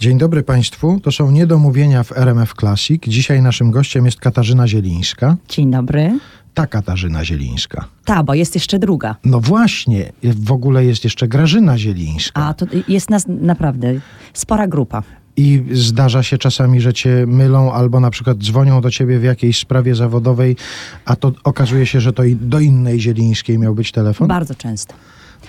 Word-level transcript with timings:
Dzień 0.00 0.18
dobry 0.18 0.42
Państwu, 0.42 1.00
to 1.02 1.12
są 1.12 1.30
niedomówienia 1.30 2.02
w 2.02 2.12
RMF 2.12 2.54
Classic. 2.60 3.02
Dzisiaj 3.06 3.42
naszym 3.42 3.70
gościem 3.70 4.04
jest 4.04 4.20
Katarzyna 4.20 4.68
Zielińska. 4.68 5.36
Dzień 5.48 5.70
dobry. 5.70 6.18
Ta 6.54 6.66
Katarzyna 6.66 7.24
Zielińska. 7.24 7.84
Ta, 8.04 8.22
bo 8.22 8.34
jest 8.34 8.54
jeszcze 8.54 8.78
druga. 8.78 9.16
No 9.24 9.40
właśnie, 9.40 10.12
w 10.22 10.52
ogóle 10.52 10.84
jest 10.84 11.04
jeszcze 11.04 11.28
Grażyna 11.28 11.78
Zielińska. 11.78 12.44
A 12.44 12.54
to 12.54 12.66
jest 12.88 13.10
nas 13.10 13.24
naprawdę 13.28 13.94
spora 14.32 14.68
grupa. 14.68 15.02
I 15.36 15.64
zdarza 15.72 16.22
się 16.22 16.38
czasami, 16.38 16.80
że 16.80 16.92
cię 16.92 17.24
mylą 17.26 17.72
albo 17.72 18.00
na 18.00 18.10
przykład 18.10 18.38
dzwonią 18.38 18.80
do 18.80 18.90
ciebie 18.90 19.18
w 19.18 19.24
jakiejś 19.24 19.58
sprawie 19.58 19.94
zawodowej, 19.94 20.56
a 21.04 21.16
to 21.16 21.32
okazuje 21.44 21.86
się, 21.86 22.00
że 22.00 22.12
to 22.12 22.24
i 22.24 22.36
do 22.36 22.60
innej 22.60 23.00
Zielińskiej 23.00 23.58
miał 23.58 23.74
być 23.74 23.92
telefon? 23.92 24.28
Bardzo 24.28 24.54
często. 24.54 24.94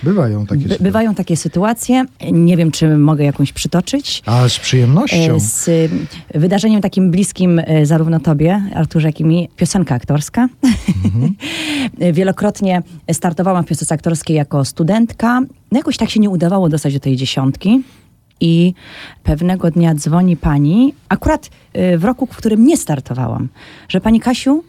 Bywają 0.02 0.46
takie 0.46 0.56
By, 0.62 0.62
sytuacje. 0.62 0.84
bywają 0.84 1.14
takie 1.14 1.36
sytuacje. 1.36 2.04
Nie 2.32 2.56
wiem, 2.56 2.70
czy 2.70 2.96
mogę 2.96 3.24
jakąś 3.24 3.52
przytoczyć. 3.52 4.22
A 4.26 4.48
z 4.48 4.58
przyjemnością. 4.58 5.16
E, 5.36 5.40
Z 5.40 5.68
y, 5.68 5.88
wydarzeniem 6.34 6.80
takim 6.80 7.10
bliskim 7.10 7.58
y, 7.58 7.86
zarówno 7.86 8.20
tobie, 8.20 8.62
Arturze, 8.74 9.08
jak 9.08 9.20
i 9.20 9.24
mi, 9.24 9.48
piosenka 9.56 9.94
aktorska. 9.94 10.48
Wielokrotnie 12.12 12.82
startowałam 13.12 13.64
w 13.64 13.66
piosence 13.66 13.94
aktorskiej 13.94 14.36
jako 14.36 14.64
studentka. 14.64 15.40
No 15.72 15.78
jakoś 15.78 15.96
tak 15.96 16.10
się 16.10 16.20
nie 16.20 16.30
udawało 16.30 16.68
dostać 16.68 16.94
do 16.94 17.00
tej 17.00 17.16
dziesiątki. 17.16 17.82
I 18.40 18.74
pewnego 19.22 19.70
dnia 19.70 19.94
dzwoni 19.94 20.36
pani, 20.36 20.94
akurat 21.08 21.50
y, 21.76 21.98
w 21.98 22.04
roku, 22.04 22.26
w 22.26 22.36
którym 22.36 22.64
nie 22.66 22.76
startowałam, 22.76 23.48
że 23.88 24.00
pani 24.00 24.20
Kasiu, 24.20 24.64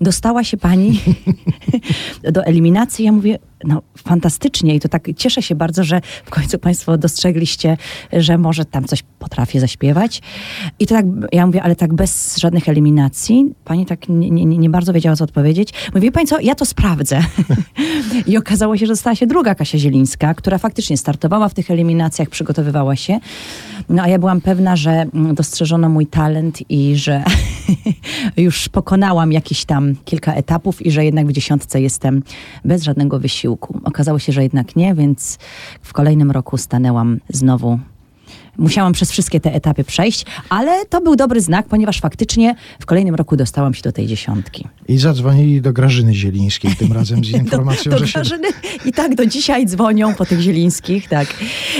dostała 0.00 0.44
się 0.44 0.56
pani 0.56 1.00
do 2.32 2.44
eliminacji. 2.44 3.04
Ja 3.04 3.12
mówię, 3.12 3.38
no 3.64 3.82
fantastycznie 3.98 4.74
i 4.74 4.80
to 4.80 4.88
tak 4.88 5.08
cieszę 5.16 5.42
się 5.42 5.54
bardzo, 5.54 5.84
że 5.84 6.00
w 6.24 6.30
końcu 6.30 6.58
państwo 6.58 6.98
dostrzegliście, 6.98 7.76
że 8.12 8.38
może 8.38 8.64
tam 8.64 8.84
coś 8.84 9.02
potrafię 9.18 9.60
zaśpiewać. 9.60 10.22
I 10.78 10.86
to 10.86 10.94
tak, 10.94 11.06
ja 11.32 11.46
mówię, 11.46 11.62
ale 11.62 11.76
tak 11.76 11.94
bez 11.94 12.38
żadnych 12.38 12.68
eliminacji. 12.68 13.54
Pani 13.64 13.86
tak 13.86 14.08
nie, 14.08 14.30
nie, 14.30 14.58
nie 14.58 14.70
bardzo 14.70 14.92
wiedziała, 14.92 15.16
co 15.16 15.24
odpowiedzieć. 15.24 15.72
Mówię, 15.94 16.00
wie 16.00 16.12
pani 16.12 16.26
co, 16.26 16.40
ja 16.40 16.54
to 16.54 16.64
sprawdzę. 16.64 17.20
I 18.26 18.36
okazało 18.36 18.76
się, 18.76 18.86
że 18.86 18.92
dostała 18.92 19.16
się 19.16 19.26
druga 19.26 19.54
Kasia 19.54 19.78
Zielińska, 19.78 20.34
która 20.34 20.58
faktycznie 20.58 20.96
startowała 20.96 21.48
w 21.48 21.54
tych 21.54 21.70
eliminacjach, 21.70 22.28
przygotowywała 22.28 22.96
się. 22.96 23.20
No 23.88 24.02
a 24.02 24.08
ja 24.08 24.18
byłam 24.18 24.40
pewna, 24.40 24.76
że 24.76 24.90
mm, 24.90 25.34
dostrzeżono 25.34 25.88
mój 25.88 26.06
talent 26.06 26.70
i 26.70 26.96
że 26.96 27.24
już 28.36 28.68
pokonałam 28.68 29.32
jakieś 29.32 29.64
tam 29.64 29.94
kilka 30.04 30.34
etapów 30.34 30.86
i 30.86 30.90
że 30.90 31.04
jednak 31.04 31.26
w 31.26 31.32
dziesiątce 31.32 31.80
jestem 31.80 32.22
bez 32.64 32.82
żadnego 32.82 33.18
wysiłku. 33.18 33.49
Okazało 33.84 34.18
się, 34.18 34.32
że 34.32 34.42
jednak 34.42 34.76
nie, 34.76 34.94
więc 34.94 35.38
w 35.82 35.92
kolejnym 35.92 36.30
roku 36.30 36.56
stanęłam 36.58 37.20
znowu. 37.28 37.78
Musiałam 38.58 38.92
przez 38.92 39.10
wszystkie 39.10 39.40
te 39.40 39.52
etapy 39.54 39.84
przejść, 39.84 40.26
ale 40.48 40.86
to 40.86 41.00
był 41.00 41.16
dobry 41.16 41.40
znak, 41.40 41.66
ponieważ 41.66 42.00
faktycznie 42.00 42.54
w 42.80 42.86
kolejnym 42.86 43.14
roku 43.14 43.36
dostałam 43.36 43.74
się 43.74 43.82
do 43.82 43.92
tej 43.92 44.06
dziesiątki. 44.06 44.68
I 44.88 44.98
zadzwonili 44.98 45.60
do 45.60 45.72
Grażyny 45.72 46.14
Zielińskiej 46.14 46.76
tym 46.76 46.92
razem 46.92 47.24
z 47.24 47.30
informacją, 47.42 47.92
do, 47.92 47.98
do 47.98 48.06
że 48.06 48.12
się... 48.12 48.18
Grażyny. 48.20 48.48
I 48.84 48.92
tak 48.92 49.14
do 49.14 49.26
dzisiaj 49.26 49.66
dzwonią 49.66 50.14
po 50.14 50.26
tych 50.26 50.40
Zielińskich, 50.40 51.08
tak. 51.08 51.34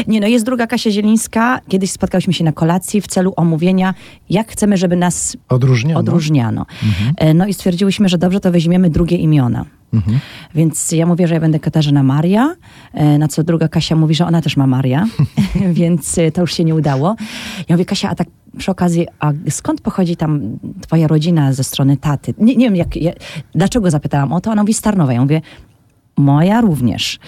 Nie 0.06 0.20
no, 0.20 0.26
jest 0.26 0.44
druga 0.44 0.66
Kasia 0.66 0.91
Zielińska. 0.91 1.60
Kiedyś 1.68 1.91
spotkałyśmy 1.91 2.32
się 2.32 2.44
na 2.44 2.52
kolacji 2.52 3.00
w 3.00 3.06
celu 3.06 3.32
omówienia, 3.36 3.94
jak 4.30 4.52
chcemy, 4.52 4.76
żeby 4.76 4.96
nas 4.96 5.36
Odróżniano. 5.48 6.00
odróżniano. 6.00 6.66
E, 7.16 7.34
No 7.34 7.46
i 7.46 7.54
stwierdziłyśmy, 7.54 8.08
że 8.08 8.18
dobrze, 8.18 8.41
to 8.41 8.52
weźmiemy 8.52 8.91
drugie 8.91 9.16
imiona. 9.16 9.64
Więc 10.55 10.92
ja 10.92 11.06
mówię, 11.06 11.28
że 11.28 11.34
ja 11.34 11.41
będę 11.41 11.60
Katarzyna 11.60 12.02
Maria, 12.02 12.55
e, 12.92 13.19
na 13.19 13.28
co 13.28 13.42
druga 13.42 13.69
Kasia 13.69 13.97
mówi, 13.97 14.14
że 14.14 14.27
ona 14.27 14.42
też 14.42 14.56
ma 14.56 14.66
Maria, 14.66 15.06
więc 15.72 16.19
e, 16.19 16.32
to 16.32 16.41
już 16.41 16.55
się 16.55 16.64
nie 16.64 16.74
udało. 16.74 17.16
Ja 17.69 17.77
mówię, 17.77 17.84
Kasia, 17.84 18.10
a 18.10 18.14
tak 18.14 18.28
przy 18.58 18.70
okazji, 18.70 19.06
a 19.20 19.32
skąd 19.50 19.80
pochodzi 19.80 20.16
tam 20.16 20.58
twoja 20.80 21.06
rodzina 21.06 21.52
ze 21.52 21.64
strony 21.64 21.97
taty? 21.97 22.34
Nie, 22.38 22.56
nie 22.56 22.64
wiem, 22.64 22.77
jak, 22.77 22.97
ja, 22.97 23.12
dlaczego 23.55 23.91
zapytałam 23.91 24.32
o 24.32 24.41
to, 24.41 24.50
ona 24.50 24.62
mówi 24.62 24.74
z 24.74 24.80
Tarnowa. 24.80 25.12
Ja 25.12 25.20
mówię, 25.20 25.41
moja 26.16 26.60
również. 26.60 27.19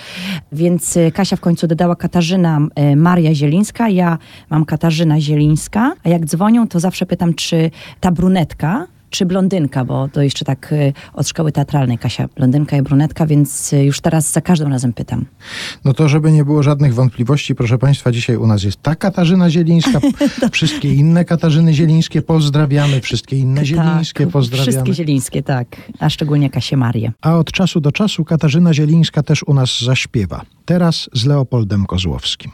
Więc 0.52 0.96
e, 0.96 1.10
Kasia 1.10 1.36
w 1.36 1.40
końcu 1.40 1.66
dodała 1.66 1.96
Katarzyna 1.96 2.60
Maria 2.96 3.34
Zielińska, 3.34 3.88
ja 3.88 4.18
mam 4.50 4.64
Katarzyna 4.64 5.20
Zielińska, 5.20 5.92
a 6.04 6.08
jak 6.08 6.26
dzwonią, 6.26 6.68
to 6.68 6.80
zawsze 6.80 7.06
pytam, 7.06 7.34
czy 7.34 7.70
ta 8.00 8.10
brunetka, 8.10 8.86
czy 9.12 9.26
blondynka, 9.26 9.84
bo 9.84 10.08
to 10.08 10.22
jeszcze 10.22 10.44
tak 10.44 10.72
y, 10.72 10.92
od 11.12 11.28
szkoły 11.28 11.52
teatralnej 11.52 11.98
Kasia, 11.98 12.28
blondynka 12.36 12.76
i 12.76 12.82
brunetka, 12.82 13.26
więc 13.26 13.72
y, 13.72 13.84
już 13.84 14.00
teraz 14.00 14.32
za 14.32 14.40
każdym 14.40 14.72
razem 14.72 14.92
pytam. 14.92 15.24
No 15.84 15.92
to, 15.92 16.08
żeby 16.08 16.32
nie 16.32 16.44
było 16.44 16.62
żadnych 16.62 16.94
wątpliwości, 16.94 17.54
proszę 17.54 17.78
Państwa, 17.78 18.12
dzisiaj 18.12 18.36
u 18.36 18.46
nas 18.46 18.62
jest 18.62 18.82
ta 18.82 18.94
Katarzyna 18.94 19.50
Zielińska, 19.50 20.00
wszystkie 20.52 20.94
inne 20.94 21.24
Katarzyny 21.24 21.74
Zielińskie 21.74 22.22
pozdrawiamy, 22.22 23.00
wszystkie 23.00 23.38
inne 23.38 23.66
Zielińskie 23.66 24.24
tak, 24.24 24.32
pozdrawiamy. 24.32 24.72
Wszystkie 24.72 24.94
Zielińskie, 24.94 25.42
tak. 25.42 25.76
A 25.98 26.10
szczególnie 26.10 26.50
Kasię 26.50 26.76
Marię. 26.76 27.12
A 27.20 27.36
od 27.36 27.52
czasu 27.52 27.80
do 27.80 27.92
czasu 27.92 28.24
Katarzyna 28.24 28.74
Zielińska 28.74 29.22
też 29.22 29.42
u 29.42 29.54
nas 29.54 29.80
zaśpiewa. 29.80 30.42
Teraz 30.64 31.10
z 31.12 31.26
Leopoldem 31.26 31.86
Kozłowskim. 31.86 32.50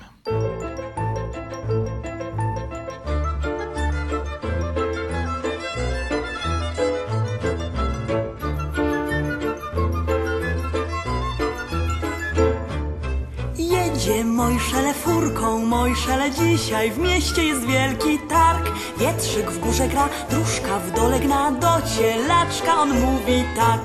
Mojszele 14.39 14.95
furką, 14.95 15.59
Mojszele 15.59 16.31
dzisiaj 16.31 16.91
w 16.91 16.99
mieście 16.99 17.45
jest 17.45 17.67
wielki 17.67 18.19
targ. 18.19 18.71
Wietrzyk 18.99 19.51
w 19.51 19.59
górze 19.59 19.89
gra, 19.89 20.09
dróżka 20.31 20.79
w 20.79 20.91
dole 20.91 21.21
gna, 21.21 21.51
do 21.53 21.69
cielaczka 21.97 22.81
on 22.81 23.01
mówi 23.01 23.45
tak. 23.57 23.81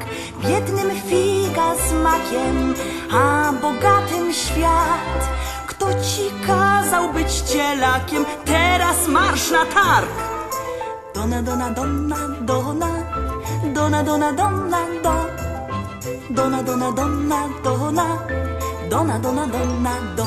Biednym 0.45 0.91
figa 1.09 1.75
z 1.75 1.93
makiem, 1.93 2.73
a 3.11 3.53
bogatym 3.61 4.33
świat. 4.33 5.29
Kto 5.67 5.85
ci 5.93 6.47
kazał 6.47 7.13
być 7.13 7.31
cielakiem, 7.31 8.25
teraz 8.45 9.07
marsz 9.07 9.51
na 9.51 9.65
targ. 9.65 10.09
Dona, 11.15 11.41
dona, 11.41 11.69
dona, 11.69 12.17
dona, 12.41 12.87
dona, 13.73 14.03
dona, 14.03 14.33
dona, 14.33 14.85
do. 15.03 15.13
Dona, 16.29 16.63
dona, 16.63 16.91
dona, 16.91 17.49
dona, 17.63 18.05
dona, 18.89 19.19
dona, 19.19 19.47
dona, 19.47 19.95
do. 20.15 20.25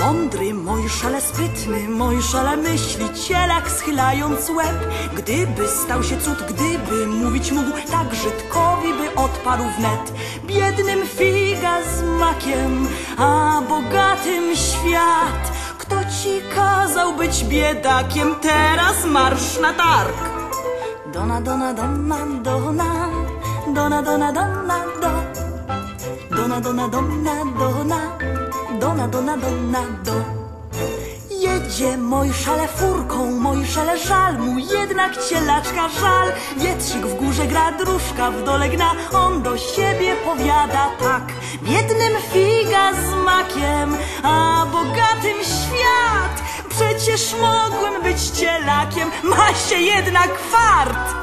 Mądry, 0.00 0.54
Mojszale 0.54 1.20
sprytny, 1.20 1.88
Mojszale 1.88 2.56
myśli, 2.56 3.04
cielak 3.14 3.70
schylając 3.70 4.50
łeb. 4.50 4.88
Gdyby 5.16 5.68
stał 5.68 6.02
się 6.02 6.20
cud, 6.20 6.38
gdyby 6.48 7.06
mówić 7.06 7.52
mógł, 7.52 7.70
tak 7.90 8.14
Żydkowi 8.14 8.94
by 8.94 9.14
odparł 9.14 9.64
wnet. 9.78 10.12
Biednym 10.46 11.06
figa 11.06 11.78
z 11.82 12.02
makiem, 12.02 12.88
a 13.18 13.60
bogatym 13.68 14.56
świat. 14.56 15.52
Kto 15.78 15.96
ci 15.96 16.54
kazał 16.54 17.16
być 17.16 17.44
biedakiem, 17.44 18.34
teraz 18.42 19.04
marsz 19.04 19.60
na 19.60 19.72
targ. 19.72 20.30
Dona, 21.12 21.40
dona, 21.40 21.74
dona, 21.74 22.26
dona, 22.42 23.08
dona, 23.74 24.02
dona, 24.02 24.02
dona, 24.02 24.32
do. 24.32 24.93
Dona, 26.54 26.70
dona, 26.70 26.88
dona, 26.88 27.44
dona, 27.58 27.98
dona, 28.80 29.08
dona, 29.08 29.36
dona, 29.36 29.82
do. 30.04 30.12
Jedzie 31.30 31.96
Mojszale 31.96 32.68
furką, 32.68 33.40
Mojszale 33.40 33.98
żal 33.98 34.38
mu, 34.38 34.58
jednak 34.58 35.12
cielaczka 35.28 35.88
żal. 35.88 36.32
Wietrzyk 36.56 37.06
w 37.06 37.14
górze 37.14 37.46
gra, 37.46 37.72
dróżka 37.72 38.30
w 38.30 38.44
dole 38.44 38.68
gna, 38.68 38.90
on 39.12 39.42
do 39.42 39.58
siebie 39.58 40.16
powiada 40.24 40.90
tak. 41.00 41.32
Biednym 41.62 42.12
figa 42.32 42.92
z 42.92 43.24
makiem, 43.24 43.96
a 44.22 44.66
bogatym 44.72 45.38
świat. 45.42 46.42
Przecież 46.68 47.34
mogłem 47.40 48.02
być 48.02 48.20
cielakiem, 48.22 49.10
ma 49.22 49.54
się 49.54 49.76
jednak 49.76 50.38
fart. 50.38 51.14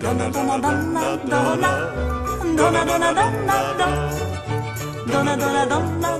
Dona, 0.00 0.30
dona, 0.30 0.58
dona, 0.58 1.16
dona, 1.16 1.86
dona, 2.56 2.84
dona, 2.84 3.14
dona, 3.14 3.14
do. 3.14 3.22
Dona, 3.78 4.17
dona, 5.12 5.36
dona, 5.36 5.66
dona, 5.66 6.10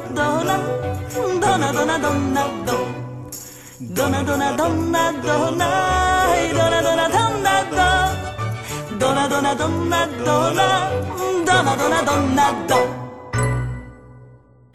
dona, 1.41 1.73
dona, 1.73 1.99
dona, 1.99 2.45
do. 2.67 2.77
Dona, 3.81 4.23
dona, 4.23 4.53
dona, 4.57 5.13
dona, 5.25 5.69
i 6.43 6.53
dona, 6.57 6.81
dona, 6.83 7.09
dona, 7.17 7.55
do. 7.77 7.89
Dona, 8.99 9.29
dona, 9.29 9.55
dona, 9.55 10.01
dona, 10.25 10.69
dona, 11.47 11.77
dona, 11.77 12.03
dona, 12.09 12.47
do. 12.69 13.08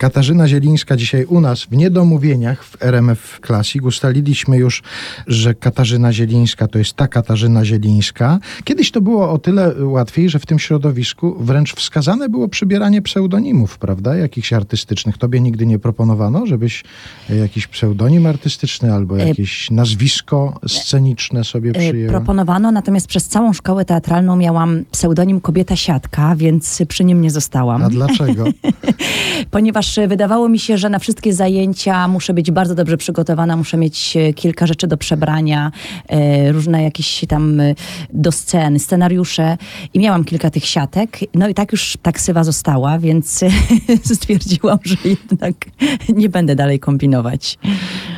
Katarzyna 0.04 0.48
Zielińska 0.48 0.96
dzisiaj 0.98 1.26
u 1.26 1.42
nas 1.42 1.64
w 1.64 1.72
Niedomówieniach 1.72 2.64
w 2.64 2.84
RMF 2.84 3.40
Classic. 3.46 3.84
Ustaliliśmy 3.84 4.58
już, 4.58 4.84
że 5.28 5.54
Katarzyna 5.56 6.14
Zielińska 6.14 6.68
to 6.68 6.78
jest 6.78 6.94
ta 6.94 7.08
Katarzyna 7.08 7.66
Zielińska. 7.66 8.40
Kiedyś 8.64 8.92
to 8.92 9.02
było 9.02 9.32
o 9.32 9.38
tyle 9.38 9.86
łatwiej, 9.86 10.30
że 10.30 10.40
w 10.40 10.46
tym 10.46 10.60
środowisku 10.60 11.36
wręcz 11.40 11.76
wskazane 11.76 12.30
było 12.30 12.48
przybieranie 12.48 13.02
pseudonimów, 13.02 13.78
prawda? 13.78 14.16
Jakichś 14.16 14.54
artystycznych. 14.54 15.18
Tobie 15.18 15.40
nigdy 15.40 15.66
nie 15.66 15.80
proponowano, 15.80 16.46
żebyś 16.46 16.84
e, 17.30 17.36
jakiś 17.36 17.68
pseudonim 17.68 18.26
artystyczny 18.26 18.94
albo 18.94 19.18
jakieś 19.18 19.72
nazwisko 19.72 20.60
sceniczne 20.68 21.44
sobie 21.44 21.70
E, 21.70 21.74
przyjęła? 21.74 22.12
Proponowano, 22.12 22.72
natomiast 22.72 23.08
przez 23.08 23.28
całą 23.28 23.54
szkołę 23.54 23.86
teatralną 23.86 24.36
miałam 24.36 24.86
pseudonim 24.92 25.42
Kobieta 25.42 25.76
Siatka, 25.76 26.36
więc 26.36 26.82
przy 26.88 27.04
nim 27.04 27.22
nie 27.22 27.32
zostałam. 27.32 27.84
A 27.84 27.90
dlaczego? 27.90 28.46
Ponieważ 29.52 29.93
e, 29.98 30.08
wydawało 30.08 30.50
mi 30.50 30.60
się, 30.60 30.78
że 30.78 30.90
na 30.90 31.00
wszystkie 31.00 31.34
zajęcia 31.34 32.08
muszę 32.08 32.34
być 32.34 32.52
bardzo 32.52 32.76
dobrze 32.76 32.98
przygotowana, 32.98 33.58
muszę 33.58 33.78
mieć 33.78 34.18
e, 34.18 34.34
kilka 34.34 34.68
rzeczy 34.68 34.88
do 34.88 34.98
przebrania, 34.98 35.72
e, 36.08 36.52
różne 36.52 36.84
jakieś 36.84 37.26
tam 37.28 37.62
do 38.14 38.32
scen, 38.32 38.80
scenariusze 38.80 39.58
i 39.94 40.00
miałam 40.00 40.24
kilka 40.24 40.50
tych 40.50 40.66
siatek. 40.66 41.20
No 41.34 41.48
i 41.48 41.54
tak 41.54 41.72
już 41.72 41.98
taksywa 42.02 42.44
została, 42.44 43.00
więc 43.00 43.44
stwierdziłam, 44.16 44.80
że 44.84 44.96
jednak 45.06 45.56
nie 46.10 46.30
będę 46.30 46.56
dalej 46.56 46.80
kombinować. 46.80 47.58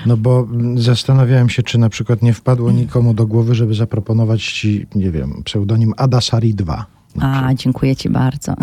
No 0.06 0.18
bo 0.18 0.48
zastanawiałem 0.75 1.50
się, 1.50 1.63
czy 1.63 1.77
na 1.77 1.89
przykład 1.89 2.22
nie 2.22 2.33
wpadło 2.33 2.72
nikomu 2.72 3.13
do 3.13 3.27
głowy, 3.27 3.56
żeby 3.56 3.74
zaproponować 3.74 4.44
ci, 4.44 4.86
nie 4.95 5.12
wiem, 5.12 5.42
pseudonim 5.45 5.94
Adasari 5.98 6.54
2. 6.54 6.94
A, 7.21 7.53
dziękuję 7.53 7.95
ci 7.95 8.09
bardzo. 8.09 8.53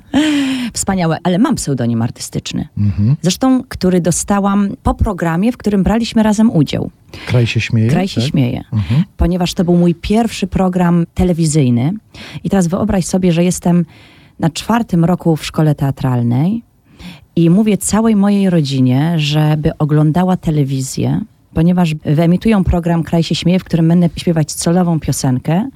Wspaniałe, 0.72 1.18
ale 1.24 1.38
mam 1.38 1.54
pseudonim 1.54 2.02
artystyczny. 2.02 2.68
Mhm. 2.78 3.16
Zresztą, 3.22 3.62
który 3.68 4.00
dostałam 4.00 4.68
po 4.82 4.94
programie, 4.94 5.52
w 5.52 5.56
którym 5.56 5.82
braliśmy 5.82 6.22
razem 6.22 6.50
udział. 6.50 6.90
Kraj 7.26 7.46
się 7.46 7.60
śmieje? 7.60 7.90
Kraj 7.90 8.08
się 8.08 8.20
tak? 8.20 8.30
śmieje, 8.30 8.64
Mhm. 8.72 9.04
ponieważ 9.16 9.54
to 9.54 9.64
był 9.64 9.76
mój 9.76 9.94
pierwszy 9.94 10.46
program 10.46 11.06
telewizyjny. 11.14 11.92
I 12.44 12.50
teraz 12.50 12.66
wyobraź 12.66 13.04
sobie, 13.04 13.32
że 13.32 13.44
jestem 13.44 13.84
na 14.38 14.50
czwartym 14.50 15.04
roku 15.04 15.36
w 15.36 15.44
szkole 15.44 15.74
teatralnej 15.74 16.62
i 17.36 17.50
mówię 17.50 17.76
całej 17.78 18.16
mojej 18.16 18.50
rodzinie, 18.50 19.14
żeby 19.16 19.78
oglądała 19.78 20.36
telewizję, 20.36 21.20
ponieważ 21.54 21.94
wyemitują 21.94 22.64
program 22.64 23.02
Kraj 23.02 23.22
się 23.22 23.34
śmieje, 23.34 23.58
w 23.58 23.64
którym 23.64 23.88
będę 23.88 24.08
śpiewać 24.16 24.52
celową 24.52 25.00
piosenkę. 25.00 25.68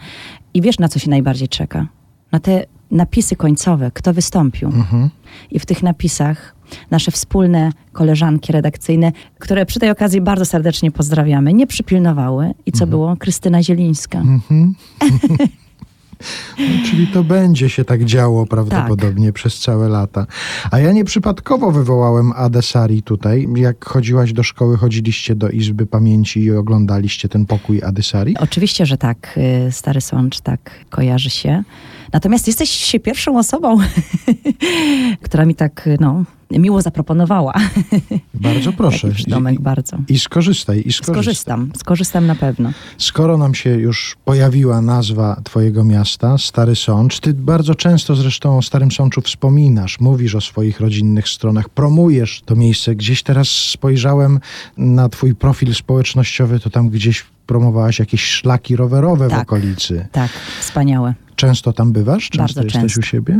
I 0.55 0.61
wiesz, 0.62 0.78
na 0.78 0.88
co 0.88 0.99
się 0.99 1.11
najbardziej 1.11 1.49
czeka? 1.49 1.87
Na 2.34 2.40
te 2.40 2.66
napisy 2.90 3.36
końcowe, 3.36 3.90
kto 3.94 4.12
wystąpił. 4.12 4.69
Mhm. 4.69 5.10
I 5.50 5.58
w 5.58 5.66
tych 5.66 5.82
napisach 5.82 6.54
nasze 6.90 7.10
wspólne 7.10 7.72
koleżanki 7.92 8.52
redakcyjne, 8.52 9.12
które 9.38 9.66
przy 9.66 9.81
tej 9.81 9.90
okazji 9.90 10.20
bardzo 10.20 10.44
serdecznie 10.44 10.90
pozdrawiamy, 10.90 11.52
nie 11.52 11.66
przypilnowały. 11.66 12.54
I 12.66 12.72
co 12.72 12.86
było? 12.86 13.16
Krystyna 13.16 13.62
Zielińska. 13.62 14.19
Mhm. 14.19 14.75
No, 16.58 16.88
czyli 16.90 17.06
to 17.06 17.25
będzie 17.25 17.69
się 17.69 17.84
tak 17.84 18.05
działo 18.05 18.46
prawdopodobnie 18.46 19.32
przez 19.32 19.58
całe 19.61 19.88
lata. 19.88 20.26
A 20.70 20.78
ja 20.78 20.93
nieprzypadkowo 20.93 21.70
wywołałem 21.70 22.32
Adesari 22.32 23.02
tutaj. 23.02 23.49
Jak 23.56 23.84
chodziłaś 23.84 24.32
do 24.32 24.43
szkoły, 24.43 24.76
chodziliście 24.76 25.34
do 25.34 25.49
Izby 25.49 25.87
Pamięci 25.87 26.40
i 26.40 26.52
oglądaliście 26.52 27.28
ten 27.28 27.46
pokój 27.46 27.82
Adesari? 27.82 28.37
Oczywiście, 28.38 28.87
że 28.87 28.99
tak, 28.99 29.38
y, 29.69 29.72
Stary 29.72 30.00
Sącz, 30.00 30.40
tak 30.40 30.70
kojarzy 30.90 31.31
się. 31.31 31.62
Natomiast 32.12 32.46
jesteś 32.46 32.70
się 32.70 33.00
pierwszą 33.00 33.38
osobą, 33.38 33.78
która 35.25 35.44
mi 35.44 35.55
tak, 35.55 35.87
y, 35.87 35.96
no, 36.00 36.25
miło 36.58 36.82
zaproponowała. 36.82 37.52
Bardzo 38.34 38.72
proszę. 38.82 39.08
I, 39.52 39.58
bardzo. 39.58 39.96
I 40.08 40.18
skorzystaj, 40.18 40.78
i 40.86 40.92
skorzystaj. 40.92 41.14
Skorzystam, 41.14 41.70
skorzystam 41.76 42.26
na 42.26 42.34
pewno. 42.34 42.72
Skoro 42.98 43.38
nam 43.38 43.54
się 43.54 43.70
już 43.70 44.16
pojawiła 44.24 44.80
nazwa 44.80 45.40
twojego 45.44 45.84
miasta, 45.84 46.38
Stary 46.38 46.76
Sącz, 46.76 47.20
ty 47.20 47.34
bardzo 47.34 47.74
często 47.74 48.16
zresztą 48.16 48.58
o 48.58 48.62
Starym 48.62 48.90
Sączu 48.90 49.20
wspominasz, 49.20 50.00
mówisz 50.00 50.34
o 50.34 50.40
swoich 50.40 50.80
rodzinnych 50.80 51.28
stronach, 51.28 51.68
promujesz 51.68 52.42
to 52.44 52.56
miejsce. 52.56 52.94
Gdzieś 52.94 53.22
teraz 53.22 53.48
spojrzałem 53.48 54.40
na 54.76 55.08
twój 55.08 55.34
profil 55.34 55.74
społecznościowy, 55.74 56.60
to 56.60 56.70
tam 56.70 56.88
gdzieś 56.88 57.24
promowałaś 57.46 57.98
jakieś 57.98 58.24
szlaki 58.24 58.76
rowerowe 58.76 59.28
w 59.28 59.30
Tak. 59.30 59.42
okolicy. 59.42 60.06
Tak, 60.12 60.30
wspaniałe. 60.60 61.14
Często 61.36 61.72
tam 61.72 61.92
bywasz? 61.92 62.31
Często 62.31 62.38
Bardzo 62.38 62.62
jesteś 62.62 62.82
często. 62.82 63.00
u 63.00 63.02
siebie? 63.02 63.38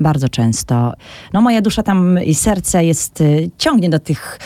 Bardzo 0.00 0.28
często. 0.28 0.92
No 1.32 1.40
moja 1.40 1.60
dusza 1.62 1.82
tam 1.82 2.22
i 2.24 2.34
serce 2.34 2.84
jest, 2.84 3.20
y, 3.20 3.50
ciągnie 3.58 3.90
do 3.90 3.98
tych 3.98 4.38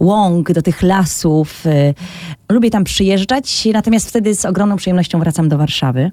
łąk, 0.00 0.52
do 0.52 0.62
tych 0.62 0.82
lasów. 0.82 1.66
y. 1.66 1.94
Lubię 2.48 2.70
tam 2.70 2.84
przyjeżdżać, 2.84 3.68
natomiast 3.72 4.08
wtedy 4.08 4.34
z 4.34 4.44
ogromną 4.44 4.76
przyjemnością 4.76 5.18
wracam 5.18 5.48
do 5.48 5.58
Warszawy. 5.58 6.10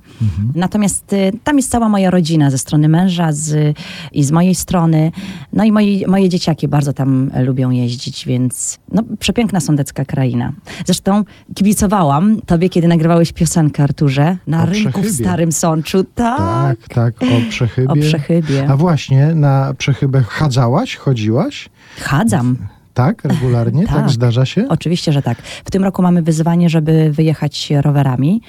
Natomiast 0.56 1.14
y, 1.14 1.32
tam 1.44 1.58
jest 1.58 1.72
cała 1.72 1.90
moja 1.90 2.10
rodzina 2.10 2.52
ze 2.52 2.58
strony 2.58 2.90
męża 2.90 3.32
z, 3.32 3.78
i 4.12 4.24
z 4.24 4.32
mojej 4.32 4.56
strony. 4.56 5.12
No 5.54 5.64
i 5.64 5.72
moi, 5.72 6.06
moje 6.08 6.30
dzieciaki 6.30 6.68
bardzo 6.68 6.94
tam 6.94 7.32
lubią 7.46 7.70
jeździć, 7.72 8.26
więc 8.26 8.80
no, 8.92 9.04
przepiękna 9.20 9.60
sądecka 9.60 10.06
kraina. 10.06 10.54
Zresztą 10.86 11.24
kibicowałam 11.56 12.42
tobie, 12.42 12.70
kiedy 12.70 12.88
nagrywałeś 12.88 13.34
piosenkę, 13.34 13.84
Arturze, 13.84 14.38
na 14.48 14.64
O 14.64 14.66
rynku 14.66 15.02
w. 15.02 15.10
Starym 15.12 15.52
Sączu. 15.52 16.04
Tak. 16.16 16.33
Tak, 16.38 16.78
tak, 16.90 17.14
o 17.24 17.50
Przechybie. 17.50 17.90
O 17.92 17.96
Przechybie. 17.96 18.68
A 18.70 18.78
właśnie, 18.78 19.36
na 19.36 19.74
Przechybę 19.78 20.24
chadzałaś, 20.28 20.96
chodziłaś? 20.96 21.70
Chadzam. 22.02 22.58
Tak, 22.94 23.24
regularnie? 23.26 23.84
tak. 23.88 23.96
Tak. 23.96 24.10
zdarza 24.10 24.46
się? 24.46 24.66
Oczywiście, 24.70 25.12
że 25.14 25.22
tak. 25.22 25.38
W 25.66 25.72
tym 25.72 25.84
roku 25.84 26.02
mamy 26.02 26.22
wyzwanie, 26.22 26.70
żeby 26.70 27.12
wyjechać 27.12 27.70
rowerami. 27.82 28.42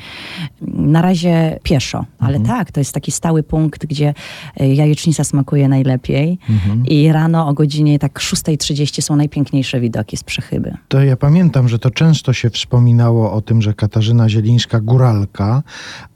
Na 0.62 1.02
razie 1.02 1.58
pieszo, 1.62 2.04
ale 2.18 2.36
Mhm. 2.36 2.58
tak, 2.58 2.72
to 2.72 2.80
jest 2.80 2.92
taki 2.92 3.10
stały 3.12 3.42
punkt, 3.42 3.86
gdzie 3.86 4.14
y, 4.60 4.66
jajecznica 4.66 5.24
smakuje 5.24 5.68
najlepiej 5.68 6.38
Mhm. 6.50 6.86
i 6.86 7.12
rano 7.12 7.48
o 7.48 7.54
godzinie 7.54 7.98
tak 7.98 8.18
6.30 8.20 9.02
są 9.02 9.16
najpiękniejsze 9.16 9.80
widoki 9.80 10.16
z 10.16 10.24
przechyby. 10.24 10.74
To 10.88 11.02
ja 11.02 11.16
pamiętam, 11.16 11.68
że 11.68 11.78
to 11.78 11.90
często 11.90 12.32
się 12.32 12.50
wspominało 12.50 13.32
o 13.32 13.40
tym, 13.40 13.62
że 13.62 13.74
Katarzyna 13.74 14.28
Zielińska 14.28 14.80
góralka, 14.80 15.62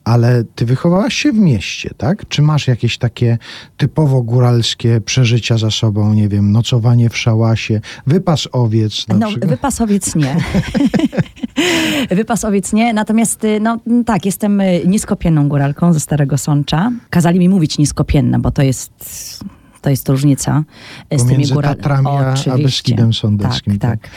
ale 0.09 0.45
ty 0.45 0.67
wychowałaś 0.67 1.15
się 1.15 1.33
w 1.33 1.39
mieście, 1.39 1.91
tak? 1.97 2.29
Czy 2.29 2.43
masz 2.43 2.69
jakieś 2.69 2.99
takie 2.99 3.39
typowo 3.77 4.23
góralskie 4.23 5.01
przeżycia 5.01 5.59
za 5.59 5.71
sobą? 5.71 6.15
Nie 6.15 6.29
wiem, 6.29 6.53
nocowanie 6.53 7.11
w 7.11 7.17
szałasie, 7.17 7.81
wypas 8.07 8.49
owiec 8.53 9.05
No, 9.09 9.29
przykład? 9.29 9.51
wypasowiec 9.51 10.15
nie. 10.15 10.37
wypasowiec 12.11 12.73
nie, 12.73 12.93
natomiast 12.93 13.45
y, 13.45 13.61
no 13.61 13.79
tak, 14.07 14.27
jestem 14.27 14.61
y, 14.61 14.83
niskopienną 14.87 15.49
góralką 15.49 15.93
ze 15.93 16.01
Starego 16.01 16.39
Sącza. 16.39 16.91
Kazali 17.11 17.39
mi 17.39 17.49
mówić 17.49 17.79
niskopienna, 17.79 18.39
bo 18.39 18.51
to 18.51 18.63
jest... 18.63 18.91
To 19.83 19.91
jest 19.91 20.09
różnica 20.09 20.65
y, 21.15 21.19
z 21.19 21.23
tymi 21.23 21.33
Pomiędzy 21.33 21.55
góralami. 21.55 21.77
Tatrami 21.83 22.09
a- 22.09 22.53
a 22.53 22.59
Beskidem 22.59 23.13
Sądeckim, 23.13 23.79
Tak, 23.79 23.91
tak. 23.91 24.01
tak. 24.01 24.11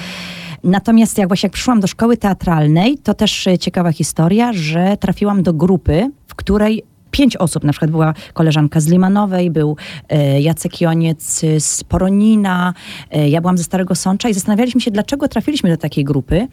Natomiast 0.63 1.17
jak 1.17 1.27
właśnie 1.27 1.47
jak 1.47 1.53
przyszłam 1.53 1.79
do 1.79 1.87
szkoły 1.87 2.17
teatralnej, 2.17 2.97
to 2.97 3.13
też 3.13 3.47
e, 3.47 3.57
ciekawa 3.57 3.91
historia, 3.91 4.53
że 4.53 4.97
trafiłam 4.97 5.43
do 5.43 5.53
grupy, 5.53 6.11
w 6.27 6.35
której 6.35 6.83
pięć 7.11 7.37
osób, 7.37 7.63
na 7.63 7.71
przykład 7.71 7.91
była 7.91 8.13
koleżanka 8.33 8.79
z 8.79 8.87
Limanowej, 8.87 9.51
był 9.51 9.77
e, 10.09 10.41
Jacek 10.41 10.81
Joniec 10.81 11.41
z 11.59 11.83
Poronina, 11.83 12.73
e, 13.11 13.29
ja 13.29 13.41
byłam 13.41 13.57
ze 13.57 13.63
Starego 13.63 13.95
Sącza 13.95 14.29
i 14.29 14.33
zastanawialiśmy 14.33 14.81
się, 14.81 14.91
dlaczego 14.91 15.27
trafiliśmy 15.27 15.69
do 15.69 15.77
takiej 15.77 16.03
grupy 16.03 16.47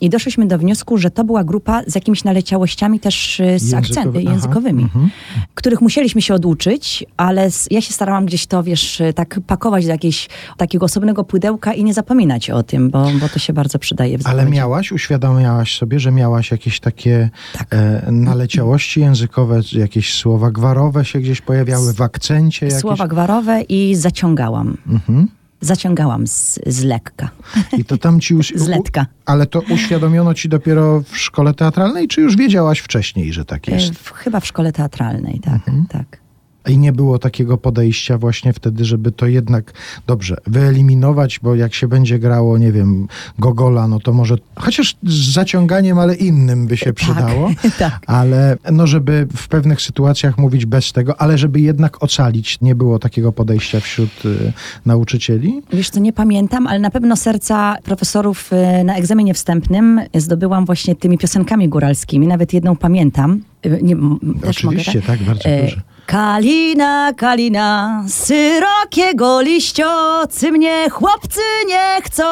i 0.00 0.10
doszliśmy 0.10 0.46
do 0.46 0.58
wniosku, 0.58 0.98
że 0.98 1.10
to 1.10 1.24
była 1.24 1.44
grupa 1.44 1.82
z 1.86 1.94
jakimiś 1.94 2.24
naleciałościami 2.24 3.00
też 3.00 3.40
e, 3.40 3.58
z 3.58 3.74
akcenty 3.74 4.22
językowymi, 4.22 4.82
mhm. 4.82 5.10
których 5.54 5.80
musieliśmy 5.80 6.22
się 6.22 6.34
oduczyć, 6.34 7.04
ale 7.16 7.48
ja 7.70 7.80
się 7.80 7.92
starałam 7.92 8.26
gdzieś 8.26 8.46
to, 8.46 8.62
wiesz, 8.62 9.02
tak 9.14 9.40
pakować 9.46 9.86
do 9.86 9.92
jakiegoś 9.92 10.28
takiego 10.56 10.84
osobnego 10.84 11.24
pudełka 11.24 11.72
i 11.72 11.84
nie 11.84 11.94
zapominać 11.94 12.50
o 12.50 12.62
tym, 12.62 12.90
bo, 12.90 13.10
bo 13.20 13.28
to 13.28 13.38
się 13.38 13.52
bardzo 13.52 13.78
przydaje 13.78 14.18
w 14.18 14.26
Ale 14.26 14.46
miałaś, 14.46 14.92
uświadamiałaś 14.92 15.78
sobie, 15.78 16.00
że 16.00 16.12
miałaś 16.12 16.50
jakieś 16.50 16.80
takie 16.80 17.30
Tak. 17.58 17.74
e, 17.74 18.12
naleciałości 18.12 19.00
językowe, 19.00 19.60
jakieś 19.86 20.14
słowa 20.14 20.50
gwarowe 20.50 21.04
się 21.04 21.20
gdzieś 21.20 21.40
pojawiały 21.40 21.94
w 21.94 22.00
akcencie 22.02 22.66
jakieś? 22.66 22.80
Słowa 22.80 23.08
gwarowe 23.08 23.62
i 23.62 23.94
zaciągałam. 23.94 24.76
Mhm. 24.88 25.28
Zaciągałam 25.60 26.26
z, 26.26 26.58
z 26.66 26.82
lekka. 26.84 27.30
I 27.78 27.84
to 27.84 27.98
tam 27.98 28.20
ci... 28.20 28.34
Uś... 28.34 28.52
Z 28.64 28.66
letka. 28.66 29.06
Ale 29.26 29.46
to 29.46 29.60
uświadomiono 29.60 30.34
ci 30.34 30.48
dopiero 30.48 31.00
w 31.00 31.16
szkole 31.18 31.54
teatralnej, 31.54 32.08
czy 32.08 32.20
już 32.20 32.36
wiedziałaś 32.36 32.78
wcześniej, 32.78 33.32
że 33.32 33.44
tak 33.44 33.68
E, 33.68 33.72
jest? 33.74 33.94
W, 33.94 34.12
chyba 34.12 34.40
w 34.40 34.46
szkole 34.46 34.72
teatralnej, 34.72 35.40
tak, 35.40 35.54
Mhm. 35.54 35.86
tak. 35.90 36.18
I 36.68 36.78
nie 36.78 36.92
było 36.92 37.18
takiego 37.18 37.58
podejścia 37.58 38.18
właśnie 38.18 38.52
wtedy, 38.52 38.84
żeby 38.84 39.12
to 39.12 39.26
jednak 39.26 39.72
dobrze 40.06 40.36
wyeliminować, 40.46 41.38
bo 41.42 41.54
jak 41.54 41.74
się 41.74 41.88
będzie 41.88 42.18
grało, 42.18 42.58
nie 42.58 42.72
wiem, 42.72 43.08
Gogola, 43.38 43.88
no 43.88 44.00
to 44.00 44.12
może 44.12 44.36
chociaż 44.56 44.96
z 45.02 45.32
zaciąganiem, 45.32 45.98
ale 45.98 46.14
innym 46.14 46.66
by 46.66 46.76
się 46.76 46.92
przydało. 46.92 47.50
tak. 47.78 48.00
Ale 48.06 48.56
no, 48.72 48.86
żeby 48.86 49.26
w 49.36 49.48
pewnych 49.48 49.80
sytuacjach 49.80 50.38
mówić 50.38 50.66
bez 50.66 50.92
tego, 50.92 51.20
ale 51.20 51.38
żeby 51.38 51.60
jednak 51.60 52.02
ocalić, 52.02 52.60
nie 52.60 52.74
było 52.74 52.98
takiego 52.98 53.32
podejścia 53.32 53.80
wśród 53.80 54.24
y, 54.24 54.52
nauczycieli. 54.86 55.62
Wiesz 55.72 55.90
co, 55.90 56.00
nie 56.00 56.12
pamiętam, 56.12 56.66
ale 56.66 56.78
na 56.78 56.90
pewno 56.90 57.16
serca 57.16 57.76
profesorów 57.84 58.50
y, 58.80 58.84
na 58.84 58.96
egzaminie 58.96 59.34
wstępnym 59.34 60.00
zdobyłam 60.14 60.64
właśnie 60.64 60.96
tymi 60.96 61.18
piosenkami 61.18 61.68
góralskimi. 61.68 62.26
Nawet 62.26 62.52
jedną 62.52 62.76
pamiętam. 62.76 63.40
Y, 63.66 63.78
Nie, 63.82 63.96
też 63.96 64.64
mogę, 64.64 64.76
Oczywiście, 64.76 65.02
tak, 65.02 65.22
bardzo 65.22 65.48
E, 65.48 65.60
proszę. 65.60 65.95
Kalina, 66.06 67.12
kalina, 67.16 68.04
syrokiego 68.08 69.40
liścio, 69.40 69.86
cy 70.30 70.52
mnie 70.52 70.90
chłopcy 70.90 71.40
nie 71.68 72.00
chcą, 72.02 72.24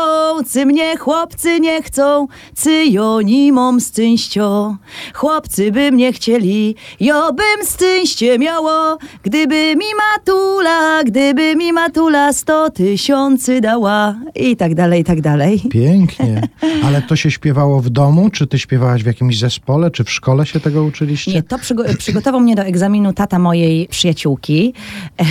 cy 0.46 0.66
mnie 0.66 0.96
chłopcy 0.96 1.60
nie 1.60 1.82
chcą, 1.82 2.26
cy 2.54 2.84
jo 2.84 3.20
ni 3.22 3.52
mom 3.52 3.80
stynścio. 3.80 4.76
Chłopcy 5.14 5.72
by 5.72 5.92
mnie 5.92 6.12
chcieli, 6.12 6.74
jo 7.00 7.32
bym 7.32 7.66
stynście 7.66 8.38
miało, 8.38 8.98
gdyby 9.22 9.76
mi 9.76 9.86
matula, 10.12 11.04
gdyby 11.04 11.56
mi 11.56 11.72
matula 11.72 12.32
sto 12.32 12.70
tysiący 12.70 13.60
dała 13.60 14.14
i 14.34 14.56
tak 14.56 14.74
dalej, 14.74 15.00
i 15.00 15.04
tak 15.04 15.20
dalej. 15.20 15.60
Pięknie. 15.70 16.48
Ale 16.86 17.02
to 17.02 17.16
się 17.16 17.30
śpiewało 17.30 17.80
w 17.80 17.90
domu? 17.90 18.30
Czy 18.30 18.46
ty 18.46 18.58
śpiewałaś 18.58 19.02
w 19.02 19.06
jakimś 19.06 19.38
zespole? 19.38 19.90
Czy 19.90 20.04
w 20.04 20.10
szkole 20.10 20.46
się 20.46 20.60
tego 20.60 20.84
uczyliście? 20.84 21.32
Nie, 21.32 21.42
to 21.42 21.56
przygo- 21.56 21.96
przygotował 21.96 22.40
mnie 22.40 22.54
do 22.54 22.62
egzaminu 22.62 23.12
tata 23.12 23.38
mojej 23.38 23.63
przyjaciółki, 23.90 24.74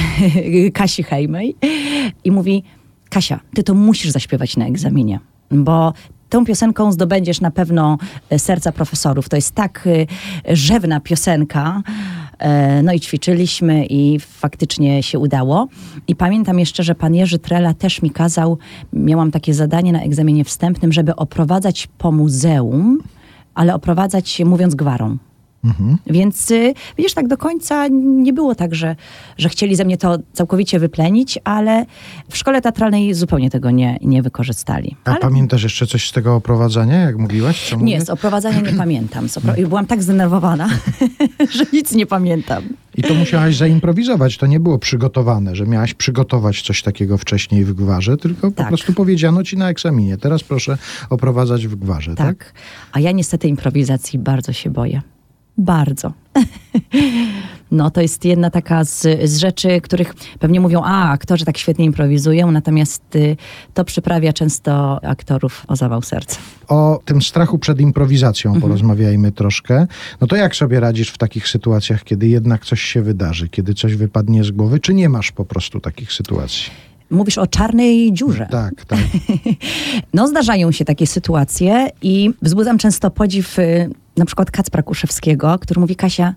Kasi 0.73 1.03
Hejmej, 1.03 1.55
i 2.23 2.31
mówi: 2.31 2.63
Kasia, 3.09 3.39
ty 3.53 3.63
to 3.63 3.73
musisz 3.73 4.11
zaśpiewać 4.11 4.57
na 4.57 4.67
egzaminie, 4.67 5.19
bo 5.51 5.93
tą 6.33 6.45
piosenką 6.45 6.91
zdobędziesz 6.91 7.41
na 7.41 7.51
pewno 7.51 7.97
e, 8.29 8.39
serca 8.39 8.71
profesorów. 8.71 9.29
To 9.29 9.35
jest 9.35 9.55
tak 9.55 9.87
e, 9.87 10.55
rzewna 10.55 10.99
piosenka. 10.99 11.81
E, 12.39 12.83
No 12.83 12.93
i 12.93 12.99
ćwiczyliśmy 12.99 13.85
i 13.85 14.19
faktycznie 14.19 15.03
się 15.03 15.19
udało. 15.19 15.67
I 16.07 16.15
pamiętam 16.15 16.59
jeszcze, 16.59 16.83
że 16.83 16.95
pan 16.95 17.15
Jerzy 17.15 17.39
Trela 17.39 17.73
też 17.73 18.01
mi 18.01 18.09
kazał, 18.09 18.57
miałam 18.93 19.31
takie 19.31 19.53
zadanie 19.53 19.93
na 19.93 20.01
egzaminie 20.01 20.43
wstępnym, 20.43 20.91
żeby 20.91 21.15
oprowadzać 21.15 21.87
po 21.97 22.11
muzeum, 22.11 22.99
ale 23.53 23.75
oprowadzać 23.75 24.41
mówiąc 24.45 24.75
gwarą. 24.75 25.17
Więc 26.07 26.51
y, 26.51 26.73
widzisz, 26.97 27.13
tak 27.13 27.27
do 27.27 27.37
końca 27.37 27.87
nie 27.91 28.33
było 28.33 28.55
tak, 28.55 28.75
że, 28.75 28.95
że 29.37 29.49
chcieli 29.49 29.75
ze 29.75 29.85
mnie 29.85 29.97
to 29.97 30.17
całkowicie 30.33 30.79
wyplenić, 30.79 31.39
ale 31.43 31.85
w 32.29 32.37
szkole 32.37 32.61
teatralnej 32.61 33.13
zupełnie 33.13 33.49
tego 33.49 33.71
nie, 33.71 33.97
nie 34.01 34.21
wykorzystali. 34.21 34.95
A 35.05 35.09
Ale 35.09 35.19
pamiętasz 35.19 35.63
jeszcze 35.63 35.87
coś 35.87 36.09
z 36.09 36.11
tego 36.11 36.35
oprowadzania, 36.35 37.01
jak 37.01 37.17
mówiłaś? 37.17 37.71
Nie, 37.71 37.77
mówię? 37.77 38.01
z 38.01 38.09
oprowadzania 38.09 38.59
nie 38.59 38.77
pamiętam. 38.77 39.27
Opro... 39.37 39.53
Byłam 39.67 39.85
tak 39.85 40.03
zdenerwowana, 40.03 40.69
że 41.57 41.65
nic 41.73 41.91
nie 41.91 42.05
pamiętam. 42.05 42.63
I 42.95 43.03
to 43.03 43.13
musiałaś 43.13 43.55
zaimprowizować, 43.55 44.37
to 44.37 44.47
nie 44.47 44.59
było 44.59 44.79
przygotowane, 44.79 45.55
że 45.55 45.65
miałaś 45.65 45.93
przygotować 45.93 46.61
coś 46.61 46.81
takiego 46.81 47.17
wcześniej 47.17 47.65
w 47.65 47.73
gwarze, 47.73 48.17
tylko 48.17 48.51
po 48.51 48.57
Tak. 48.57 48.67
prostu 48.67 48.93
powiedziano 48.93 49.43
ci 49.43 49.57
na 49.57 49.69
egzaminie. 49.69 50.17
Teraz 50.17 50.43
proszę 50.43 50.77
oprowadzać 51.09 51.67
w 51.67 51.75
gwarze, 51.75 52.15
tak? 52.15 52.37
Tak. 52.37 52.53
A 52.91 52.99
ja 52.99 53.11
niestety 53.11 53.47
improwizacji 53.47 54.19
bardzo 54.19 54.53
się 54.53 54.69
boję. 54.69 55.01
Bardzo. 55.57 56.13
No, 57.71 57.91
to 57.91 58.01
jest 58.01 58.25
jedna 58.25 58.49
taka 58.49 58.83
z, 58.83 59.01
z 59.29 59.37
rzeczy, 59.37 59.81
których 59.81 60.13
pewnie 60.39 60.59
mówią, 60.59 60.81
a 60.83 61.09
aktorzy 61.09 61.45
tak 61.45 61.57
świetnie 61.57 61.85
improwizują, 61.85 62.51
natomiast 62.51 63.15
y, 63.15 63.37
to 63.73 63.85
przyprawia 63.85 64.33
często 64.33 64.99
aktorów 65.03 65.65
o 65.67 65.75
zawał 65.75 66.01
serca. 66.01 66.37
O 66.67 66.99
tym 67.05 67.21
strachu 67.21 67.59
przed 67.59 67.81
improwizacją 67.81 68.51
Mhm. 68.51 68.61
porozmawiajmy 68.61 69.31
troszkę. 69.31 69.87
No 70.21 70.27
to 70.27 70.35
jak 70.35 70.55
sobie 70.55 70.79
radzisz 70.79 71.09
w 71.09 71.17
takich 71.17 71.47
sytuacjach, 71.47 72.03
kiedy 72.03 72.27
jednak 72.27 72.65
coś 72.65 72.81
się 72.81 73.01
wydarzy, 73.01 73.49
kiedy 73.49 73.73
coś 73.73 73.95
wypadnie 73.95 74.43
z 74.43 74.51
głowy, 74.51 74.79
czy 74.79 74.93
nie 74.93 75.09
masz 75.09 75.31
po 75.31 75.45
prostu 75.45 75.79
takich 75.79 76.13
sytuacji? 76.13 76.63
Mówisz 77.09 77.37
o 77.37 77.47
czarnej 77.47 78.13
dziurze. 78.13 78.47
Tak, 78.51 78.85
tak. 78.85 78.99
No, 80.13 80.27
zdarzają 80.27 80.71
się 80.71 80.85
takie 80.85 81.07
sytuacje 81.07 81.89
i 82.01 82.31
wzbudzam 82.41 82.77
często 82.77 83.11
podziw 83.11 83.59
y, 83.59 83.89
na 84.17 84.25
przykład 84.25 84.51
Kacpra 84.51 84.83
Kuszewskiego, 84.83 85.59
który 85.59 85.81
mówi, 85.81 85.95
Kasia, 85.95 86.35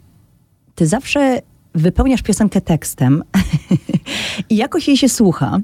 ty 0.75 0.87
zawsze 0.87 1.43
wypełniasz 1.75 2.23
piosenkę 2.23 2.61
tekstem 2.61 3.23
i 4.51 4.57
jakoś 4.57 4.89
jej 4.89 4.97
się 4.97 5.09
słucha. 5.09 5.59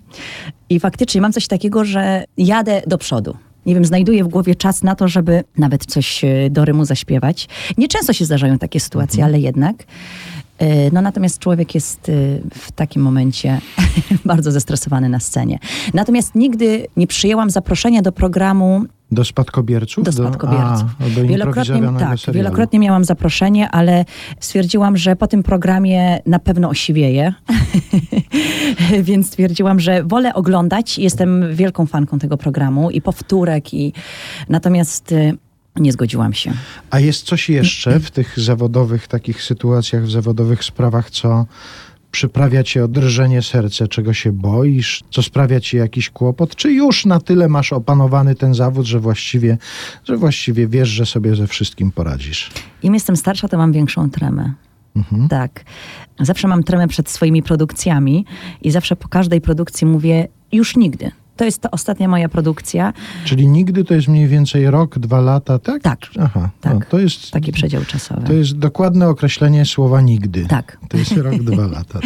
I 0.68 0.80
faktycznie 0.80 1.20
mam 1.20 1.32
coś 1.32 1.46
takiego, 1.46 1.84
że 1.84 2.24
jadę 2.36 2.82
do 2.86 2.98
przodu. 2.98 3.36
Nie 3.66 3.74
wiem, 3.74 3.84
znajduję 3.84 4.24
w 4.24 4.28
głowie 4.28 4.54
czas 4.54 4.82
na 4.82 4.94
to, 4.94 5.08
żeby 5.08 5.44
nawet 5.58 5.86
coś 5.86 6.24
y, 6.24 6.48
do 6.50 6.64
rymu 6.64 6.84
zaśpiewać. 6.84 7.48
Nieczęsto 7.78 8.12
się 8.12 8.24
zdarzają 8.24 8.58
takie 8.58 8.80
sytuacje, 8.80 9.24
ale 9.24 9.40
jednak. 9.40 9.82
Y, 10.62 10.90
No 10.92 11.02
natomiast 11.02 11.38
człowiek 11.38 11.74
jest 11.74 12.08
y, 12.08 12.42
w 12.54 12.72
takim 12.72 13.02
momencie 13.02 13.60
bardzo 14.24 14.50
zestresowany 14.50 15.08
na 15.08 15.20
scenie. 15.20 15.58
Natomiast 15.94 16.34
nigdy 16.34 16.86
nie 16.96 17.06
przyjęłam 17.06 17.50
zaproszenia 17.50 18.02
do 18.02 18.12
programu 18.12 18.84
Do 19.12 19.24
spadkobierców? 19.24 20.04
do 20.04 20.12
spadkobierców. 20.12 20.90
a, 21.00 21.20
do 21.20 21.26
wielokrotnie, 21.26 21.82
tak, 21.98 22.18
serialu. 22.18 22.34
wielokrotnie 22.34 22.78
miałam 22.78 23.04
zaproszenie, 23.04 23.70
ale 23.70 24.04
stwierdziłam, 24.40 24.96
że 24.96 25.16
po 25.16 25.26
tym 25.26 25.42
programie 25.42 26.20
na 26.26 26.38
pewno 26.38 26.68
osiwieję. 26.68 27.34
Więc 29.02 29.26
stwierdziłam, 29.26 29.80
że 29.80 30.02
wolę 30.04 30.34
oglądać. 30.34 30.98
Jestem 30.98 31.54
wielką 31.54 31.86
fanką 31.86 32.18
tego 32.18 32.36
programu 32.36 32.90
i 32.90 33.00
powtórek. 33.00 33.74
I... 33.74 33.92
Natomiast 34.48 35.12
y, 35.12 35.36
nie 35.76 35.92
zgodziłam 35.92 36.32
się. 36.32 36.52
A 36.90 37.00
jest 37.00 37.26
coś 37.26 37.48
jeszcze 37.48 38.00
w 38.00 38.10
tych 38.10 38.40
zawodowych 38.40 39.08
takich 39.08 39.42
sytuacjach, 39.42 40.04
w 40.04 40.10
zawodowych 40.10 40.64
sprawach, 40.64 41.10
co 41.10 41.46
przyprawia 42.12 42.62
cię 42.62 42.84
o 42.84 42.88
drżenie 42.88 43.42
serca, 43.42 43.88
czego 43.88 44.14
się 44.14 44.32
boisz, 44.32 45.04
co 45.10 45.22
sprawia 45.22 45.60
ci 45.60 45.76
jakiś 45.76 46.10
kłopot, 46.10 46.56
czy 46.56 46.72
już 46.72 47.06
na 47.06 47.20
tyle 47.20 47.48
masz 47.48 47.72
opanowany 47.72 48.34
ten 48.34 48.54
zawód, 48.54 48.86
że 48.86 49.00
właściwie, 49.00 49.58
że 50.04 50.16
właściwie 50.16 50.68
wiesz, 50.68 50.88
że 50.88 51.06
sobie 51.06 51.36
ze 51.36 51.46
wszystkim 51.46 51.92
poradzisz? 51.92 52.50
Im 52.82 52.94
jestem 52.94 53.16
starsza, 53.16 53.48
to 53.48 53.58
mam 53.58 53.72
większą 53.72 54.10
tremę. 54.10 54.52
Tak. 55.28 55.64
Zawsze 56.20 56.48
mam 56.48 56.62
tremę 56.62 56.88
przed 56.88 57.10
swoimi 57.10 57.42
produkcjami 57.42 58.26
i 58.62 58.70
zawsze 58.70 58.96
po 58.96 59.08
każdej 59.08 59.40
produkcji 59.40 59.86
mówię 59.86 60.28
już 60.52 60.76
nigdy. 60.76 61.10
To 61.36 61.44
jest 61.44 61.60
to 61.62 61.70
ostatnia 61.70 62.08
moja 62.08 62.28
produkcja. 62.28 62.92
Czyli 63.24 63.48
nigdy 63.48 63.84
to 63.84 63.94
jest 63.94 64.08
mniej 64.08 64.28
więcej 64.28 64.70
rok, 64.70 64.98
dwa 64.98 65.20
lata, 65.20 65.58
tak? 65.58 65.82
Tak. 65.82 65.98
Aha, 66.20 66.50
Tak. 66.60 66.74
No, 66.74 66.80
to 66.88 66.98
jest... 66.98 67.30
Taki 67.30 67.52
przedział 67.52 67.84
czasowy. 67.84 68.26
To 68.26 68.32
jest 68.32 68.58
dokładne 68.58 69.08
określenie 69.08 69.64
słowa 69.66 70.00
nigdy. 70.00 70.46
Tak. 70.46 70.78
To 70.88 70.96
jest 70.96 71.12
rok, 71.16 71.34
dwa 71.52 71.66
lata. 71.66 72.00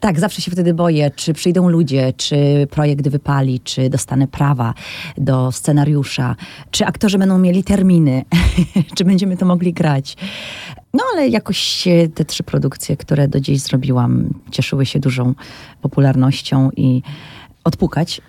Tak, 0.00 0.20
zawsze 0.20 0.42
się 0.42 0.50
wtedy 0.50 0.74
boję, 0.74 1.10
czy 1.16 1.32
przyjdą 1.32 1.68
ludzie, 1.68 2.12
czy 2.16 2.36
projekt 2.70 3.08
wypali, 3.08 3.60
czy 3.60 3.90
dostanę 3.90 4.28
prawa 4.28 4.74
do 5.18 5.52
scenariusza, 5.52 6.36
czy 6.70 6.86
aktorzy 6.86 7.18
będą 7.18 7.38
mieli 7.38 7.64
terminy, 7.64 8.24
czy 8.96 9.04
będziemy 9.04 9.36
to 9.36 9.46
mogli 9.46 9.72
grać. 9.72 10.16
No 10.94 11.04
ale 11.12 11.28
jakoś 11.28 11.88
te 12.14 12.24
trzy 12.24 12.42
produkcje, 12.42 12.96
które 12.96 13.28
do 13.28 13.40
dziś 13.40 13.60
zrobiłam, 13.60 14.34
cieszyły 14.50 14.86
się 14.86 14.98
dużą 15.00 15.34
popularnością 15.82 16.70
i 16.76 17.02
odpukać. 17.64 18.20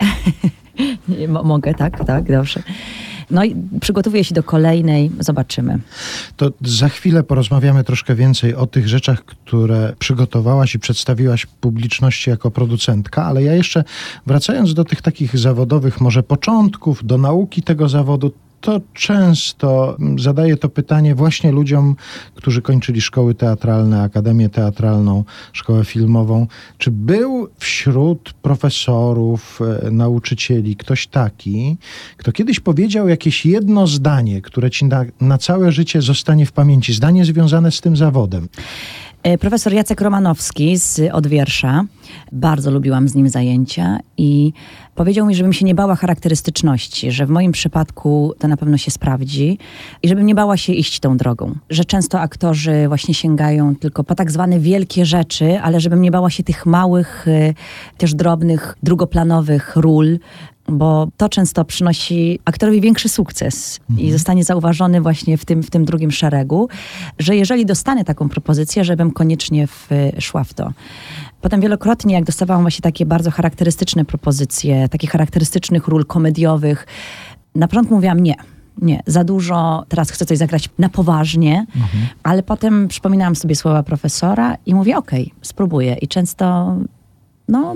Mogę, 1.44 1.74
tak, 1.74 2.06
tak, 2.06 2.32
dobrze. 2.32 2.63
No 3.32 3.44
i 3.44 3.56
przygotowuję 3.82 4.24
się 4.24 4.36
do 4.36 4.44
kolejnej, 4.44 5.12
zobaczymy. 5.20 5.80
To 6.38 6.52
za 6.62 6.90
chwilę 6.90 7.24
porozmawiamy 7.24 7.84
troszkę 7.84 8.16
więcej 8.16 8.56
o 8.56 8.68
tych 8.68 8.88
rzeczach, 8.88 9.25
które 9.25 9.94
przygotowałaś 10.00 10.75
i 10.75 10.80
przedstawiłaś 10.80 11.46
publiczności 11.46 12.30
jako 12.30 12.52
producentka, 12.52 13.25
ale 13.25 13.44
ja 13.44 13.54
jeszcze 13.54 13.84
wracając 14.28 14.74
do 14.74 14.86
tych 14.86 15.02
takich 15.02 15.38
zawodowych, 15.38 16.02
może 16.02 16.24
początków, 16.24 17.06
do 17.06 17.18
nauki 17.18 17.62
tego 17.62 17.90
zawodu, 17.90 18.32
to 18.63 18.82
często 18.93 19.98
zadaję 20.20 20.58
to 20.58 20.70
pytanie 20.70 21.15
właśnie 21.15 21.51
ludziom, 21.51 21.96
którzy 22.36 22.62
kończyli 22.62 23.01
szkoły 23.01 23.36
teatralne, 23.36 24.01
akademię 24.01 24.50
teatralną, 24.50 25.24
szkołę 25.53 25.86
filmową. 25.86 26.48
Czy 26.77 26.91
był 26.91 27.48
wśród 27.58 28.34
profesorów, 28.34 29.60
e, 29.86 29.91
nauczycieli 29.91 30.75
ktoś 30.75 31.08
taki, 31.08 31.77
kto 32.17 32.32
kiedyś 32.32 32.60
powiedział 32.60 33.08
jakieś 33.08 33.46
jedno 33.46 33.88
zdanie, 33.88 34.41
które 34.41 34.72
ci 34.72 34.86
na, 34.86 35.05
na 35.22 35.38
całe 35.38 35.72
życie 35.72 36.01
zostanie 36.01 36.46
w 36.46 36.51
pamięci, 36.51 36.93
zdanie 36.93 37.25
związane 37.25 37.72
z 37.72 37.82
tym 37.82 37.98
zawodem? 37.98 38.48
E, 39.24 39.38
Profesor 39.38 39.74
Jacek 39.74 40.01
Romanowski 40.01 40.77
z 40.77 41.01
Odwiersza. 41.13 41.84
Bardzo 42.32 42.72
lubiłam 42.72 43.08
z 43.08 43.15
nim 43.15 43.30
zajęcia 43.30 44.00
i 44.18 44.53
powiedział 44.96 45.25
mi, 45.25 45.36
żebym 45.36 45.53
się 45.53 45.65
nie 45.65 45.75
bała 45.75 45.96
charakterystyczności, 45.96 47.12
że 47.12 47.25
w 47.25 47.30
moim 47.30 47.51
przypadku 47.51 48.34
to 48.39 48.48
na 48.48 48.58
pewno 48.58 48.77
się 48.77 48.92
sprawdzi 48.92 49.58
i 50.03 50.08
żebym 50.08 50.25
nie 50.25 50.36
bała 50.36 50.58
się 50.58 50.74
iść 50.74 51.00
tą 51.00 51.18
drogą. 51.18 51.56
Że 51.70 51.86
często 51.86 52.20
aktorzy 52.20 52.86
właśnie 52.88 53.13
sięgają 53.13 53.75
tylko 53.75 54.03
po 54.03 54.15
tak 54.15 54.32
zwane 54.32 54.60
wielkie 54.60 55.06
rzeczy, 55.06 55.60
ale 55.62 55.80
żebym 55.80 56.01
nie 56.01 56.12
bała 56.12 56.30
się 56.30 56.44
tych 56.44 56.65
małych, 56.65 57.27
y, 57.27 57.53
też 57.98 58.13
drobnych, 58.13 58.77
drugoplanowych 58.84 59.75
ról, 59.75 60.20
bo 60.67 61.08
to 61.17 61.29
często 61.29 61.65
przynosi 61.65 62.39
aktorowi 62.46 62.82
większy 62.82 63.10
sukces 63.10 63.79
i 63.98 64.12
zostanie 64.12 64.43
zauważony 64.43 65.01
właśnie 65.01 65.38
w 65.38 65.46
tym, 65.46 65.63
w 65.63 65.70
tym 65.70 65.86
drugim 65.86 66.12
szeregu, 66.12 66.70
że 67.20 67.36
jeżeli 67.36 67.65
dostanę 67.65 68.03
taką 68.03 68.29
propozycję, 68.29 68.84
żebym 68.84 69.12
koniecznie 69.12 69.67
w, 69.67 69.89
szła 70.20 70.43
w 70.43 70.53
to. 70.53 70.74
Potem 71.41 71.62
wielokrotnie, 71.62 72.15
jak 72.15 72.24
dostawałam 72.24 72.63
właśnie 72.63 72.82
takie 72.82 73.05
bardzo 73.05 73.32
charakterystyczne 73.32 74.05
propozycje, 74.05 74.89
takich 74.89 75.10
charakterystycznych 75.10 75.88
ról 75.88 76.05
komediowych, 76.05 76.88
na 77.55 77.67
początku 77.67 77.96
mówiłam 77.96 78.20
nie. 78.20 78.36
Nie, 78.82 79.03
za 79.08 79.24
dużo, 79.24 79.86
teraz 79.89 80.12
chcę 80.12 80.25
coś 80.25 80.38
zagrać 80.38 80.70
na 80.79 80.89
poważnie, 80.89 81.65
ale 82.24 82.43
potem 82.43 82.88
przypominałam 82.88 83.36
sobie 83.36 83.55
słowa 83.55 83.84
profesora 83.84 84.58
i 84.65 84.75
mówię, 84.75 84.98
okej, 84.98 85.34
spróbuję. 85.41 85.96
I 86.01 86.08
często, 86.08 86.75
no, 87.47 87.75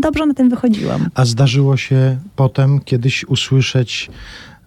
dobrze 0.00 0.26
na 0.26 0.34
tym 0.34 0.50
wychodziłam. 0.50 1.08
A 1.14 1.24
zdarzyło 1.24 1.76
się 1.76 2.18
potem 2.36 2.80
kiedyś 2.80 3.24
usłyszeć 3.24 4.10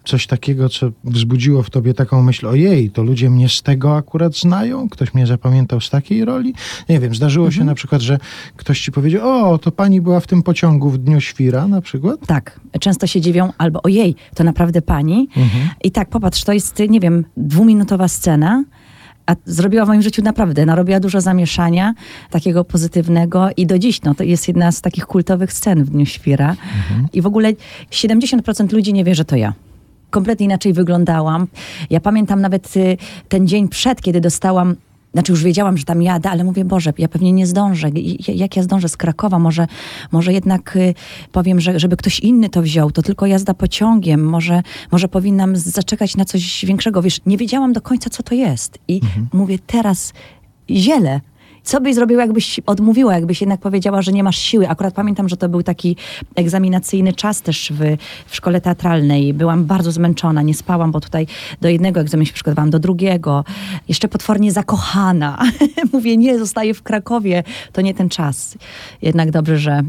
coś 0.04 0.26
takiego, 0.26 0.68
co 0.68 0.90
wzbudziło 1.04 1.62
w 1.62 1.70
tobie 1.70 1.94
taką 1.94 2.22
myśl, 2.22 2.46
ojej, 2.46 2.90
to 2.90 3.02
ludzie 3.02 3.30
mnie 3.30 3.48
z 3.48 3.62
tego 3.62 3.96
akurat 3.96 4.36
znają? 4.36 4.88
Ktoś 4.88 5.14
mnie 5.14 5.26
zapamiętał 5.26 5.80
z 5.80 5.90
takiej 5.90 6.24
roli? 6.24 6.54
Nie 6.88 7.00
wiem, 7.00 7.14
zdarzyło 7.14 7.50
się 7.50 7.64
na 7.64 7.74
przykład, 7.74 8.02
że 8.02 8.18
ktoś 8.56 8.80
ci 8.80 8.92
powiedział, 8.92 9.52
o, 9.52 9.58
to 9.58 9.72
pani 9.72 10.00
była 10.00 10.20
w 10.20 10.26
tym 10.26 10.42
pociągu 10.42 10.90
w 10.90 10.98
Dniu 10.98 11.20
Świra 11.20 11.68
na 11.68 11.80
przykład? 11.80 12.26
Tak, 12.26 12.60
często 12.80 13.06
się 13.06 13.20
dziwią, 13.20 13.52
albo 13.58 13.82
ojej, 13.82 14.14
to 14.34 14.44
naprawdę 14.44 14.82
pani. 14.82 15.28
I 15.84 15.90
tak, 15.90 16.08
popatrz, 16.08 16.44
to 16.44 16.52
jest, 16.52 16.78
nie 16.88 17.00
wiem, 17.00 17.24
dwuminutowa 17.36 18.08
scena, 18.08 18.64
a 19.28 19.36
zrobiła 19.44 19.84
w 19.84 19.88
moim 19.88 20.02
życiu 20.02 20.22
naprawdę, 20.22 20.66
narobiła 20.66 21.00
dużo 21.00 21.20
zamieszania, 21.20 21.94
takiego 22.30 22.64
pozytywnego 22.64 23.48
i 23.56 23.66
do 23.66 23.78
dziś, 23.78 24.02
no, 24.02 24.14
to 24.14 24.24
jest 24.24 24.48
jedna 24.48 24.72
z 24.72 24.80
takich 24.80 25.06
kultowych 25.06 25.52
scen 25.52 25.84
w 25.84 25.90
Dniu 25.90 26.06
Świra. 26.06 26.56
I 27.12 27.22
w 27.22 27.26
ogóle 27.26 27.52
70% 27.90 28.72
ludzi 28.72 28.92
nie 28.92 29.04
wie, 29.04 29.14
że 29.14 29.24
to 29.24 29.36
ja. 29.36 29.52
Kompletnie 30.10 30.46
inaczej 30.46 30.72
wyglądałam. 30.72 31.46
Ja 31.90 32.00
pamiętam 32.00 32.40
nawet 32.40 32.76
y, 32.76 32.96
ten 33.28 33.48
dzień 33.48 33.68
przed, 33.68 34.02
kiedy 34.02 34.20
dostałam 34.20 34.76
znaczy 35.12 35.32
już 35.32 35.44
wiedziałam, 35.44 35.76
że 35.76 35.84
tam 35.84 36.02
jadę, 36.02 36.30
ale 36.30 36.44
mówię, 36.44 36.64
Boże, 36.64 36.92
ja 36.98 37.08
pewnie 37.08 37.32
nie 37.32 37.46
zdążę. 37.46 37.90
Jak 38.28 38.56
ja 38.56 38.62
zdążę 38.62 38.88
z 38.88 38.96
Krakowa? 38.96 39.38
Może, 39.38 39.66
może 40.12 40.32
jednak 40.32 40.76
y, 40.76 40.94
powiem, 41.32 41.60
że 41.60 41.80
żeby 41.80 41.96
ktoś 41.96 42.20
inny 42.20 42.48
to 42.48 42.62
wziął, 42.62 42.90
to 42.90 43.02
tylko 43.02 43.26
jazda 43.26 43.54
pociągiem. 43.54 44.24
Może, 44.24 44.62
może 44.92 45.08
powinnam 45.08 45.56
zaczekać 45.56 46.16
na 46.16 46.24
coś 46.24 46.64
większego. 46.64 47.02
Wiesz, 47.02 47.20
nie 47.26 47.36
wiedziałam 47.36 47.72
do 47.72 47.80
końca, 47.80 48.10
co 48.10 48.22
to 48.22 48.34
jest. 48.34 48.78
I 48.88 49.00
mówię, 49.32 49.58
teraz 49.66 50.12
ziele. 50.70 51.20
Co 51.68 51.80
byś 51.80 51.94
zrobiła, 51.94 52.22
jakbyś 52.22 52.60
odmówiła, 52.66 53.14
jakbyś 53.14 53.40
jednak 53.40 53.60
powiedziała, 53.60 54.02
że 54.02 54.12
nie 54.12 54.22
masz 54.22 54.38
siły? 54.38 54.68
Akurat 54.68 54.94
pamiętam, 54.94 55.28
że 55.28 55.36
to 55.36 55.48
był 55.48 55.62
taki 55.62 55.96
egzaminacyjny 56.34 57.12
czas 57.12 57.42
też 57.42 57.72
w, 57.74 57.96
w 58.26 58.36
szkole 58.36 58.60
teatralnej. 58.60 59.34
Byłam 59.34 59.64
bardzo 59.64 59.92
zmęczona, 59.92 60.42
nie 60.42 60.54
spałam, 60.54 60.92
bo 60.92 61.00
tutaj 61.00 61.26
do 61.60 61.68
jednego 61.68 62.00
egzaminu 62.00 62.26
się 62.26 62.32
przygotowałam, 62.32 62.70
do 62.70 62.78
drugiego. 62.78 63.44
Jeszcze 63.88 64.08
potwornie 64.08 64.52
zakochana. 64.52 65.38
Mówię, 65.92 66.16
nie, 66.16 66.38
zostaję 66.38 66.74
w 66.74 66.82
Krakowie. 66.82 67.42
To 67.72 67.80
nie 67.80 67.94
ten 67.94 68.08
czas. 68.08 68.58
Jednak 69.02 69.30
dobrze, 69.30 69.58
że 69.58 69.82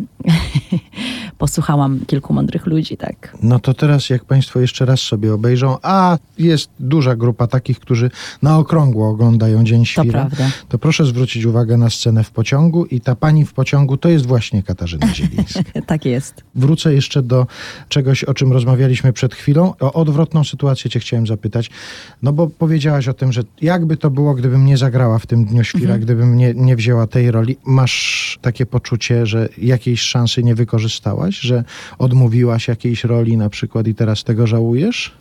posłuchałam 1.38 2.00
kilku 2.08 2.34
mądrych 2.34 2.66
ludzi, 2.66 2.98
tak. 2.98 3.38
No 3.44 3.60
to 3.60 3.74
teraz, 3.74 4.10
jak 4.10 4.26
Państwo 4.26 4.60
jeszcze 4.60 4.86
raz 4.86 5.00
sobie 5.00 5.34
obejrzą, 5.34 5.78
a 5.82 6.18
jest 6.38 6.70
duża 6.80 7.16
grupa 7.16 7.48
takich, 7.48 7.80
którzy 7.80 8.12
na 8.42 8.58
okrągło 8.58 9.10
oglądają 9.10 9.64
Dzień 9.64 9.86
Świra, 9.86 10.12
prawda. 10.12 10.50
to 10.70 10.78
proszę 10.78 11.06
zwrócić 11.06 11.46
uwagę 11.46 11.69
na 11.78 11.90
scenę 11.90 12.24
w 12.24 12.32
pociągu 12.32 12.86
i 12.86 13.02
ta 13.02 13.16
pani 13.16 13.46
w 13.46 13.54
pociągu 13.54 13.98
to 13.98 14.10
jest 14.10 14.26
właśnie 14.26 14.64
Katarzyna 14.64 15.14
Zielińska. 15.16 15.62
tak 15.86 16.06
jest. 16.06 16.44
Wrócę 16.56 16.94
jeszcze 16.94 17.24
do 17.24 17.48
czegoś, 17.90 18.24
o 18.24 18.34
czym 18.34 18.52
rozmawialiśmy 18.52 19.14
przed 19.14 19.36
chwilą. 19.36 19.74
O 19.80 19.94
odwrotną 19.94 20.44
sytuację 20.44 20.90
cię 20.92 21.00
chciałem 21.00 21.28
zapytać. 21.28 21.70
No 22.24 22.34
bo 22.34 22.48
powiedziałaś 22.48 23.08
o 23.08 23.14
tym, 23.14 23.32
że 23.32 23.42
jakby 23.62 23.98
to 23.98 24.10
było, 24.10 24.34
gdybym 24.36 24.66
nie 24.66 24.78
zagrała 24.78 25.20
w 25.20 25.28
tym 25.28 25.46
Dniu 25.46 25.64
Świra, 25.64 25.98
gdybym 25.98 26.38
nie, 26.38 26.54
nie 26.54 26.76
wzięła 26.76 27.08
tej 27.08 27.32
roli. 27.32 27.58
Masz 27.66 28.40
takie 28.42 28.66
poczucie, 28.66 29.26
że 29.26 29.50
jakiejś 29.58 30.02
szansy 30.02 30.44
nie 30.44 30.56
wykorzystałaś? 30.56 31.40
Że 31.40 31.64
odmówiłaś 31.98 32.68
jakiejś 32.68 33.04
roli 33.04 33.38
na 33.38 33.50
przykład 33.50 33.88
i 33.88 33.96
teraz 33.96 34.24
tego 34.24 34.48
żałujesz? 34.48 35.12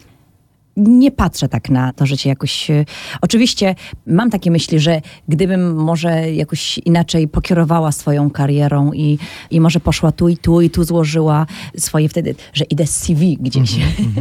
Nie 0.79 1.11
patrzę 1.11 1.49
tak 1.49 1.71
na 1.71 1.93
to 1.93 2.07
życie 2.07 2.29
jakoś. 2.29 2.71
e, 2.71 2.85
Oczywiście 3.21 3.75
mam 4.07 4.31
takie 4.31 4.51
myśli, 4.51 4.79
że 4.79 5.01
gdybym 5.29 5.77
może 5.77 6.33
jakoś 6.33 6.79
inaczej 6.79 7.29
pokierowała 7.29 7.93
swoją 7.93 8.31
karierą 8.31 8.93
i, 8.93 9.19
i 9.51 9.61
może 9.61 9.81
poszła 9.81 10.13
tu 10.13 10.29
i 10.29 10.37
tu 10.37 10.61
i 10.61 10.71
tu 10.71 10.85
złożyła 10.85 11.47
swoje 11.77 12.09
wtedy, 12.09 12.35
że 12.53 12.65
idę 12.65 12.87
z 12.87 12.97
CV 12.97 13.39
gdzieś, 13.41 13.71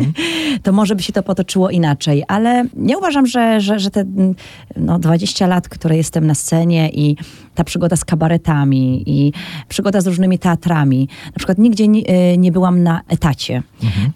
to 0.63 0.71
może 0.71 0.95
by 0.95 1.03
się 1.03 1.13
to 1.13 1.23
potoczyło 1.23 1.69
inaczej. 1.69 2.23
Ale 2.27 2.65
ja 2.85 2.97
uważam, 2.97 3.25
że, 3.25 3.61
że, 3.61 3.79
że 3.79 3.91
te 3.91 4.01
mm, 4.01 4.35
no, 4.75 4.99
20 4.99 5.47
lat, 5.47 5.69
które 5.69 5.97
jestem 5.97 6.27
na 6.27 6.35
scenie 6.35 6.89
i 6.89 7.15
ta 7.57 7.63
przygoda 7.63 7.95
z 7.95 8.05
kabaretami 8.05 9.03
i 9.05 9.33
przygoda 9.67 10.01
z 10.01 10.07
różnymi 10.07 10.39
teatrami. 10.39 11.09
Na 11.25 11.33
przykład 11.35 11.57
nigdzie 11.57 11.87
nie, 11.87 12.37
nie 12.37 12.51
byłam 12.51 12.83
na 12.83 13.01
etacie. 13.07 13.63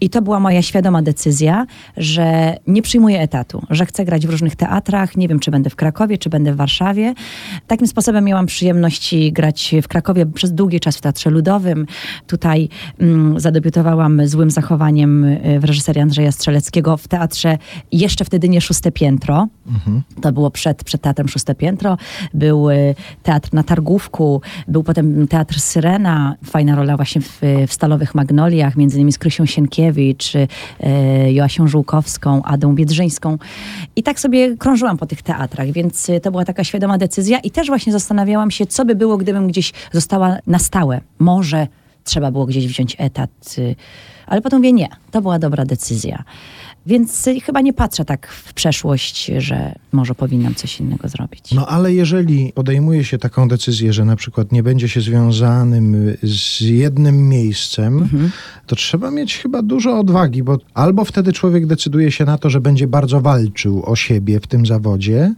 I 0.02 0.10
to 0.10 0.22
była 0.22 0.40
moja 0.40 0.62
świadoma 0.62 1.02
decyzja, 1.02 1.66
że 1.98 2.58
nie 2.68 2.82
przyjmuję 2.82 3.20
etatu, 3.20 3.64
że 3.70 3.86
chcę 3.86 4.06
grać 4.06 4.28
w 4.28 4.30
różnych 4.30 4.56
teatrach. 4.56 5.18
Nie 5.18 5.28
wiem, 5.28 5.40
czy 5.40 5.52
będę 5.52 5.70
w 5.70 5.76
Krakowie, 5.76 6.18
czy 6.18 6.30
będę 6.30 6.54
w 6.54 6.56
Warszawie. 6.56 7.14
Takim 7.68 7.88
sposobem 7.88 8.26
miałam 8.26 8.46
przyjemności 8.46 9.32
grać 9.32 9.76
w 9.84 9.88
Krakowie 9.88 10.26
przez 10.26 10.54
długi 10.54 10.80
czas 10.80 10.98
w 10.98 11.02
Teatrze 11.02 11.30
Ludowym. 11.30 11.86
Tutaj 12.28 12.70
mm, 13.00 13.40
zadebiutowałam 13.40 14.28
złym 14.28 14.52
zachowaniem 14.52 15.24
e, 15.24 15.60
w 15.60 15.64
reżyserii 15.64 16.02
Andrzeja 16.02 16.32
Strzeleckiego 16.32 16.98
w 16.98 17.08
teatrze 17.08 17.58
jeszcze 17.92 18.26
wtedy 18.26 18.50
nie 18.50 18.62
Szóste 18.62 18.92
Piętro. 18.92 19.48
To 20.22 20.32
było 20.32 20.52
przed, 20.52 20.84
przed 20.84 21.02
Teatrem 21.02 21.28
Szóste 21.28 21.56
Piętro. 21.56 21.98
Był 22.34 22.70
e, 22.70 22.76
teatr 23.32 23.54
na 23.54 23.64
Targówku, 23.64 24.42
był 24.68 24.84
potem 24.84 25.28
Teatr 25.28 25.60
Syrena, 25.60 26.36
fajna 26.46 26.76
rola 26.76 26.96
właśnie 26.96 27.22
w, 27.22 27.42
w 27.68 27.74
Stalowych 27.74 28.16
Magnoliach, 28.16 28.76
między 28.76 28.98
innymi 28.98 29.12
z 29.12 29.18
Krysią 29.18 29.46
Sienkiewicz, 29.46 30.34
e, 30.36 31.34
Joasią 31.34 31.68
Żółkowską, 31.68 32.44
Adą 32.44 32.76
Biedrzyńską. 32.76 33.38
I 33.96 34.04
tak 34.04 34.20
sobie 34.20 34.58
krążyłam 34.58 34.98
po 34.98 35.06
tych 35.06 35.22
teatrach, 35.22 35.72
więc 35.72 36.10
e, 36.10 36.20
to 36.20 36.32
była 36.32 36.46
taka 36.46 36.64
świadoma 36.64 36.98
decyzja 36.98 37.40
i 37.40 37.52
też 37.52 37.68
właśnie 37.68 37.94
zastanawiałam 37.94 38.52
się, 38.52 38.66
co 38.66 38.86
by 38.86 38.96
było, 38.96 39.18
gdybym 39.18 39.48
gdzieś 39.48 39.74
została 39.92 40.38
na 40.48 40.60
stałe. 40.60 41.02
Może 41.20 41.68
trzeba 42.04 42.32
było 42.32 42.46
gdzieś 42.46 42.68
wziąć 42.68 42.96
etat, 43.00 43.56
y, 43.58 43.76
ale 44.28 44.42
potem 44.42 44.60
mówię, 44.60 44.74
nie, 44.74 44.88
to 45.12 45.22
była 45.22 45.40
dobra 45.40 45.66
decyzja. 45.66 46.24
Więc 46.86 47.28
y, 47.28 47.40
chyba 47.40 47.62
nie 47.62 47.74
patrzę 47.74 48.06
tak 48.06 48.28
w 48.28 48.54
przeszłość, 48.54 49.32
że 49.38 49.76
może 49.92 50.16
powinnam 50.16 50.56
coś 50.56 50.80
innego 50.80 51.08
zrobić. 51.08 51.52
No 51.54 51.68
ale 51.68 51.94
jeżeli 51.94 52.54
podejmuje 52.56 53.04
się 53.04 53.18
taką 53.18 53.48
decyzję, 53.48 53.94
że 53.94 54.06
na 54.06 54.16
przykład 54.16 54.52
nie 54.52 54.64
będzie 54.64 54.90
się 54.90 55.02
związanym 55.02 55.96
y, 56.10 56.18
z 56.24 56.62
jednym 56.62 57.30
miejscem, 57.30 58.10
to 58.68 58.76
trzeba 58.76 59.12
mieć 59.12 59.38
chyba 59.38 59.62
dużo 59.62 60.00
odwagi, 60.00 60.44
bo 60.44 60.58
albo 60.74 61.06
wtedy 61.06 61.34
człowiek 61.34 61.66
decyduje 61.66 62.12
się 62.12 62.26
na 62.26 62.38
to, 62.38 62.50
że 62.50 62.62
będzie 62.62 62.88
bardzo 62.88 63.22
walczył 63.22 63.84
o 63.86 63.96
siebie 63.96 64.40
w 64.40 64.48
tym 64.48 64.66
zawodzie, 64.66 65.34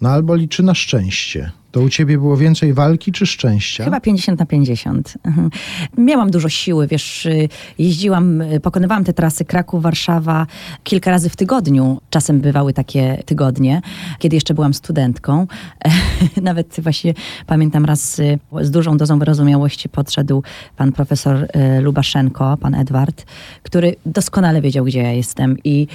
no 0.00 0.08
albo 0.08 0.34
liczy 0.34 0.62
na 0.62 0.74
szczęście. 0.74 1.50
To 1.76 1.82
u 1.82 1.88
ciebie 1.88 2.18
było 2.18 2.36
więcej 2.36 2.72
walki 2.72 3.12
czy 3.12 3.26
szczęścia? 3.26 3.84
Chyba 3.84 4.00
50 4.00 4.38
na 4.38 4.46
50. 4.46 5.14
Mhm. 5.24 5.50
Miałam 5.98 6.30
dużo 6.30 6.48
siły, 6.48 6.86
wiesz, 6.86 7.26
y, 7.26 7.48
jeździłam, 7.78 8.40
y, 8.40 8.60
pokonywałam 8.60 9.04
te 9.04 9.12
trasy 9.12 9.44
Kraków, 9.44 9.82
Warszawa 9.82 10.46
kilka 10.84 11.10
razy 11.10 11.28
w 11.30 11.36
tygodniu. 11.36 12.00
Czasem 12.10 12.40
bywały 12.40 12.72
takie 12.72 13.22
tygodnie, 13.26 13.82
kiedy 14.18 14.36
jeszcze 14.36 14.54
byłam 14.54 14.74
studentką. 14.74 15.46
Nawet 16.42 16.76
właśnie 16.78 17.14
pamiętam 17.46 17.84
raz 17.84 18.18
y, 18.18 18.38
z 18.60 18.70
dużą 18.70 18.96
dozą 18.96 19.18
wyrozumiałości 19.18 19.88
podszedł 19.88 20.42
pan 20.76 20.92
profesor 20.92 21.48
Lubaszenko, 21.80 22.56
pan 22.56 22.74
Edward, 22.74 23.26
który 23.62 23.96
doskonale 24.06 24.60
wiedział, 24.60 24.84
gdzie 24.84 25.02
ja 25.02 25.12
jestem 25.12 25.56
i 25.64 25.86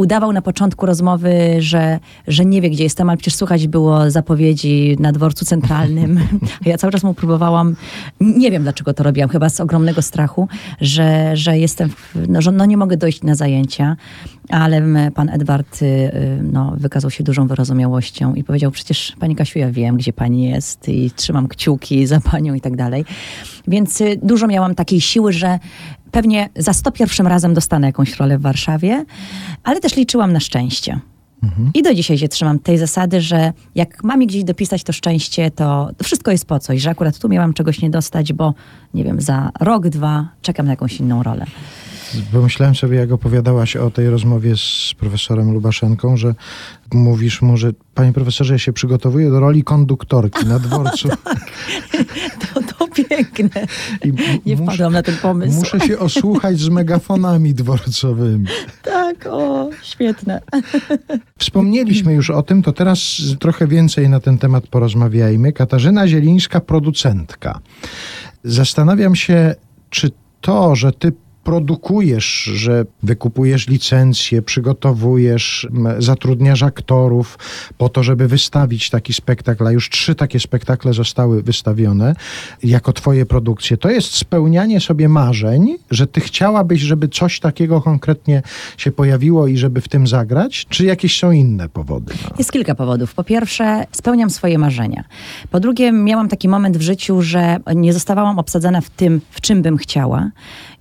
udawał 0.00 0.32
na 0.32 0.42
początku 0.42 0.86
rozmowy, 0.86 1.56
że, 1.58 1.98
że 2.28 2.44
nie 2.44 2.60
wie, 2.60 2.70
gdzie 2.70 2.84
jestem, 2.84 3.10
ale 3.10 3.16
przecież 3.16 3.34
słuchać 3.34 3.68
było 3.68 4.10
zapowiedzi 4.10 4.96
na 5.00 5.12
dworcu 5.12 5.44
centralnym. 5.44 6.20
A 6.66 6.68
ja 6.68 6.78
cały 6.78 6.92
czas 6.92 7.02
mu 7.02 7.14
próbowałam, 7.14 7.76
nie 8.20 8.50
wiem 8.50 8.62
dlaczego 8.62 8.94
to 8.94 9.02
robiłam, 9.02 9.30
chyba 9.30 9.48
z 9.48 9.60
ogromnego 9.60 10.02
strachu, 10.02 10.48
że, 10.80 11.36
że 11.36 11.58
jestem, 11.58 11.88
w, 11.88 12.14
no, 12.28 12.42
że 12.42 12.52
no 12.52 12.64
nie 12.64 12.76
mogę 12.76 12.96
dojść 12.96 13.22
na 13.22 13.34
zajęcia, 13.34 13.96
ale 14.48 15.10
pan 15.14 15.28
Edward 15.28 15.82
y, 15.82 15.86
y, 15.86 16.38
no, 16.42 16.74
wykazał 16.76 17.10
się 17.10 17.24
dużą 17.24 17.46
wyrozumiałością 17.46 18.34
i 18.34 18.44
powiedział, 18.44 18.70
przecież 18.70 19.16
pani 19.20 19.36
Kasiu, 19.36 19.58
ja 19.58 19.70
wiem, 19.70 19.96
gdzie 19.96 20.12
pani 20.12 20.44
jest 20.44 20.88
i 20.88 21.10
trzymam 21.10 21.48
kciuki 21.48 22.06
za 22.06 22.20
panią 22.20 22.54
i 22.54 22.60
tak 22.60 22.76
dalej. 22.76 23.04
Więc 23.68 24.00
y, 24.00 24.18
dużo 24.22 24.46
miałam 24.46 24.74
takiej 24.74 25.00
siły, 25.00 25.32
że 25.32 25.58
pewnie 26.10 26.48
za 26.56 26.72
101 26.72 27.26
razem 27.26 27.54
dostanę 27.54 27.86
jakąś 27.86 28.16
rolę 28.16 28.38
w 28.38 28.42
Warszawie, 28.42 29.04
ale 29.64 29.80
też 29.80 29.96
liczyłam 29.96 30.32
na 30.32 30.40
szczęście. 30.40 31.00
Mhm. 31.42 31.70
I 31.74 31.82
do 31.82 31.94
dzisiaj 31.94 32.18
się 32.18 32.28
trzymam 32.28 32.58
tej 32.58 32.78
zasady, 32.78 33.20
że 33.20 33.52
jak 33.74 34.04
mam 34.04 34.26
gdzieś 34.26 34.44
dopisać 34.44 34.84
to 34.84 34.92
szczęście, 34.92 35.50
to 35.50 35.90
wszystko 36.02 36.30
jest 36.30 36.44
po 36.46 36.58
coś, 36.58 36.80
że 36.80 36.90
akurat 36.90 37.18
tu 37.18 37.28
miałam 37.28 37.54
czegoś 37.54 37.82
nie 37.82 37.90
dostać, 37.90 38.32
bo 38.32 38.54
nie 38.94 39.04
wiem, 39.04 39.20
za 39.20 39.50
rok, 39.60 39.88
dwa 39.88 40.28
czekam 40.42 40.66
na 40.66 40.72
jakąś 40.72 41.00
inną 41.00 41.22
rolę. 41.22 41.46
Pomyślałem 42.32 42.74
sobie, 42.74 42.96
jak 42.96 43.12
opowiadałaś 43.12 43.76
o 43.76 43.90
tej 43.90 44.10
rozmowie 44.10 44.56
z 44.56 44.94
profesorem 44.98 45.52
Lubaszenką, 45.52 46.16
że 46.16 46.34
mówisz 46.92 47.42
mu, 47.42 47.56
że 47.56 47.72
panie 47.94 48.12
profesorze, 48.12 48.54
ja 48.54 48.58
się 48.58 48.72
przygotowuję 48.72 49.30
do 49.30 49.40
roli 49.40 49.64
konduktorki 49.64 50.46
na 50.46 50.58
dworcu. 50.58 51.08
tak. 51.24 51.52
to, 52.54 52.62
to 52.62 52.79
piękne. 53.04 53.66
Nie 54.46 54.56
muszę, 54.56 54.64
wpadłam 54.64 54.92
na 54.92 55.02
ten 55.02 55.16
pomysł. 55.16 55.58
Muszę 55.58 55.80
się 55.80 55.98
osłuchać 55.98 56.58
z 56.58 56.68
megafonami 56.68 57.54
dworcowymi. 57.54 58.46
tak, 58.82 59.26
o, 59.26 59.70
świetne. 59.82 60.40
Wspomnieliśmy 61.38 62.12
już 62.14 62.30
o 62.30 62.42
tym, 62.42 62.62
to 62.62 62.72
teraz 62.72 63.22
trochę 63.40 63.66
więcej 63.66 64.08
na 64.08 64.20
ten 64.20 64.38
temat 64.38 64.66
porozmawiajmy. 64.66 65.52
Katarzyna 65.52 66.08
Zielińska, 66.08 66.60
producentka. 66.60 67.60
Zastanawiam 68.44 69.16
się, 69.16 69.54
czy 69.90 70.10
to, 70.40 70.76
że 70.76 70.92
ty 70.92 71.12
produkujesz, 71.50 72.42
że 72.54 72.84
wykupujesz 73.02 73.68
licencje, 73.68 74.42
przygotowujesz, 74.42 75.68
zatrudniasz 75.98 76.62
aktorów 76.62 77.38
po 77.78 77.88
to, 77.88 78.02
żeby 78.02 78.28
wystawić 78.28 78.90
taki 78.90 79.12
spektakl, 79.12 79.66
a 79.66 79.72
już 79.72 79.90
trzy 79.90 80.14
takie 80.14 80.40
spektakle 80.40 80.92
zostały 80.92 81.42
wystawione 81.42 82.14
jako 82.62 82.92
twoje 82.92 83.26
produkcje. 83.26 83.76
To 83.76 83.90
jest 83.90 84.14
spełnianie 84.16 84.80
sobie 84.80 85.08
marzeń, 85.08 85.76
że 85.90 86.06
ty 86.06 86.20
chciałabyś, 86.20 86.80
żeby 86.80 87.08
coś 87.08 87.40
takiego 87.40 87.80
konkretnie 87.80 88.42
się 88.76 88.92
pojawiło 88.92 89.46
i 89.46 89.56
żeby 89.56 89.80
w 89.80 89.88
tym 89.88 90.06
zagrać, 90.06 90.66
czy 90.68 90.84
jakieś 90.84 91.18
są 91.18 91.30
inne 91.30 91.68
powody? 91.68 92.14
No? 92.24 92.34
Jest 92.38 92.52
kilka 92.52 92.74
powodów. 92.74 93.14
Po 93.14 93.24
pierwsze, 93.24 93.86
spełniam 93.92 94.30
swoje 94.30 94.58
marzenia. 94.58 95.04
Po 95.50 95.60
drugie, 95.60 95.92
miałam 95.92 96.28
taki 96.28 96.48
moment 96.48 96.76
w 96.78 96.82
życiu, 96.82 97.22
że 97.22 97.56
nie 97.74 97.92
zostawałam 97.92 98.38
obsadzona 98.38 98.80
w 98.80 98.90
tym, 98.90 99.20
w 99.30 99.40
czym 99.40 99.62
bym 99.62 99.76
chciała 99.76 100.30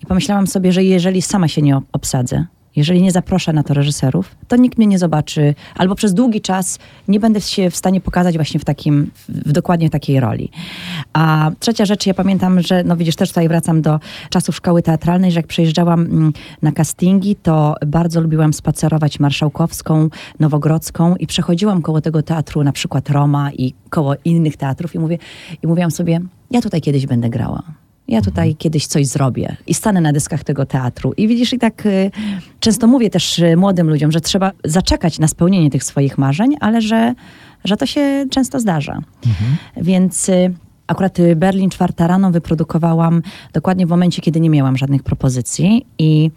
i 0.03 0.05
pomyślałam 0.05 0.47
sobie, 0.47 0.71
że 0.71 0.83
jeżeli 0.83 1.21
sama 1.21 1.47
się 1.47 1.61
nie 1.61 1.81
obsadzę, 1.91 2.45
jeżeli 2.75 3.01
nie 3.01 3.11
zaproszę 3.11 3.53
na 3.53 3.63
to 3.63 3.73
reżyserów, 3.73 4.35
to 4.47 4.55
nikt 4.55 4.77
mnie 4.77 4.87
nie 4.87 4.99
zobaczy, 4.99 5.55
albo 5.75 5.95
przez 5.95 6.13
długi 6.13 6.41
czas 6.41 6.79
nie 7.07 7.19
będę 7.19 7.41
się 7.41 7.69
w 7.69 7.75
stanie 7.75 8.01
pokazać 8.01 8.35
właśnie 8.35 8.59
w 8.59 8.65
takim, 8.65 9.11
w 9.29 9.51
dokładnie 9.51 9.89
takiej 9.89 10.19
roli. 10.19 10.51
A 11.13 11.51
trzecia 11.59 11.85
rzecz, 11.85 12.05
ja 12.05 12.13
pamiętam, 12.13 12.61
że, 12.61 12.83
no 12.83 12.97
widzisz, 12.97 13.15
też 13.15 13.29
tutaj 13.29 13.47
wracam 13.47 13.81
do 13.81 13.99
czasów 14.29 14.55
szkoły 14.55 14.81
teatralnej, 14.81 15.31
że 15.31 15.39
jak 15.39 15.47
przejeżdżałam 15.47 16.01
mm, 16.01 16.33
na 16.61 16.71
castingi, 16.71 17.35
to 17.35 17.75
bardzo 17.85 18.21
lubiłam 18.21 18.53
spacerować 18.53 19.19
Marszałkowską, 19.19 20.09
Nowogrodzką 20.39 21.15
i 21.15 21.27
przechodziłam 21.27 21.81
koło 21.81 22.01
tego 22.01 22.23
teatru, 22.23 22.63
na 22.63 22.71
przykład 22.71 23.09
Roma 23.09 23.51
i 23.51 23.73
koło 23.89 24.13
innych 24.25 24.57
teatrów 24.57 24.95
i 24.95 24.99
mówię, 24.99 25.17
i 25.63 25.67
mówiłam 25.67 25.91
sobie, 25.91 26.21
ja 26.51 26.61
tutaj 26.61 26.81
kiedyś 26.81 27.05
będę 27.05 27.29
grała 27.29 27.63
ja 28.09 28.21
tutaj 28.21 28.55
kiedyś 28.55 28.87
coś 28.87 29.07
zrobię 29.07 29.55
i 29.67 29.73
stanę 29.73 30.01
na 30.01 30.13
dyskach 30.13 30.43
tego 30.43 30.65
teatru. 30.65 31.13
I 31.17 31.27
widzisz, 31.27 31.53
i 31.53 31.59
tak 31.59 31.85
y, 31.85 32.11
często 32.59 32.87
mówię 32.87 33.09
też 33.09 33.39
y, 33.39 33.57
młodym 33.57 33.89
ludziom, 33.89 34.11
że 34.11 34.21
trzeba 34.21 34.51
zaczekać 34.65 35.19
na 35.19 35.27
spełnienie 35.27 35.69
tych 35.69 35.83
swoich 35.83 36.17
marzeń, 36.17 36.55
ale 36.59 36.81
że, 36.81 37.13
że 37.63 37.77
to 37.77 37.85
się 37.85 38.25
często 38.29 38.59
zdarza. 38.59 38.93
Mhm. 39.25 39.57
Więc 39.77 40.29
y, 40.29 40.53
akurat 40.87 41.17
Berlin 41.35 41.69
czwarta 41.69 42.07
rano 42.07 42.31
wyprodukowałam 42.31 43.21
dokładnie 43.53 43.87
w 43.87 43.89
momencie, 43.89 44.21
kiedy 44.21 44.39
nie 44.39 44.49
miałam 44.49 44.77
żadnych 44.77 45.03
propozycji 45.03 45.85
i 45.97 46.31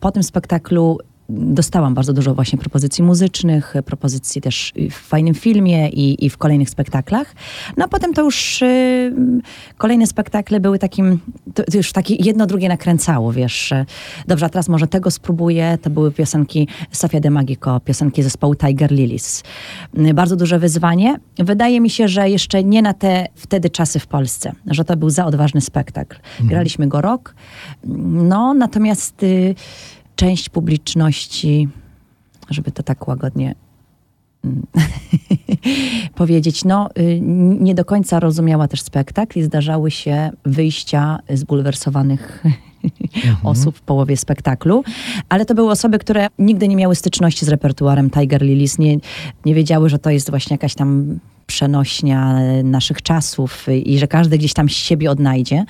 po 0.00 0.10
tym 0.10 0.22
spektaklu 0.22 0.98
dostałam 1.30 1.94
bardzo 1.94 2.12
dużo 2.12 2.34
właśnie 2.34 2.58
propozycji 2.58 3.04
muzycznych, 3.04 3.74
propozycji 3.84 4.40
też 4.40 4.72
w 4.90 4.94
fajnym 4.94 5.34
filmie 5.34 5.88
i, 5.88 6.24
i 6.24 6.30
w 6.30 6.38
kolejnych 6.38 6.70
spektaklach. 6.70 7.34
No 7.76 7.84
a 7.84 7.88
potem 7.88 8.14
to 8.14 8.22
już 8.22 8.62
y, 8.62 9.12
kolejne 9.78 10.06
spektakle 10.06 10.60
były 10.60 10.78
takim, 10.78 11.20
to, 11.54 11.62
to 11.62 11.76
już 11.76 11.92
takie 11.92 12.14
jedno 12.14 12.46
drugie 12.46 12.68
nakręcało, 12.68 13.32
wiesz. 13.32 13.72
Dobrze, 14.28 14.46
a 14.46 14.48
teraz 14.48 14.68
może 14.68 14.86
tego 14.86 15.10
spróbuję. 15.10 15.78
To 15.82 15.90
były 15.90 16.12
piosenki 16.12 16.68
Sofia 16.90 17.20
de 17.20 17.30
Magico, 17.30 17.80
piosenki 17.80 18.22
zespołu 18.22 18.54
Tiger 18.54 18.90
Lilies. 18.90 19.42
Y, 19.98 20.14
bardzo 20.14 20.36
duże 20.36 20.58
wyzwanie. 20.58 21.16
Wydaje 21.38 21.80
mi 21.80 21.90
się, 21.90 22.08
że 22.08 22.30
jeszcze 22.30 22.64
nie 22.64 22.82
na 22.82 22.94
te 22.94 23.26
wtedy 23.34 23.70
czasy 23.70 23.98
w 23.98 24.06
Polsce, 24.06 24.52
że 24.66 24.84
to 24.84 24.96
był 24.96 25.10
za 25.10 25.26
odważny 25.26 25.60
spektakl. 25.60 26.16
Mhm. 26.16 26.48
Graliśmy 26.48 26.88
go 26.88 27.00
rok. 27.00 27.34
No, 27.84 28.54
natomiast... 28.54 29.22
Y, 29.22 29.54
część 30.20 30.48
publiczności, 30.48 31.68
żeby 32.50 32.72
to 32.72 32.82
tak 32.82 33.08
łagodnie 33.08 33.54
mm, 34.44 34.66
powiedzieć, 36.14 36.64
no, 36.64 36.88
y, 36.98 37.20
nie 37.60 37.74
do 37.74 37.84
końca 37.84 38.20
rozumiała 38.20 38.68
też 38.68 38.82
spektakl 38.82 39.38
i 39.38 39.42
zdarzały 39.42 39.90
się 39.90 40.30
wyjścia 40.44 41.18
zbulwersowanych 41.28 42.44
mhm. 43.16 43.36
osób 43.46 43.76
w 43.76 43.80
połowie 43.80 44.16
spektaklu, 44.16 44.84
ale 45.28 45.44
to 45.44 45.54
były 45.54 45.70
osoby, 45.70 45.98
które 45.98 46.26
nigdy 46.38 46.68
nie 46.68 46.76
miały 46.76 46.94
styczności 46.94 47.46
z 47.46 47.48
repertuarem 47.48 48.10
Tiger 48.10 48.42
Lilies, 48.42 48.78
nie, 48.78 48.96
nie 49.44 49.54
wiedziały, 49.54 49.88
że 49.88 49.98
to 49.98 50.10
jest 50.10 50.30
właśnie 50.30 50.54
jakaś 50.54 50.74
tam 50.74 51.18
przenośnia 51.50 52.38
naszych 52.64 53.02
czasów 53.02 53.66
i 53.84 53.98
że 53.98 54.08
każdy 54.08 54.38
gdzieś 54.38 54.52
tam 54.52 54.68
siebie 54.68 55.10
odnajdzie. 55.10 55.64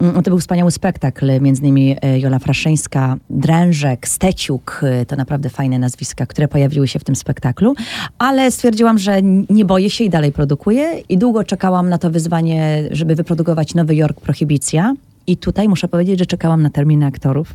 Mm, 0.00 0.22
to 0.22 0.30
był 0.30 0.38
wspaniały 0.38 0.70
spektakl, 0.70 1.40
między 1.40 1.62
innymi 1.62 1.96
e, 2.02 2.20
Jola 2.20 2.38
Fraszyńska, 2.38 3.16
Drężek, 3.30 4.08
Steciuk, 4.08 4.80
e, 4.82 5.06
to 5.06 5.16
naprawdę 5.16 5.50
fajne 5.50 5.78
nazwiska, 5.78 6.26
które 6.26 6.48
pojawiły 6.48 6.88
się 6.88 6.98
w 6.98 7.04
tym 7.04 7.16
spektaklu, 7.16 7.74
ale 8.18 8.50
stwierdziłam, 8.50 8.98
że 8.98 9.22
nie 9.50 9.64
boję 9.64 9.90
się 9.90 10.04
i 10.04 10.10
dalej 10.10 10.32
produkuję 10.32 11.02
i 11.08 11.18
długo 11.18 11.44
czekałam 11.44 11.88
na 11.88 11.98
to 11.98 12.10
wyzwanie, 12.10 12.88
żeby 12.90 13.14
wyprodukować 13.14 13.74
Nowy 13.74 13.94
Jork 13.94 14.20
Prohibicja. 14.20 14.94
I 15.26 15.36
tutaj 15.36 15.68
muszę 15.68 15.88
powiedzieć, 15.88 16.18
że 16.18 16.26
czekałam 16.26 16.62
na 16.62 16.70
terminy 16.70 17.06
aktorów 17.06 17.54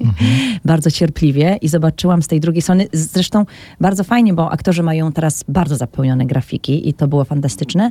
mhm. 0.00 0.60
bardzo 0.64 0.90
cierpliwie 0.90 1.58
i 1.62 1.68
zobaczyłam 1.68 2.22
z 2.22 2.28
tej 2.28 2.40
drugiej 2.40 2.62
strony. 2.62 2.86
Zresztą 2.92 3.46
bardzo 3.80 4.04
fajnie, 4.04 4.34
bo 4.34 4.50
aktorzy 4.50 4.82
mają 4.82 5.12
teraz 5.12 5.44
bardzo 5.48 5.76
zapełnione 5.76 6.26
grafiki 6.26 6.88
i 6.88 6.94
to 6.94 7.08
było 7.08 7.24
fantastyczne. 7.24 7.90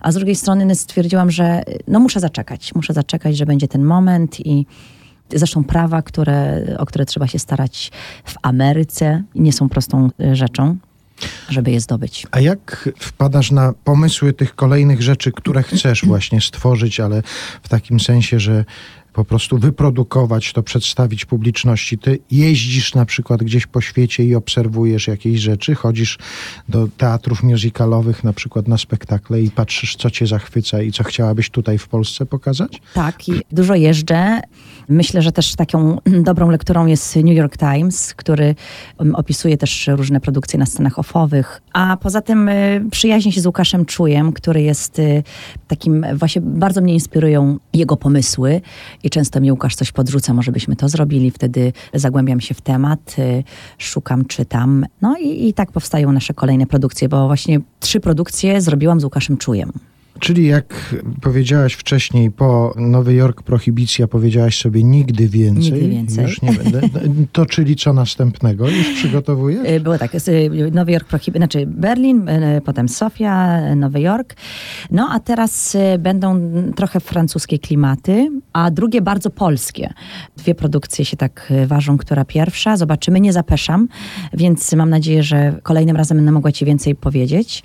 A 0.00 0.12
z 0.12 0.14
drugiej 0.14 0.36
strony 0.36 0.74
stwierdziłam, 0.74 1.30
że 1.30 1.62
no 1.88 2.00
muszę 2.00 2.20
zaczekać. 2.20 2.74
Muszę 2.74 2.92
zaczekać, 2.92 3.36
że 3.36 3.46
będzie 3.46 3.68
ten 3.68 3.84
moment 3.84 4.46
i 4.46 4.66
Zresztą 5.34 5.64
prawa, 5.64 6.02
które, 6.02 6.64
o 6.78 6.86
które 6.86 7.06
trzeba 7.06 7.26
się 7.26 7.38
starać 7.38 7.92
w 8.24 8.34
Ameryce, 8.42 9.22
nie 9.34 9.52
są 9.52 9.68
prostą 9.68 10.10
rzeczą 10.32 10.76
żeby 11.48 11.70
je 11.70 11.80
zdobyć. 11.80 12.26
A 12.30 12.40
jak 12.40 12.88
wpadasz 12.98 13.50
na 13.50 13.72
pomysły 13.84 14.32
tych 14.32 14.54
kolejnych 14.54 15.02
rzeczy, 15.02 15.32
które 15.32 15.62
chcesz 15.62 16.04
właśnie 16.12 16.40
stworzyć, 16.40 17.00
ale 17.00 17.22
w 17.62 17.68
takim 17.68 18.00
sensie, 18.00 18.40
że 18.40 18.64
po 19.14 19.24
prostu 19.24 19.58
wyprodukować 19.58 20.52
to, 20.52 20.62
przedstawić 20.62 21.24
publiczności. 21.24 21.98
Ty 21.98 22.18
jeździsz 22.30 22.94
na 22.94 23.04
przykład 23.04 23.42
gdzieś 23.42 23.66
po 23.66 23.80
świecie 23.80 24.24
i 24.24 24.34
obserwujesz 24.34 25.08
jakieś 25.08 25.40
rzeczy, 25.40 25.74
chodzisz 25.74 26.18
do 26.68 26.88
teatrów 26.98 27.42
musicalowych 27.42 28.24
na 28.24 28.32
przykład 28.32 28.68
na 28.68 28.78
spektakle 28.78 29.42
i 29.42 29.50
patrzysz, 29.50 29.96
co 29.96 30.10
cię 30.10 30.26
zachwyca 30.26 30.82
i 30.82 30.92
co 30.92 31.04
chciałabyś 31.04 31.50
tutaj 31.50 31.78
w 31.78 31.88
Polsce 31.88 32.26
pokazać? 32.26 32.82
Tak, 32.94 33.28
i 33.28 33.32
dużo 33.52 33.74
jeżdżę. 33.74 34.40
Myślę, 34.88 35.22
że 35.22 35.32
też 35.32 35.54
taką 35.54 35.98
dobrą 36.30 36.50
lekturą 36.50 36.86
jest 36.86 37.16
New 37.16 37.36
York 37.36 37.56
Times, 37.56 38.14
który 38.14 38.54
um, 38.98 39.14
opisuje 39.14 39.56
też 39.56 39.90
różne 39.92 40.20
produkcje 40.20 40.58
na 40.58 40.66
scenach 40.66 40.98
ofowych. 40.98 41.62
A 41.72 41.96
poza 41.96 42.20
tym 42.20 42.48
y, 42.48 42.84
przyjaźnię 42.90 43.32
się 43.32 43.40
z 43.40 43.46
Łukaszem 43.46 43.84
Czujem, 43.84 44.32
który 44.32 44.62
jest 44.62 44.98
y, 44.98 45.22
takim, 45.68 46.06
właśnie 46.14 46.42
bardzo 46.42 46.80
mnie 46.80 46.94
inspirują 46.94 47.58
jego 47.72 47.96
pomysły 47.96 48.60
i 49.02 49.10
często 49.10 49.40
mi 49.40 49.52
Łukasz 49.52 49.76
coś 49.76 49.92
podrzuca, 49.92 50.34
może 50.34 50.52
byśmy 50.52 50.76
to 50.76 50.88
zrobili, 50.88 51.30
wtedy 51.30 51.72
zagłębiam 51.94 52.40
się 52.40 52.54
w 52.54 52.60
temat, 52.60 53.16
y, 53.18 53.44
szukam, 53.78 54.24
czytam. 54.24 54.86
No 55.02 55.16
i, 55.20 55.48
i 55.48 55.54
tak 55.54 55.72
powstają 55.72 56.12
nasze 56.12 56.34
kolejne 56.34 56.66
produkcje, 56.66 57.08
bo 57.08 57.26
właśnie 57.26 57.60
trzy 57.80 58.00
produkcje 58.00 58.60
zrobiłam 58.60 59.00
z 59.00 59.04
Łukaszem 59.04 59.36
Czujem. 59.36 59.72
Czyli 60.24 60.46
jak 60.46 60.94
powiedziałaś 61.22 61.72
wcześniej, 61.74 62.30
po 62.30 62.74
Nowy 62.76 63.14
Jork 63.14 63.42
prohibicja 63.42 64.06
powiedziałaś 64.08 64.58
sobie 64.58 64.84
nigdy 64.84 65.28
więcej. 65.28 65.72
Nigdy 65.72 65.88
więcej. 65.88 66.24
Już 66.24 66.42
nie 66.42 66.52
będę. 66.52 66.80
To 67.32 67.46
czyli 67.46 67.76
co 67.76 67.92
następnego? 67.92 68.68
Już 68.68 68.86
przygotowujesz? 68.94 69.82
Było 69.82 69.98
tak, 69.98 70.20
z- 70.20 70.28
y, 70.28 70.70
Nowy 70.72 70.92
Jork, 70.92 71.08
prohib- 71.10 71.36
znaczy 71.36 71.66
Berlin, 71.66 72.28
y, 72.28 72.60
potem 72.64 72.88
Sofia, 72.88 73.60
Nowy 73.76 74.00
Jork. 74.00 74.34
No 74.90 75.08
a 75.12 75.20
teraz 75.20 75.76
będą 75.98 76.52
trochę 76.76 77.00
francuskie 77.00 77.58
klimaty, 77.58 78.30
a 78.52 78.70
drugie 78.70 79.00
bardzo 79.02 79.30
polskie. 79.30 79.92
Dwie 80.36 80.54
produkcje 80.54 81.04
się 81.04 81.16
tak 81.16 81.52
ważą, 81.66 81.98
która 81.98 82.24
pierwsza. 82.24 82.76
Zobaczymy, 82.76 83.20
nie 83.20 83.32
zapeszam, 83.32 83.88
więc 84.32 84.72
mam 84.72 84.90
nadzieję, 84.90 85.22
że 85.22 85.58
kolejnym 85.62 85.96
razem 85.96 86.16
będę 86.18 86.32
mogła 86.32 86.52
ci 86.52 86.64
więcej 86.64 86.94
powiedzieć. 86.94 87.62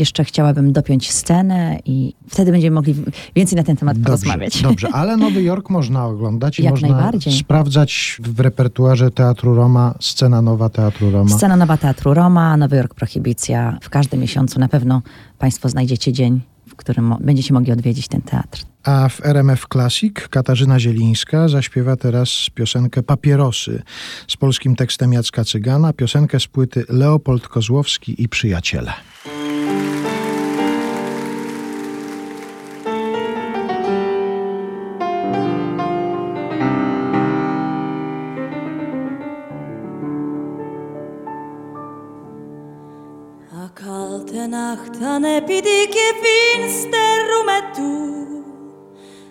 Jeszcze 0.00 0.24
chciałabym 0.24 0.72
dopiąć 0.72 1.10
scenę 1.12 1.78
i 1.84 2.14
wtedy 2.28 2.52
będziemy 2.52 2.74
mogli 2.74 2.94
więcej 3.36 3.56
na 3.56 3.62
ten 3.62 3.76
temat 3.76 3.96
Dobrze, 3.96 4.06
porozmawiać. 4.06 4.62
dobrze, 4.62 4.88
ale 4.92 5.16
Nowy 5.16 5.42
Jork 5.42 5.70
można 5.70 6.06
oglądać 6.06 6.58
i 6.58 6.62
Jak 6.62 6.70
można 6.70 7.12
sprawdzać 7.40 8.16
w 8.22 8.40
repertuarze 8.40 9.10
Teatru 9.10 9.54
Roma, 9.54 9.94
scena 10.00 10.42
nowa 10.42 10.68
Teatru 10.68 11.10
Roma. 11.10 11.30
Scena 11.36 11.56
Nowa 11.56 11.76
Teatru 11.76 12.14
Roma, 12.14 12.56
Nowy 12.56 12.76
Jork 12.76 12.94
Prohibicja. 12.94 13.78
W 13.82 13.90
każdym 13.90 14.20
miesiącu 14.20 14.60
na 14.60 14.68
pewno 14.68 15.02
Państwo 15.38 15.68
znajdziecie 15.68 16.12
dzień, 16.12 16.40
w 16.68 16.76
którym 16.76 17.14
będziecie 17.20 17.54
mogli 17.54 17.72
odwiedzić 17.72 18.08
ten 18.08 18.22
teatr. 18.22 18.62
A 18.84 19.08
w 19.08 19.26
RMF 19.26 19.66
Classic 19.72 20.14
Katarzyna 20.30 20.80
Zielińska 20.80 21.48
zaśpiewa 21.48 21.96
teraz 21.96 22.46
piosenkę 22.54 23.02
Papierosy 23.02 23.82
z 24.28 24.36
polskim 24.36 24.76
tekstem 24.76 25.12
Jacka 25.12 25.44
Cygana, 25.44 25.92
piosenkę 25.92 26.40
z 26.40 26.46
płyty 26.46 26.84
Leopold 26.88 27.48
Kozłowski 27.48 28.22
i 28.22 28.28
Przyjaciele. 28.28 28.92
Nacht, 44.50 45.00
an 45.00 45.24
epidike 45.24 46.14
finster 46.22 47.28
du 47.76 48.42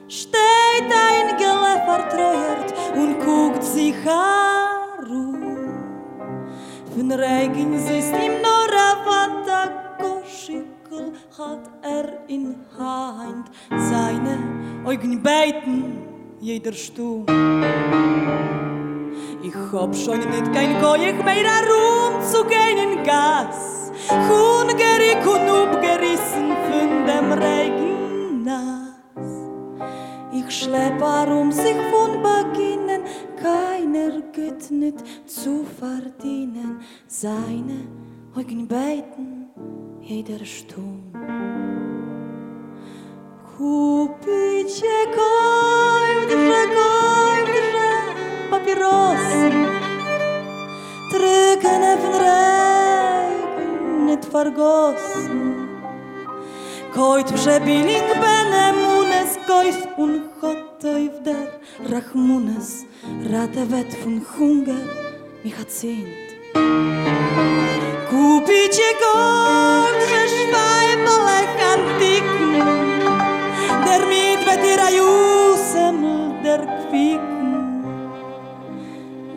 Steht 0.07 0.89
ein 0.89 1.35
Gläfer 1.35 2.07
treuert 2.09 2.73
und 2.95 3.19
guckt 3.19 3.61
sich 3.61 3.95
herum 4.05 5.73
Von 6.95 7.11
Regen 7.11 7.77
siehst 7.79 8.13
ihm 8.13 8.41
nur 8.45 8.71
a 8.87 8.89
Wandagoschikel 9.05 11.11
Hat 11.37 11.69
er 11.81 12.05
in 12.29 12.55
Hand 12.77 13.51
seine 13.69 14.37
Augen 14.85 15.21
beiten 15.21 16.01
jeder 16.39 16.71
Stumm. 16.71 17.25
Ich 19.43 19.53
hab 19.73 19.93
schon 19.93 20.19
nicht 20.19 20.53
kein 20.53 20.79
Goyech 20.81 21.21
mehr 21.23 21.35
herum 21.35 22.21
zu 22.31 22.45
gehen 22.45 22.77
in 22.77 23.03
Gas. 23.03 23.88
Kun 24.07 24.67
geri 24.77 25.13
kun 25.23 25.49
up 25.49 25.81
gerissen 25.81 26.49
fun 26.65 26.91
dem 27.07 27.31
Regen 27.33 28.43
nas 28.43 29.31
Ich 30.31 30.49
schlepp 30.59 31.01
arum 31.01 31.51
sich 31.51 31.81
fun 31.91 32.23
beginnen 32.23 33.01
keiner 33.41 34.21
gut 34.35 34.71
nit 34.71 34.99
zu 35.25 35.65
verdienen. 35.79 36.79
Seine 37.07 37.87
Augen 38.35 38.67
beiden 38.67 39.49
jeder 40.01 40.45
stum 40.45 41.11
Kupiče 43.59 44.99
kaj 45.15 46.13
vdiše, 46.21 46.61
kaj 46.75 47.41
vdiše, 47.43 47.91
papiros, 48.51 49.27
trkane 51.11 51.93
vdrej. 52.03 52.78
nit 54.09 54.25
vergossen. 54.31 55.41
Koit 56.93 57.29
przebilik 57.33 58.07
benemunes 58.23 59.37
koif 59.49 59.79
un 60.03 60.13
hotoyf 60.41 61.21
der 61.27 61.47
rachmunes. 61.91 62.69
Rate 63.31 63.63
vet 63.71 63.91
fun 64.01 64.17
hunge 64.33 64.79
mi 65.43 65.51
hat 65.57 65.71
zint 65.71 66.29
kupit 68.09 68.73
je 68.79 68.91
gol 69.03 69.93
ze 70.09 70.21
schweibele 70.33 71.39
kantik 71.59 72.27
der 73.85 74.01
mit 74.11 74.41
vet 74.47 74.63
yusem 74.97 75.99
der 76.43 76.61
kvik 76.81 77.25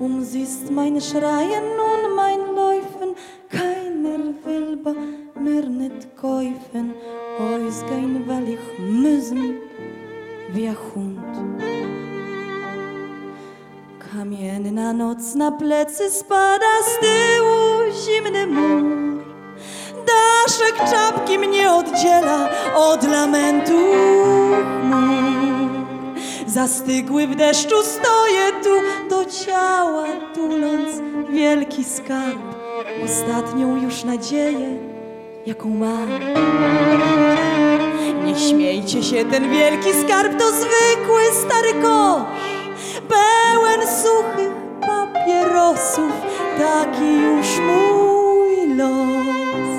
Um 0.04 0.24
siehst 0.24 0.68
meine 0.78 1.00
Schreien 1.00 1.68
und 1.90 2.04
mein 2.16 2.40
Läufen, 2.56 3.10
kein 3.48 3.81
will 4.02 4.76
bei 4.76 5.40
mir 5.40 5.62
nicht 5.68 6.16
käufen, 6.16 6.94
Ois 7.38 7.84
weil 8.26 8.48
ich 8.48 8.78
müssen. 8.78 9.60
Kamienna 14.12 14.92
noc 14.92 15.34
na 15.34 15.50
plecy 15.50 16.10
spada 16.10 16.72
z 16.84 16.98
tyłu 17.00 17.92
zimny 18.04 18.46
mur. 18.46 19.24
Daszek 20.06 20.90
czapki 20.90 21.38
mnie 21.38 21.72
oddziela 21.72 22.48
od 22.76 23.08
lamentu. 23.08 23.78
Zastygły 26.46 27.26
w 27.26 27.34
deszczu 27.34 27.82
stoję 27.82 28.52
tu 28.62 28.74
do 29.10 29.24
ciała, 29.24 30.06
tuląc 30.34 30.90
wielki 31.30 31.84
skarb. 31.84 32.61
Ostatnią 33.04 33.82
już 33.82 34.04
nadzieję, 34.04 34.78
jaką 35.46 35.68
mam. 35.68 36.08
Nie 38.24 38.34
śmiejcie 38.36 39.02
się, 39.02 39.24
ten 39.24 39.50
wielki 39.50 39.88
skarb 40.04 40.38
to 40.38 40.50
zwykły 40.50 41.22
stary 41.32 41.72
kosz, 41.82 42.22
pełen 43.08 43.80
suchych 43.80 44.52
papierosów, 44.80 46.12
taki 46.58 47.16
już 47.22 47.58
mój 47.58 48.76
los. 48.76 49.72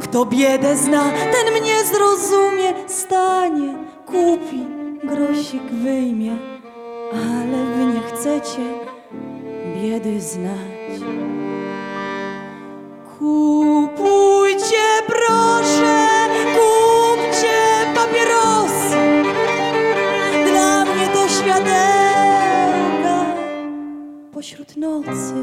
Kto 0.00 0.24
biedę 0.26 0.76
zna, 0.76 1.02
ten 1.10 1.62
mnie 1.62 1.84
zrozumie, 1.84 2.74
stanie, 2.86 3.74
kupi, 4.06 4.66
grosik 5.04 5.62
wyjmie, 5.62 6.36
ale 7.12 7.64
wy 7.76 7.84
nie 7.94 8.00
chcecie 8.00 8.62
biedy 9.76 10.20
znać. 10.20 10.71
Kupujcie 13.22 14.86
proszę, 15.06 16.08
kupcie 16.54 17.58
papierosy, 17.94 18.96
dla 20.46 20.84
mnie 20.84 21.06
to 21.08 21.28
światełka 21.28 23.24
pośród 24.32 24.76
nocy. 24.76 25.34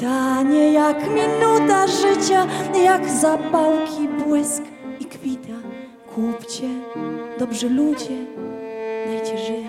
Tanie 0.00 0.72
jak 0.72 1.10
minuta 1.10 1.86
życia, 1.86 2.46
jak 2.84 3.08
zapałki, 3.08 4.08
błysk 4.08 4.62
i 5.00 5.04
kwita. 5.04 5.54
Kupcie, 6.14 6.68
dobrzy 7.38 7.70
ludzie, 7.70 8.26
dajcie 9.06 9.38
żyć. 9.38 9.64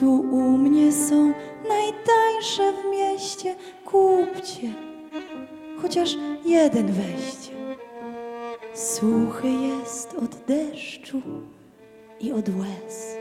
Tu 0.00 0.14
u 0.14 0.58
mnie 0.58 0.92
są 0.92 1.32
najtańsze 1.68 2.72
w 2.72 2.90
mieście, 2.90 3.54
kupcie 3.84 4.92
chociaż 5.82 6.16
jeden 6.44 6.86
weźcie. 6.86 7.52
Suchy 8.74 9.48
jest 9.48 10.14
od 10.14 10.36
deszczu 10.46 11.22
i 12.20 12.32
od 12.32 12.48
łez. 12.48 13.16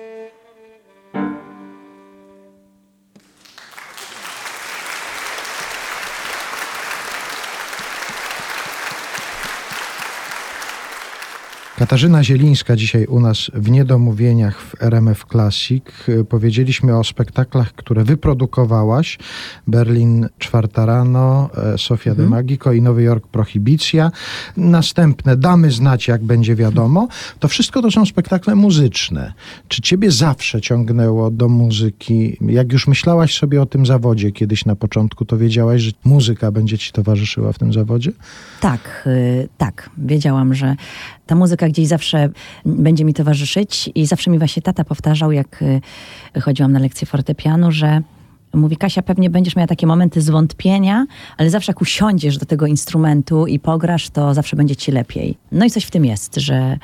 Katarzyna 11.81 12.23
Zielińska 12.23 12.75
dzisiaj 12.75 13.05
u 13.05 13.19
nas 13.19 13.51
w 13.53 13.71
Niedomówieniach 13.71 14.61
w 14.61 14.83
RMF 14.83 15.25
Classic. 15.31 15.83
Powiedzieliśmy 16.29 16.97
o 16.97 17.03
spektaklach, 17.03 17.73
które 17.73 18.03
wyprodukowałaś. 18.03 19.19
Berlin 19.67 20.27
Czwarta 20.39 20.85
Rano, 20.85 21.49
e, 21.73 21.77
Sofia 21.77 22.15
de 22.15 22.27
Magico 22.27 22.73
i 22.73 22.81
Nowy 22.81 23.03
Jork 23.03 23.27
Prohibicja. 23.27 24.11
Następne 24.57 25.37
damy 25.37 25.71
znać, 25.71 26.07
jak 26.07 26.23
będzie 26.23 26.55
wiadomo. 26.55 27.07
To 27.39 27.47
wszystko 27.47 27.81
to 27.81 27.91
są 27.91 28.05
spektakle 28.05 28.55
muzyczne. 28.55 29.33
Czy 29.67 29.81
ciebie 29.81 30.11
zawsze 30.11 30.61
ciągnęło 30.61 31.31
do 31.31 31.49
muzyki? 31.49 32.37
Jak 32.41 32.73
już 32.73 32.87
myślałaś 32.87 33.37
sobie 33.37 33.61
o 33.61 33.65
tym 33.65 33.85
zawodzie 33.85 34.31
kiedyś 34.31 34.65
na 34.65 34.75
początku, 34.75 35.25
to 35.25 35.37
wiedziałaś, 35.37 35.81
że 35.81 35.91
muzyka 36.03 36.51
będzie 36.51 36.77
ci 36.77 36.91
towarzyszyła 36.91 37.53
w 37.53 37.59
tym 37.59 37.73
zawodzie? 37.73 38.11
Tak, 38.59 39.03
y, 39.07 39.49
tak. 39.57 39.89
Wiedziałam, 39.97 40.53
że 40.53 40.75
ta 41.31 41.35
muzyka 41.35 41.67
gdzieś 41.67 41.87
zawsze 41.87 42.29
będzie 42.65 43.05
mi 43.05 43.13
towarzyszyć 43.13 43.89
i 43.95 44.05
zawsze 44.05 44.31
mi 44.31 44.37
właśnie 44.37 44.61
tata 44.61 44.83
powtarzał, 44.83 45.31
jak 45.31 45.61
y, 46.37 46.41
chodziłam 46.41 46.71
na 46.71 46.79
lekcję 46.79 47.07
fortepianu, 47.07 47.71
że 47.71 48.01
Mówi, 48.53 48.77
Kasia, 48.77 49.01
pewnie 49.01 49.29
będziesz 49.29 49.55
miała 49.55 49.67
takie 49.67 49.87
momenty 49.87 50.21
zwątpienia, 50.21 51.05
ale 51.37 51.49
zawsze 51.49 51.71
jak 51.71 51.81
usiądziesz 51.81 52.37
do 52.37 52.45
tego 52.45 52.65
instrumentu 52.65 53.47
i 53.47 53.59
pograsz, 53.59 54.09
to 54.09 54.33
zawsze 54.33 54.55
będzie 54.55 54.75
ci 54.75 54.91
lepiej. 54.91 55.37
No 55.51 55.65
i 55.65 55.69
coś 55.69 55.83
w 55.83 55.91
tym 55.91 56.05
jest, 56.05 56.35
że, 56.35 56.77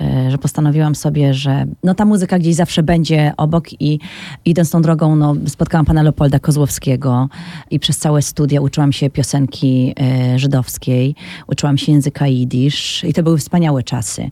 e, 0.00 0.30
że 0.30 0.38
postanowiłam 0.38 0.94
sobie, 0.94 1.34
że 1.34 1.66
no 1.82 1.94
ta 1.94 2.04
muzyka 2.04 2.38
gdzieś 2.38 2.54
zawsze 2.54 2.82
będzie 2.82 3.32
obok 3.36 3.80
i 3.80 3.98
idąc 4.44 4.70
tą 4.70 4.82
drogą, 4.82 5.16
no 5.16 5.34
spotkałam 5.46 5.86
pana 5.86 6.02
Leopolda 6.02 6.38
Kozłowskiego 6.38 7.28
i 7.70 7.80
przez 7.80 7.98
całe 7.98 8.22
studia 8.22 8.60
uczyłam 8.60 8.92
się 8.92 9.10
piosenki 9.10 9.94
e, 10.00 10.38
żydowskiej, 10.38 11.14
uczyłam 11.46 11.78
się 11.78 11.92
języka 11.92 12.26
jidysz 12.26 13.04
i 13.04 13.12
to 13.12 13.22
były 13.22 13.38
wspaniałe 13.38 13.82
czasy. 13.82 14.30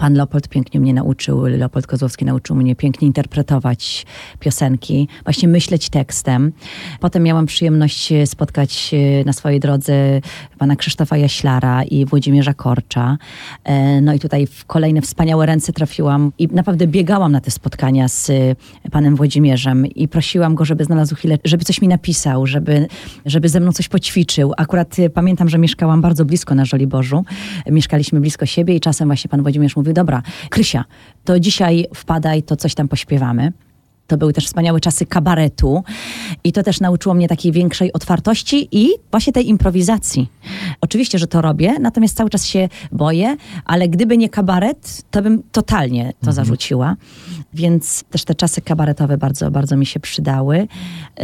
Pan 0.00 0.14
Leopold 0.14 0.48
pięknie 0.48 0.80
mnie 0.80 0.94
nauczył, 0.94 1.46
Leopold 1.46 1.86
Kozłowski 1.86 2.24
nauczył 2.24 2.56
mnie 2.56 2.76
pięknie 2.76 3.06
interpretować 3.06 4.06
piosenki, 4.38 5.08
właśnie 5.24 5.48
myśleć 5.48 5.88
tekstem. 5.88 6.52
Potem 7.00 7.22
miałam 7.22 7.46
przyjemność 7.46 8.12
spotkać 8.24 8.90
e, 8.94 9.24
na 9.24 9.32
swojej 9.32 9.60
drodze 9.60 10.20
pana 10.58 10.76
Krzysztofa 10.76 11.16
Jaślara 11.16 11.82
i 11.82 12.04
Włodzimierza 12.04 12.54
Korcza. 12.54 13.18
E, 13.64 14.00
no 14.00 14.14
i 14.14 14.18
tutaj 14.18 14.46
w 14.46 14.64
kolejne 14.64 15.00
wspaniałe 15.02 15.46
ręce 15.46 15.72
trafiłam 15.72 16.32
i 16.38 16.46
naprawdę 16.46 16.86
biegałam 16.86 17.32
na 17.32 17.40
te 17.40 17.50
spotkania 17.50 18.08
z 18.08 18.30
e, 18.30 18.90
panem 18.90 19.16
Włodzimierzem 19.16 19.86
i 19.86 20.08
prosiłam 20.08 20.54
go, 20.54 20.64
żeby 20.64 20.84
znalazł 20.84 21.14
chwilę, 21.14 21.38
żeby 21.44 21.64
coś 21.64 21.82
mi 21.82 21.88
napisał, 21.88 22.46
żeby, 22.46 22.86
żeby 23.26 23.48
ze 23.48 23.60
mną 23.60 23.72
coś 23.72 23.88
poćwiczył. 23.88 24.52
Akurat 24.56 24.96
pamiętam, 25.14 25.48
że 25.48 25.58
mieszkałam 25.58 26.00
bardzo 26.00 26.24
blisko 26.24 26.54
na 26.54 26.64
Żoliborzu. 26.64 27.24
Mieszkaliśmy 27.70 28.20
blisko 28.20 28.46
siebie 28.46 28.76
i 28.76 28.80
czasem 28.80 29.08
właśnie 29.08 29.28
pan 29.28 29.42
Włodzimierz 29.42 29.76
mówił, 29.76 29.89
dobra, 29.92 30.22
Krysia, 30.50 30.84
to 31.24 31.40
dzisiaj 31.40 31.86
wpadaj, 31.94 32.42
to 32.42 32.56
coś 32.56 32.74
tam 32.74 32.88
pośpiewamy. 32.88 33.52
To 34.06 34.16
były 34.16 34.32
też 34.32 34.46
wspaniałe 34.46 34.80
czasy 34.80 35.06
kabaretu 35.06 35.84
i 36.44 36.52
to 36.52 36.62
też 36.62 36.80
nauczyło 36.80 37.14
mnie 37.14 37.28
takiej 37.28 37.52
większej 37.52 37.92
otwartości 37.92 38.68
i 38.72 38.90
właśnie 39.10 39.32
tej 39.32 39.48
improwizacji. 39.48 40.30
Oczywiście, 40.80 41.18
że 41.18 41.26
to 41.26 41.42
robię, 41.42 41.78
natomiast 41.80 42.16
cały 42.16 42.30
czas 42.30 42.46
się 42.46 42.68
boję, 42.92 43.36
ale 43.64 43.88
gdyby 43.88 44.18
nie 44.18 44.28
kabaret, 44.28 45.02
to 45.10 45.22
bym 45.22 45.42
totalnie 45.52 46.04
to 46.04 46.30
mhm. 46.30 46.32
zarzuciła. 46.32 46.96
Więc 47.54 48.04
też 48.10 48.24
te 48.24 48.34
czasy 48.34 48.60
kabaretowe 48.60 49.18
bardzo, 49.18 49.50
bardzo 49.50 49.76
mi 49.76 49.86
się 49.86 50.00
przydały. 50.00 50.68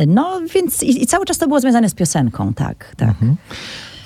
No 0.07 0.41
więc 0.55 0.83
i, 0.83 1.03
i 1.03 1.07
cały 1.07 1.25
czas 1.25 1.39
to 1.39 1.47
było 1.47 1.61
związane 1.61 1.89
z 1.89 1.95
piosenką, 1.95 2.55
tak, 2.55 2.95
tak. 2.97 3.09
Mhm. 3.09 3.37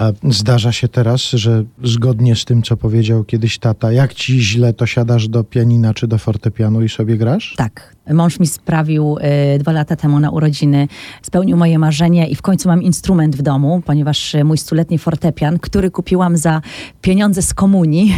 A 0.01 0.13
zdarza 0.31 0.73
się 0.73 0.89
teraz, 0.89 1.21
że 1.21 1.65
zgodnie 1.85 2.37
z 2.37 2.45
tym, 2.45 2.63
co 2.63 2.77
powiedział 2.77 3.25
kiedyś 3.25 3.59
tata, 3.59 3.93
jak 3.93 4.15
ci 4.15 4.41
źle, 4.43 4.73
to 4.73 4.87
siadasz 4.87 5.29
do 5.29 5.45
pianina 5.45 5.95
czy 5.95 6.07
do 6.07 6.19
fortepianu 6.19 6.83
i 6.83 6.89
sobie 6.89 7.17
grasz? 7.17 7.55
Tak. 7.57 7.97
Mąż 8.13 8.41
mi 8.41 8.47
sprawił 8.47 9.17
y, 9.55 9.59
dwa 9.59 9.73
lata 9.73 9.97
temu 9.97 10.21
na 10.21 10.31
urodziny, 10.31 10.89
spełnił 11.23 11.57
moje 11.57 11.79
marzenie 11.79 12.29
i 12.29 12.35
w 12.35 12.43
końcu 12.43 12.69
mam 12.69 12.83
instrument 12.83 13.37
w 13.37 13.43
domu, 13.43 13.83
ponieważ 13.87 14.35
y, 14.35 14.45
mój 14.45 14.59
stuletni 14.59 14.99
fortepian, 14.99 15.59
który 15.59 15.91
kupiłam 15.91 16.37
za 16.37 16.63
pieniądze 17.01 17.43
z 17.43 17.55
komunii. 17.55 18.15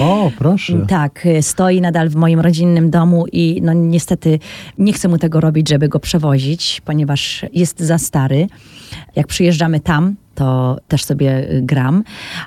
O, 0.00 0.30
proszę. 0.38 0.86
tak, 0.88 1.26
y, 1.26 1.42
stoi 1.42 1.80
nadal 1.80 2.08
w 2.08 2.16
moim 2.16 2.40
rodzinnym 2.40 2.90
domu 2.90 3.24
i 3.32 3.60
no 3.62 3.72
niestety 3.72 4.38
nie 4.78 4.92
chcę 4.92 5.08
mu 5.08 5.18
tego 5.18 5.40
robić, 5.40 5.68
żeby 5.68 5.88
go 5.88 6.00
przewozić, 6.00 6.82
ponieważ 6.84 7.44
jest 7.52 7.80
za 7.80 7.98
stary. 7.98 8.46
Jak 9.16 9.26
przyjeżdżamy 9.26 9.80
tam, 9.80 10.16
to 10.40 10.78
też 10.88 11.04
sobie 11.04 11.50
y, 11.52 11.62
gram. 11.62 12.04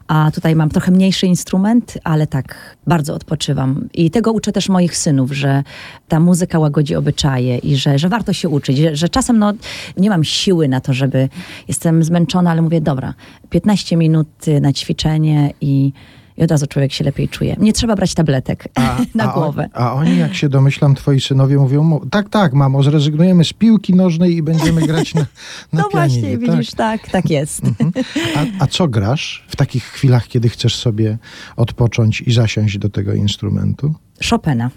A 0.08 0.32
tutaj 0.32 0.56
mam 0.56 0.70
trochę 0.70 0.92
mniejszy 0.92 1.28
instrument, 1.28 1.98
ale 2.04 2.28
tak 2.28 2.78
bardzo 2.88 3.16
odpoczywam. 3.16 3.88
I 3.94 4.12
tego 4.12 4.32
uczę 4.32 4.52
też 4.52 4.70
moich 4.70 4.98
synów, 4.98 5.32
że 5.32 5.64
ta 6.08 6.20
muzyka 6.20 6.60
łagodzi 6.60 6.96
obyczaje 6.96 7.58
i 7.58 7.76
że, 7.76 8.00
że 8.00 8.10
warto 8.10 8.34
się 8.34 8.50
uczyć, 8.50 8.78
że, 8.78 8.96
że 8.96 9.10
czasem 9.10 9.40
no, 9.40 9.54
nie 9.98 10.10
mam 10.10 10.24
siły 10.24 10.68
na 10.68 10.82
to, 10.82 10.94
żeby 10.94 11.30
jestem 11.68 12.04
zmęczona, 12.04 12.52
ale 12.52 12.62
mówię, 12.62 12.82
dobra, 12.82 13.14
15 13.50 13.98
minut 13.98 14.28
na 14.62 14.74
ćwiczenie 14.74 15.54
i 15.62 15.94
i 16.38 16.44
od 16.44 16.52
razu 16.52 16.68
człowiek 16.68 16.94
się 16.94 17.04
lepiej 17.04 17.30
czuje. 17.30 17.56
Nie 17.60 17.74
trzeba 17.74 17.96
brać 17.96 18.14
tabletek 18.14 18.68
a, 18.76 18.98
na 19.16 19.32
a 19.32 19.34
głowę. 19.34 19.70
On, 19.74 19.84
a 19.84 19.94
oni, 19.94 20.18
jak 20.18 20.36
się 20.36 20.50
domyślam, 20.50 20.96
twoi 20.96 21.22
synowie 21.22 21.58
mówią, 21.58 22.00
tak, 22.12 22.30
tak, 22.30 22.54
mamo, 22.54 22.84
zrezygnujemy 22.84 23.44
z 23.46 23.54
piłki 23.54 23.96
nożnej 23.96 24.36
i 24.36 24.44
będziemy 24.44 24.82
grać 24.88 25.14
na, 25.14 25.22
na 25.22 25.28
No 25.74 25.90
pianinie. 25.90 26.22
właśnie, 26.22 26.38
widzisz, 26.38 26.72
tak, 26.72 27.02
tak, 27.02 27.12
tak 27.12 27.30
jest. 27.30 27.62
Mhm. 27.64 27.92
A, 28.60 28.64
a 28.64 28.68
co 28.68 28.88
grasz 28.88 29.46
w 29.48 29.56
takich 29.56 29.84
chwilach, 29.84 30.28
kiedy 30.28 30.50
chcesz 30.50 30.76
sobie 30.76 31.18
odpocząć 31.56 32.22
i 32.22 32.34
zasiąść 32.34 32.78
do 32.78 32.90
tego 32.90 33.14
instrumentu? 33.14 33.94
Chopina. 34.30 34.70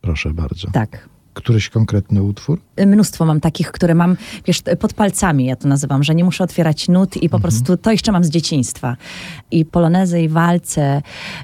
Proszę 0.00 0.30
bardzo. 0.34 0.70
Tak 0.70 1.08
któryś 1.34 1.68
konkretny 1.68 2.22
utwór? 2.22 2.60
Mnóstwo 2.86 3.24
mam 3.24 3.40
takich, 3.40 3.72
które 3.72 3.94
mam, 3.94 4.16
wiesz, 4.46 4.62
pod 4.80 4.94
palcami 4.94 5.44
ja 5.44 5.56
to 5.56 5.68
nazywam, 5.68 6.04
że 6.04 6.14
nie 6.14 6.24
muszę 6.24 6.44
otwierać 6.44 6.88
nut 6.88 7.16
i 7.16 7.28
po 7.28 7.36
mhm. 7.36 7.42
prostu 7.42 7.76
to 7.76 7.92
jeszcze 7.92 8.12
mam 8.12 8.24
z 8.24 8.30
dzieciństwa. 8.30 8.96
I 9.50 9.64
polonezy, 9.64 10.22
i 10.22 10.28
walce, 10.28 11.02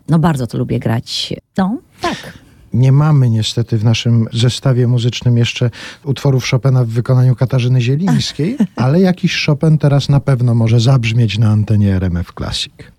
no 0.08 0.18
bardzo 0.18 0.46
to 0.46 0.58
lubię 0.58 0.78
grać. 0.78 1.34
No, 1.56 1.78
tak. 2.00 2.38
Nie 2.72 2.92
mamy 2.92 3.30
niestety 3.30 3.78
w 3.78 3.84
naszym 3.84 4.26
zestawie 4.32 4.86
muzycznym 4.86 5.38
jeszcze 5.38 5.70
utworów 6.04 6.50
Chopina 6.50 6.84
w 6.84 6.88
wykonaniu 6.88 7.34
Katarzyny 7.34 7.80
Zielińskiej, 7.80 8.56
ale 8.76 9.00
jakiś 9.00 9.46
Chopin 9.46 9.78
teraz 9.78 10.08
na 10.08 10.20
pewno 10.20 10.54
może 10.54 10.80
zabrzmieć 10.80 11.38
na 11.38 11.50
antenie 11.50 11.94
RMF 11.94 12.32
Classic. 12.38 12.97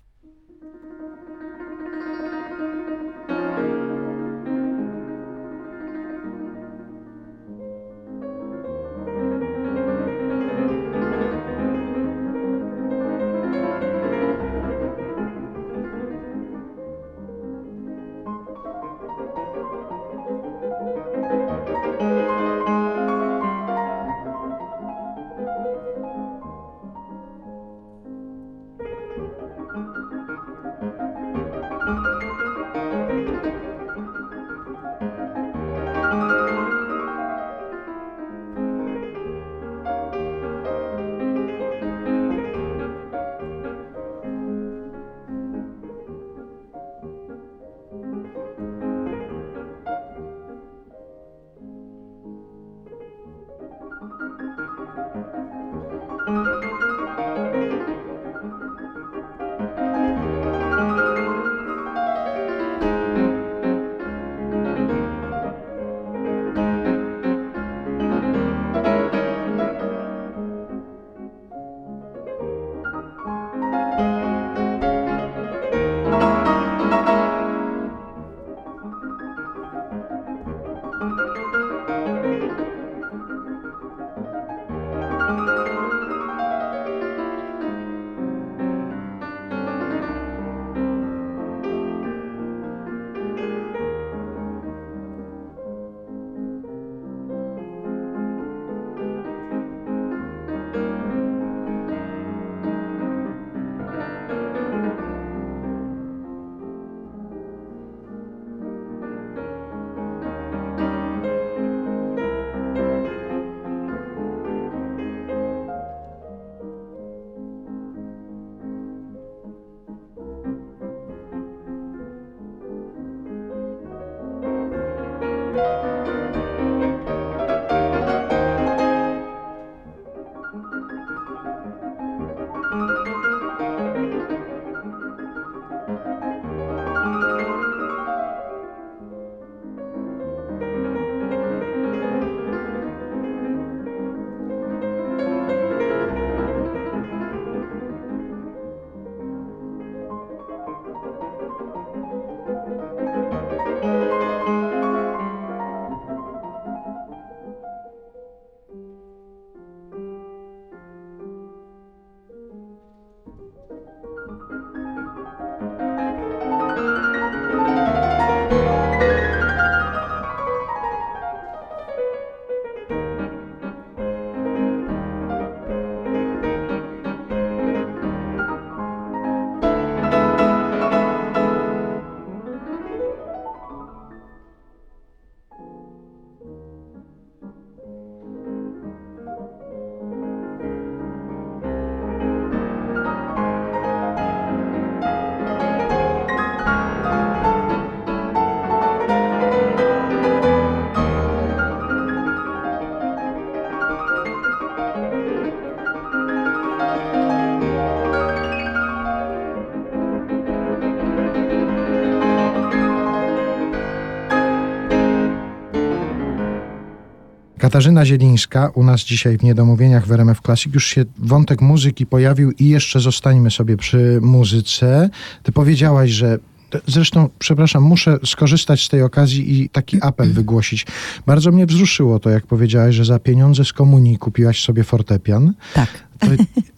Katarzyna 217.70 218.06
Zielińska 218.06 218.70
u 218.74 218.84
nas 218.84 219.00
dzisiaj 219.00 219.38
w 219.38 219.42
Niedomówieniach 219.42 220.06
w 220.06 220.12
RMF 220.12 220.40
Classic. 220.40 220.74
Już 220.74 220.86
się 220.86 221.04
wątek 221.18 221.60
muzyki 221.60 222.06
pojawił 222.06 222.50
i 222.50 222.68
jeszcze 222.68 223.00
zostańmy 223.00 223.50
sobie 223.50 223.76
przy 223.76 224.18
muzyce. 224.22 225.10
Ty 225.42 225.52
powiedziałaś, 225.52 226.10
że 226.10 226.38
Zresztą, 226.86 227.28
przepraszam, 227.38 227.82
muszę 227.82 228.18
skorzystać 228.24 228.84
z 228.84 228.88
tej 228.88 229.02
okazji 229.02 229.60
i 229.60 229.68
taki 229.68 229.98
apel 230.02 230.32
wygłosić. 230.32 230.86
Bardzo 231.26 231.52
mnie 231.52 231.66
wzruszyło 231.66 232.18
to, 232.18 232.30
jak 232.30 232.46
powiedziałaś, 232.46 232.94
że 232.94 233.04
za 233.04 233.18
pieniądze 233.18 233.64
z 233.64 233.72
komunii 233.72 234.18
kupiłaś 234.18 234.62
sobie 234.62 234.84
fortepian. 234.84 235.52
Tak. 235.74 235.88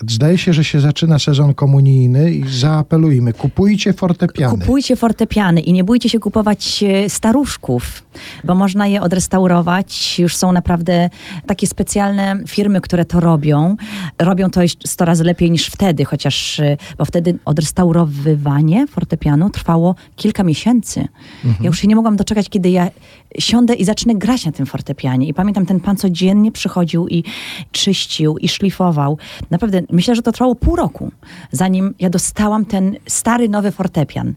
Zdaje 0.08 0.38
się, 0.38 0.52
że 0.52 0.64
się 0.64 0.80
zaczyna 0.80 1.18
sezon 1.18 1.54
komunijny 1.54 2.32
i 2.32 2.48
zaapelujmy, 2.48 3.32
kupujcie 3.32 3.92
fortepiany. 3.92 4.58
Kupujcie 4.58 4.96
fortepiany 4.96 5.60
i 5.60 5.72
nie 5.72 5.84
bójcie 5.84 6.08
się 6.08 6.18
kupować 6.18 6.82
e, 6.82 7.10
staruszków, 7.10 8.02
bo 8.44 8.54
można 8.54 8.86
je 8.86 9.02
odrestaurować. 9.02 10.18
Już 10.18 10.36
są 10.36 10.52
naprawdę 10.52 11.10
takie 11.46 11.66
specjalne 11.66 12.38
firmy, 12.48 12.80
które 12.80 13.04
to 13.04 13.20
robią. 13.20 13.76
Robią 14.18 14.50
to 14.50 14.60
100 14.86 15.04
razy 15.04 15.24
lepiej 15.24 15.50
niż 15.50 15.66
wtedy, 15.66 16.04
chociaż, 16.04 16.60
e, 16.60 16.76
bo 16.98 17.04
wtedy 17.04 17.38
odrestaurowywanie 17.44 18.86
fortepianu 18.86 19.50
trwało 19.50 19.94
kilka 20.16 20.42
miesięcy. 20.44 21.00
Mhm. 21.44 21.64
Ja 21.64 21.66
już 21.66 21.78
się 21.78 21.88
nie 21.88 21.96
mogłam 21.96 22.16
doczekać, 22.16 22.48
kiedy 22.48 22.70
ja 22.70 22.90
siądę 23.38 23.74
i 23.74 23.84
zacznę 23.84 24.14
grać 24.14 24.46
na 24.46 24.52
tym 24.52 24.66
fortepianie. 24.66 25.26
I 25.28 25.34
pamiętam, 25.34 25.66
ten 25.66 25.80
pan 25.80 25.96
codziennie 25.96 26.52
przychodził 26.52 27.08
i 27.08 27.24
czyścił 27.72 28.38
i 28.38 28.48
szlifował. 28.48 29.18
Naprawdę, 29.50 29.82
myślę, 29.90 30.14
że 30.14 30.22
to 30.22 30.32
trwało 30.32 30.54
pół 30.54 30.76
roku, 30.76 31.10
zanim 31.50 31.94
ja 31.98 32.10
dostałam 32.10 32.64
ten 32.64 32.96
stary, 33.06 33.48
nowy 33.48 33.70
fortepian. 33.70 34.34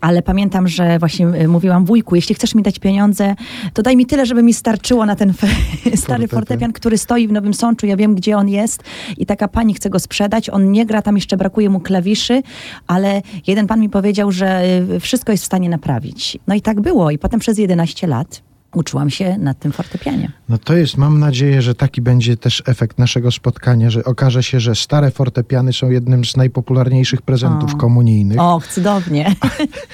Ale 0.00 0.22
pamiętam, 0.22 0.68
że 0.68 0.98
właśnie 0.98 1.26
e, 1.26 1.48
mówiłam 1.48 1.84
wujku, 1.84 2.14
jeśli 2.14 2.34
chcesz 2.34 2.54
mi 2.54 2.62
dać 2.62 2.78
pieniądze, 2.78 3.34
to 3.74 3.82
daj 3.82 3.96
mi 3.96 4.06
tyle, 4.06 4.26
żeby 4.26 4.42
mi 4.42 4.54
starczyło 4.54 5.06
na 5.06 5.16
ten 5.16 5.32
stary 5.94 6.28
fortepian, 6.28 6.72
który 6.72 6.98
stoi 6.98 7.28
w 7.28 7.32
Nowym 7.32 7.54
Sączu. 7.54 7.86
Ja 7.86 7.96
wiem, 7.96 8.14
gdzie 8.14 8.36
on 8.36 8.48
jest 8.48 8.82
i 9.16 9.26
taka 9.26 9.48
pani 9.48 9.74
chce 9.74 9.90
go 9.90 9.98
sprzedać. 9.98 10.50
On 10.50 10.72
nie 10.72 10.86
gra, 10.86 11.02
tam 11.02 11.14
jeszcze 11.14 11.36
brakuje 11.36 11.70
mu 11.70 11.80
klawiszy, 11.80 12.42
ale 12.86 13.22
jeden 13.46 13.66
pan 13.66 13.80
mi 13.80 13.88
powiedział, 13.88 14.32
że 14.32 14.62
e, 14.96 15.00
wszystko 15.00 15.32
jest 15.32 15.44
w 15.44 15.46
stanie 15.46 15.68
naprawić. 15.68 16.38
No 16.46 16.54
i 16.54 16.60
tak 16.60 16.80
było. 16.80 17.10
I 17.10 17.18
potem 17.18 17.40
przez 17.40 17.58
11 17.58 18.06
lat 18.06 18.47
uczyłam 18.74 19.10
się 19.10 19.38
na 19.38 19.54
tym 19.54 19.72
fortepianie. 19.72 20.32
No 20.48 20.58
to 20.58 20.74
jest, 20.74 20.96
mam 20.96 21.18
nadzieję, 21.18 21.62
że 21.62 21.74
taki 21.74 22.02
będzie 22.02 22.36
też 22.36 22.62
efekt 22.66 22.98
naszego 22.98 23.30
spotkania, 23.30 23.90
że 23.90 24.04
okaże 24.04 24.42
się, 24.42 24.60
że 24.60 24.74
stare 24.74 25.10
fortepiany 25.10 25.72
są 25.72 25.90
jednym 25.90 26.24
z 26.24 26.36
najpopularniejszych 26.36 27.22
prezentów 27.22 27.74
o. 27.74 27.76
komunijnych. 27.76 28.40
Och, 28.40 28.66
cudownie. 28.66 29.34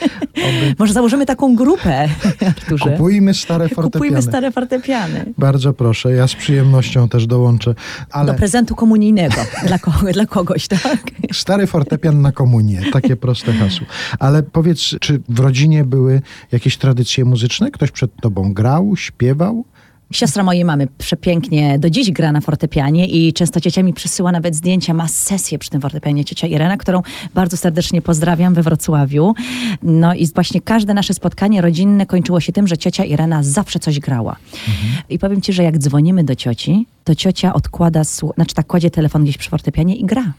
Może 0.79 0.93
założymy 0.93 1.27
taką 1.27 1.57
grupę, 1.57 2.09
Arturze. 2.47 2.91
Kupujmy 2.91 3.35
stare 3.35 3.69
fortepiany. 3.69 3.93
Kupujmy 3.93 4.23
stare 4.23 4.53
fortepiany. 4.53 5.33
Bardzo 5.39 5.73
proszę, 5.73 6.13
ja 6.13 6.29
z 6.29 6.35
przyjemnością 6.35 7.09
też 7.09 7.27
dołączę. 7.27 7.75
Ale... 8.11 8.33
Do 8.33 8.39
prezentu 8.39 8.75
komunijnego 8.75 9.37
dla, 9.67 9.79
kogo, 9.79 10.13
dla 10.13 10.27
kogoś, 10.27 10.69
tak? 10.69 11.11
Stary 11.33 11.67
fortepian 11.67 12.23
na 12.23 12.33
komunię, 12.33 12.83
takie 12.93 13.17
proste 13.17 13.53
hasło. 13.53 13.87
Ale 14.19 14.43
powiedz, 14.43 14.81
czy 15.01 15.21
w 15.29 15.39
rodzinie 15.39 15.85
były 15.85 16.23
jakieś 16.53 16.77
tradycje 16.77 17.25
muzyczne? 17.25 17.71
Ktoś 17.71 17.91
przed 17.91 18.11
tobą 18.21 18.55
grał? 18.55 18.64
Grał, 18.65 18.97
śpiewał? 18.97 19.65
Siostra 20.13 20.43
mojej 20.43 20.65
mamy 20.65 20.87
przepięknie 20.99 21.79
do 21.79 21.91
dziś 21.91 22.11
gra 22.11 22.33
na 22.33 22.41
fortepianie 22.41 23.07
i 23.07 23.33
często 23.33 23.61
ciocia 23.61 23.83
mi 23.83 23.93
przysyła 23.93 24.33
nawet 24.33 24.55
zdjęcia, 24.55 24.95
ma 24.95 25.09
sesję 25.09 25.59
przy 25.59 25.71
tym 25.71 25.81
fortepianie. 25.81 26.25
Ciocia 26.25 26.47
Irena, 26.47 26.77
którą 26.77 27.03
bardzo 27.35 27.57
serdecznie 27.57 28.03
pozdrawiam 28.03 28.55
we 28.55 28.63
Wrocławiu. 28.63 29.35
No 29.83 30.15
i 30.15 30.27
właśnie 30.27 30.61
każde 30.61 30.95
nasze 30.95 31.15
spotkanie 31.15 31.61
rodzinne 31.61 32.07
kończyło 32.07 32.41
się 32.41 32.53
tym, 32.53 32.67
że 32.67 32.79
ciocia 32.79 33.05
Irena 33.05 33.43
zawsze 33.43 33.79
coś 33.79 34.01
grała. 34.01 34.37
Mhm. 34.53 35.03
I 35.09 35.19
powiem 35.19 35.41
ci, 35.41 35.53
że 35.53 35.63
jak 35.63 35.79
dzwonimy 35.79 36.25
do 36.25 36.35
cioci, 36.35 36.87
to 37.05 37.15
ciocia 37.15 37.55
odkłada, 37.55 38.03
znaczy 38.35 38.55
tak 38.55 38.67
kładzie 38.67 38.91
telefon 38.91 39.23
gdzieś 39.23 39.39
przy 39.39 39.51
fortepianie 39.51 39.97
i 39.97 40.05
gra. 40.05 40.33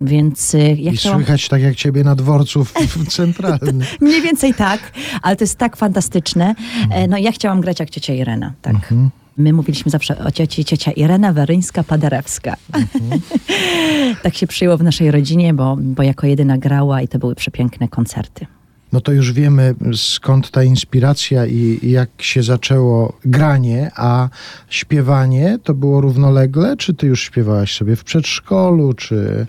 Więc 0.00 0.54
y, 0.54 0.58
ja 0.58 0.92
I 0.92 0.96
chciałam... 0.96 1.18
słychać 1.18 1.48
tak 1.48 1.62
jak 1.62 1.76
ciebie 1.76 2.04
na 2.04 2.14
dworcu 2.14 2.64
w, 2.64 2.72
w 2.72 3.08
centralnym. 3.16 3.80
Mniej 4.00 4.22
więcej 4.22 4.54
tak, 4.54 4.92
ale 5.22 5.36
to 5.36 5.44
jest 5.44 5.58
tak 5.58 5.76
fantastyczne. 5.76 6.54
Mhm. 6.82 7.10
No 7.10 7.18
ja 7.18 7.32
chciałam 7.32 7.60
grać 7.60 7.80
jak 7.80 7.90
ciocia 7.90 8.14
Irena, 8.14 8.52
tak. 8.62 8.74
Mhm. 8.74 9.10
My 9.36 9.52
mówiliśmy 9.52 9.90
zawsze 9.90 10.18
o 10.18 10.30
cioci, 10.30 10.64
ciocia 10.64 10.92
Irena 10.92 11.32
Weryńska-Paderewska. 11.32 12.54
Mhm. 12.72 13.20
tak 14.22 14.34
się 14.34 14.46
przyjęło 14.46 14.78
w 14.78 14.82
naszej 14.82 15.10
rodzinie, 15.10 15.54
bo, 15.54 15.76
bo 15.80 16.02
jako 16.02 16.26
jedyna 16.26 16.58
grała 16.58 17.02
i 17.02 17.08
to 17.08 17.18
były 17.18 17.34
przepiękne 17.34 17.88
koncerty 17.88 18.46
no 18.94 19.00
to 19.00 19.12
już 19.12 19.32
wiemy 19.32 19.74
skąd 19.94 20.50
ta 20.50 20.64
inspiracja 20.64 21.46
i, 21.46 21.78
jak 21.82 22.10
się 22.18 22.42
zaczęło 22.42 23.18
granie, 23.24 23.90
a 23.96 24.28
śpiewanie 24.68 25.58
to 25.62 25.74
było 25.74 26.00
równolegle? 26.00 26.76
Czy 26.76 26.94
ty 26.94 27.06
już 27.06 27.22
śpiewałaś 27.22 27.76
sobie 27.76 27.96
w 27.96 28.04
przedszkolu, 28.04 28.94
czy 28.94 29.46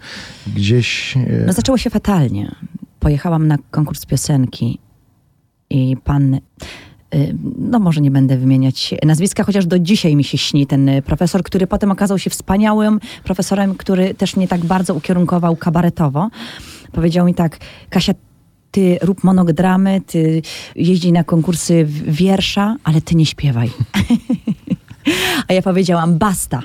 gdzieś... 0.56 1.18
E, 1.18 1.44
no 1.48 1.54
zaczęło 1.54 1.78
się 1.78 1.90
fatalnie. 1.90 2.56
Pojechałam 3.00 3.48
na 3.48 3.58
konkurs 3.72 4.06
piosenki 4.06 4.80
i 5.70 5.98
pan 6.04 6.34
e, 6.34 6.40
no 7.58 7.80
może 7.80 8.02
nie 8.02 8.12
będę 8.12 8.38
wymieniać 8.38 8.96
nazwiska, 9.06 9.44
chociaż 9.44 9.66
do 9.66 9.80
dzisiaj 9.80 10.16
mi 10.16 10.24
się 10.24 10.38
śni 10.38 10.68
ten 10.68 10.90
profesor, 11.06 11.44
który 11.44 11.68
potem 11.68 11.92
okazał 11.92 12.20
się 12.20 12.30
wspaniałym 12.30 13.00
profesorem, 13.24 13.76
który 13.76 14.14
też 14.14 14.36
mnie 14.36 14.48
tak 14.48 14.66
bardzo 14.66 14.94
ukierunkował 14.94 15.56
kabaretowo. 15.56 16.30
Powiedział 16.92 17.26
mi 17.26 17.34
tak, 17.34 17.58
Kasia, 17.90 18.14
ty 18.76 18.98
rób 19.02 19.24
monodramy, 19.24 20.02
ty 20.08 20.42
jeździ 20.76 21.12
na 21.12 21.24
konkursy 21.24 21.86
wiersza, 22.08 22.76
ale 22.84 23.02
ty 23.02 23.16
nie 23.16 23.26
śpiewaj. 23.26 23.72
A 25.48 25.54
ja 25.54 25.62
powiedziałam, 25.62 26.18
basta. 26.18 26.62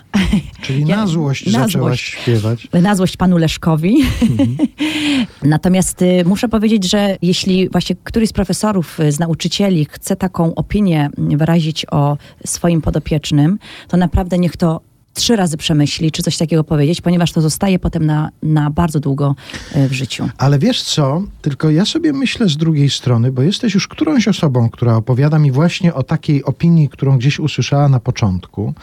Czyli 0.62 0.86
ja, 0.86 0.96
na 0.96 1.06
złość 1.06 1.46
na 1.46 1.52
zaczęłaś 1.52 1.72
złość, 1.72 2.04
śpiewać. 2.04 2.68
Na 2.82 2.94
złość 2.94 3.16
panu 3.16 3.36
Leszkowi. 3.38 3.96
Mhm. 4.22 4.56
Natomiast 5.42 6.02
y, 6.02 6.24
muszę 6.26 6.48
powiedzieć, 6.48 6.90
że 6.90 7.16
jeśli 7.22 7.68
właśnie 7.68 7.96
któryś 8.04 8.28
z 8.28 8.32
profesorów, 8.32 9.00
y, 9.00 9.12
z 9.12 9.18
nauczycieli 9.18 9.86
chce 9.90 10.16
taką 10.16 10.54
opinię 10.54 11.10
wyrazić 11.18 11.86
o 11.90 12.16
swoim 12.46 12.82
podopiecznym, 12.82 13.58
to 13.88 13.96
naprawdę 13.96 14.38
niech 14.38 14.56
to 14.56 14.80
trzy 15.14 15.36
razy 15.36 15.56
przemyśli, 15.56 16.12
czy 16.12 16.22
coś 16.22 16.36
takiego 16.36 16.64
powiedzieć, 16.64 17.00
ponieważ 17.00 17.32
to 17.32 17.40
zostaje 17.40 17.78
potem 17.78 18.06
na, 18.06 18.30
na 18.42 18.70
bardzo 18.70 19.00
długo 19.00 19.34
e, 19.74 19.88
w 19.88 19.92
życiu. 19.92 20.28
Ale 20.38 20.58
wiesz 20.58 20.82
co, 20.82 21.22
tylko 21.42 21.70
ja 21.70 21.84
sobie 21.84 22.12
myślę 22.12 22.48
z 22.48 22.56
drugiej 22.56 22.90
strony, 22.90 23.32
bo 23.32 23.42
jesteś 23.42 23.74
już 23.74 23.88
którąś 23.88 24.28
osobą, 24.28 24.70
która 24.70 24.96
opowiada 24.96 25.38
mi 25.38 25.52
właśnie 25.52 25.94
o 25.94 26.02
takiej 26.02 26.44
opinii, 26.44 26.88
którą 26.88 27.18
gdzieś 27.18 27.38
usłyszała 27.38 27.88
na 27.88 28.00
początku, 28.00 28.74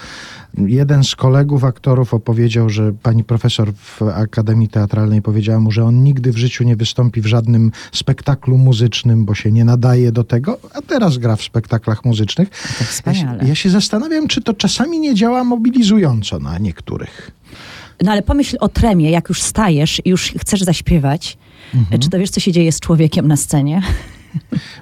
Jeden 0.58 1.04
z 1.04 1.16
kolegów 1.16 1.64
aktorów 1.64 2.14
opowiedział, 2.14 2.70
że 2.70 2.94
pani 2.94 3.24
profesor 3.24 3.74
w 3.74 4.02
Akademii 4.02 4.70
Teatralnej 4.70 5.22
powiedziała 5.22 5.60
mu, 5.60 5.72
że 5.72 5.84
on 5.84 6.04
nigdy 6.04 6.32
w 6.32 6.38
życiu 6.38 6.64
nie 6.64 6.76
wystąpi 6.76 7.22
w 7.22 7.26
żadnym 7.26 7.72
spektaklu 7.92 8.58
muzycznym, 8.58 9.26
bo 9.26 9.36
się 9.36 9.52
nie 9.52 9.66
nadaje 9.66 10.12
do 10.12 10.24
tego, 10.24 10.60
a 10.74 10.82
teraz 10.82 11.18
gra 11.18 11.36
w 11.36 11.42
spektaklach 11.42 12.06
muzycznych. 12.06 12.50
To 12.80 12.84
wspaniale. 12.84 13.38
Ja 13.38 13.44
się, 13.44 13.50
ja 13.50 13.56
się 13.56 13.70
zastanawiam, 13.70 14.28
czy 14.28 14.42
to 14.42 14.54
czasami 14.54 15.00
nie 15.00 15.16
działa 15.16 15.44
mobilizująco 15.44 16.40
na 16.40 16.58
niektórych. 16.58 17.32
No 18.02 18.12
ale 18.12 18.22
pomyśl 18.22 18.58
o 18.60 18.70
tremie, 18.70 19.12
jak 19.12 19.30
już 19.30 19.42
stajesz 19.42 20.02
i 20.06 20.10
już 20.10 20.34
chcesz 20.40 20.62
zaśpiewać. 20.62 21.38
Mhm. 21.76 22.02
Czy 22.02 22.10
to 22.10 22.20
wiesz, 22.20 22.30
co 22.30 22.40
się 22.40 22.52
dzieje 22.52 22.72
z 22.72 22.80
człowiekiem 22.80 23.28
na 23.28 23.38
scenie? 23.38 23.82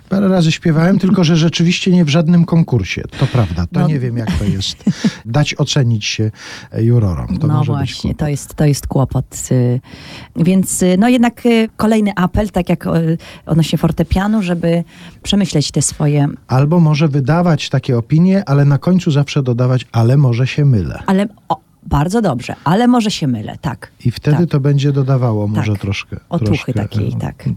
Parę 0.09 0.27
razy 0.27 0.51
śpiewałem, 0.51 0.99
tylko 0.99 1.23
że 1.23 1.37
rzeczywiście 1.37 1.91
nie 1.91 2.05
w 2.05 2.09
żadnym 2.09 2.45
konkursie. 2.45 3.03
To 3.19 3.27
prawda. 3.27 3.67
To 3.67 3.79
no. 3.79 3.87
nie 3.87 3.99
wiem, 3.99 4.17
jak 4.17 4.31
to 4.31 4.43
jest. 4.43 4.83
Dać 5.25 5.55
ocenić 5.57 6.05
się 6.05 6.31
jurorom. 6.77 7.37
To 7.37 7.47
no 7.47 7.63
właśnie, 7.63 8.15
to 8.15 8.27
jest, 8.27 8.55
to 8.55 8.65
jest 8.65 8.87
kłopot. 8.87 9.25
Y, 9.51 9.79
więc 10.35 10.83
y, 10.83 10.95
no 10.99 11.09
jednak 11.09 11.45
y, 11.45 11.69
kolejny 11.77 12.11
apel, 12.15 12.49
tak 12.49 12.69
jak 12.69 12.85
odnośnie 13.45 13.77
fortepianu, 13.77 14.41
żeby 14.41 14.83
przemyśleć 15.23 15.71
te 15.71 15.81
swoje... 15.81 16.27
Albo 16.47 16.79
może 16.79 17.07
wydawać 17.07 17.69
takie 17.69 17.97
opinie, 17.97 18.43
ale 18.45 18.65
na 18.65 18.77
końcu 18.77 19.11
zawsze 19.11 19.43
dodawać, 19.43 19.85
ale 19.91 20.17
może 20.17 20.47
się 20.47 20.65
mylę. 20.65 21.03
Ale... 21.07 21.27
O, 21.49 21.65
bardzo 21.85 22.21
dobrze, 22.21 22.55
ale 22.63 22.87
może 22.87 23.11
się 23.11 23.27
mylę, 23.27 23.57
tak. 23.61 23.91
I 24.05 24.11
wtedy 24.11 24.37
tak. 24.37 24.49
to 24.49 24.59
będzie 24.59 24.91
dodawało 24.91 25.47
może 25.47 25.71
tak. 25.71 25.81
troszkę. 25.81 26.17
Otuchy 26.29 26.45
troszkę, 26.45 26.73
takiej, 26.73 27.07
e, 27.07 27.19
tak. 27.19 27.49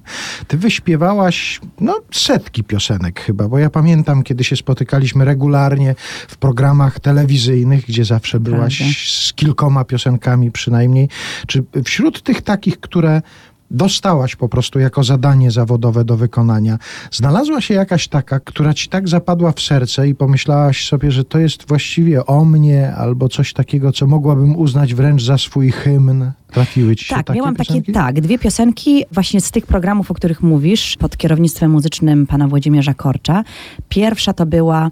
Ty 0.49 0.59
wyśpiewałaś 0.59 1.61
no, 1.81 2.01
setki 2.11 2.65
piosenek 2.65 3.21
chyba, 3.21 3.49
bo 3.49 3.59
ja 3.59 3.71
pamiętam, 3.71 4.23
kiedy 4.23 4.45
się 4.45 4.57
spotykaliśmy 4.57 5.25
regularnie 5.25 5.95
w 6.29 6.37
programach 6.37 7.01
telewizyjnych, 7.01 7.87
gdzie 7.87 8.05
zawsze 8.05 8.41
byłaś 8.41 8.79
Prawda. 8.79 8.95
z 9.07 9.33
kilkoma 9.33 9.85
piosenkami 9.85 10.51
przynajmniej. 10.51 11.09
Czy 11.47 11.65
wśród 11.85 12.23
tych 12.23 12.43
takich, 12.43 12.81
które 12.81 13.23
dostałaś 13.71 14.37
po 14.37 14.49
prostu 14.49 14.79
jako 14.79 15.05
zadanie 15.05 15.51
zawodowe 15.51 16.05
do 16.05 16.17
wykonania. 16.17 16.79
Znalazła 17.11 17.61
się 17.61 17.75
jakaś 17.75 18.09
taka, 18.09 18.41
która 18.41 18.75
ci 18.75 18.89
tak 18.89 19.09
zapadła 19.09 19.53
w 19.53 19.61
serce 19.61 20.09
i 20.09 20.15
pomyślałaś 20.15 20.89
sobie, 20.89 21.11
że 21.11 21.25
to 21.25 21.39
jest 21.39 21.69
właściwie 21.69 22.27
o 22.27 22.45
mnie 22.45 22.95
albo 22.95 23.29
coś 23.29 23.53
takiego, 23.53 23.93
co 23.93 24.07
mogłabym 24.07 24.57
uznać 24.57 24.95
wręcz 24.95 25.23
za 25.23 25.39
swój 25.39 25.71
hymn? 25.71 26.31
Trafiły 26.53 26.97
ci 26.97 27.05
się 27.05 27.15
tak, 27.15 27.27
takie 27.27 27.39
miałam 27.39 27.57
piosenki? 27.57 27.93
takie, 27.93 28.07
tak, 28.07 28.21
dwie 28.21 28.39
piosenki 28.39 29.05
właśnie 29.13 29.41
z 29.41 29.51
tych 29.51 29.67
programów, 29.67 30.11
o 30.11 30.15
których 30.15 30.43
mówisz, 30.43 30.97
pod 30.97 31.17
kierownictwem 31.17 31.71
muzycznym 31.71 32.27
pana 32.27 32.49
Włodzimierza 32.49 32.95
Korcza. 32.95 33.45
Pierwsza 33.89 34.33
to 34.33 34.47
była 34.47 34.91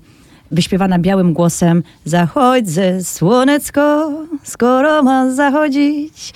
wyśpiewana 0.50 0.98
białym 0.98 1.32
głosem 1.32 1.82
Zachodź 2.04 2.68
ze 2.68 3.04
słonecko, 3.04 4.12
skoro 4.42 5.02
ma 5.02 5.34
zachodzić. 5.34 6.34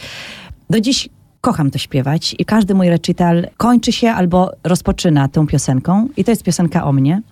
Do 0.71 0.81
dziś 0.81 1.09
kocham 1.41 1.71
to 1.71 1.79
śpiewać 1.79 2.35
i 2.39 2.45
każdy 2.45 2.75
mój 2.75 2.89
recital 2.89 3.47
kończy 3.57 3.93
się 3.93 4.11
albo 4.11 4.51
rozpoczyna 4.65 5.29
tą 5.29 5.47
piosenką 5.47 6.09
i 6.17 6.25
to 6.25 6.31
jest 6.31 6.43
piosenka 6.43 6.85
o 6.85 6.93
mnie. 6.93 7.23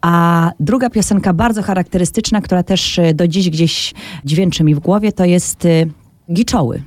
A 0.00 0.52
druga 0.60 0.90
piosenka 0.90 1.32
bardzo 1.32 1.62
charakterystyczna, 1.62 2.40
która 2.40 2.62
też 2.62 2.98
y, 2.98 3.14
do 3.14 3.28
dziś 3.28 3.50
gdzieś 3.50 3.94
dźwięczy 4.24 4.64
mi 4.64 4.74
w 4.74 4.78
głowie, 4.78 5.12
to 5.12 5.24
jest 5.24 5.64
y, 5.64 5.90
Giczoły. 6.32 6.82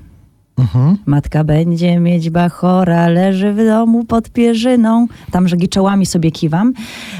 Matka 1.05 1.43
będzie 1.43 1.99
mieć 1.99 2.29
bachora, 2.29 3.07
leży 3.07 3.53
w 3.53 3.65
domu 3.65 4.05
pod 4.05 4.29
pierzyną. 4.29 5.07
Tam, 5.31 5.47
że 5.47 5.57
giczołami 5.57 6.05
sobie 6.05 6.31
kiwam. 6.31 6.73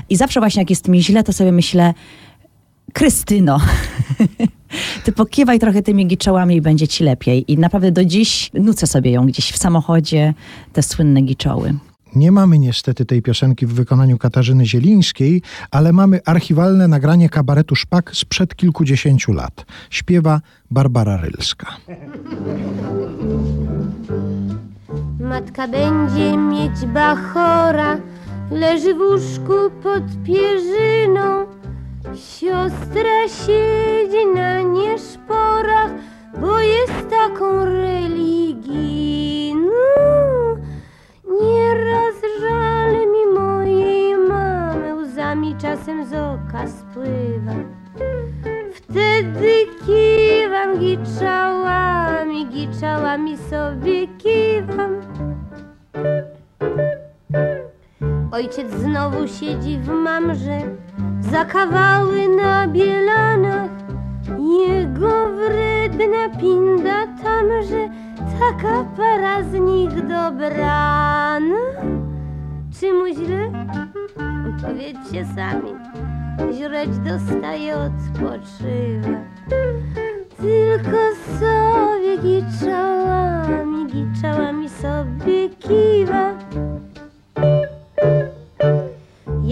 I 0.10 0.16
zawsze 0.16 0.40
właśnie 0.40 0.62
jak 0.62 0.70
jest 0.70 0.88
mi 0.88 1.04
źle, 1.04 1.24
to 1.24 1.34
sobie 1.34 1.52
myślę, 1.52 1.94
Krystyno, 2.94 3.60
ty 5.04 5.12
pokiwaj 5.12 5.60
trochę 5.60 5.82
tymi 5.82 6.08
giczołami 6.08 6.56
i 6.56 6.62
będzie 6.62 6.88
ci 6.88 7.04
lepiej. 7.04 7.52
I 7.52 7.58
naprawdę 7.58 7.92
do 7.92 8.06
dziś 8.06 8.50
nucę 8.54 8.88
sobie 8.88 9.12
ją 9.12 9.26
gdzieś 9.26 9.52
w 9.52 9.58
samochodzie, 9.58 10.34
te 10.74 10.84
słynne 10.84 11.22
giczoły. 11.22 11.74
Nie 12.16 12.32
mamy 12.32 12.60
niestety 12.60 13.06
tej 13.06 13.22
piosenki 13.22 13.66
w 13.66 13.74
wykonaniu 13.74 14.18
Katarzyny 14.18 14.66
Zielińskiej, 14.66 15.42
ale 15.72 15.94
mamy 15.94 16.20
archiwalne 16.26 16.88
nagranie 16.88 17.30
kabaretu 17.30 17.76
Szpak 17.76 18.12
sprzed 18.16 18.56
kilkudziesięciu 18.56 19.34
lat. 19.34 19.66
Śpiewa 19.90 20.42
Barbara 20.72 21.18
Rylska. 21.18 21.68
Matka 25.20 25.68
będzie 25.68 26.38
mieć 26.38 26.86
bachora, 26.94 27.98
leży 28.52 28.94
w 28.94 28.98
łóżku 28.98 29.54
pod 29.84 30.04
pierzyną. 30.26 31.46
Siostra 32.12 33.28
siedzi 33.28 34.26
na 34.36 34.62
nieszporach, 34.62 35.92
bo 36.42 36.60
jest 36.60 37.10
taką 37.10 37.66
religijną. 37.66 39.72
Nieraz 41.42 42.16
żal 42.42 42.92
mi 42.92 43.40
mojej 43.40 44.18
mamy, 44.18 44.96
łzami 44.96 45.56
czasem 45.62 46.06
z 46.06 46.14
oka 46.14 46.68
spływa. 46.68 47.54
Wtedy 48.74 49.54
kiwam 49.86 50.80
giczałami, 50.80 52.48
giczałami 52.48 53.38
sobie 53.38 54.08
kiwam. 54.08 55.02
Ojciec 58.34 58.72
znowu 58.72 59.28
siedzi 59.28 59.78
w 59.78 59.88
mamrze, 59.88 60.62
za 61.20 61.46
kawały 61.46 62.28
na 62.30 62.68
bielanach. 62.68 63.70
Jego 64.68 65.30
wredna 65.30 66.40
pinda 66.40 67.08
tamże, 67.24 67.90
taka 68.40 68.84
para 68.98 69.44
z 69.44 69.54
nich 69.54 70.08
dobrana. 70.08 71.56
Czy 72.80 72.94
mu 72.94 73.08
źle? 73.08 73.52
Powiedzcie 74.62 75.26
sami, 75.36 75.74
źreć 76.54 76.98
dostaje, 76.98 77.76
odpoczywa. 77.78 79.18
Tylko 80.38 80.98
sobie 81.40 82.18
giczałami, 82.18 83.88
giczałami 83.88 84.70
sobie 84.70 85.50
kiwa. 85.50 86.34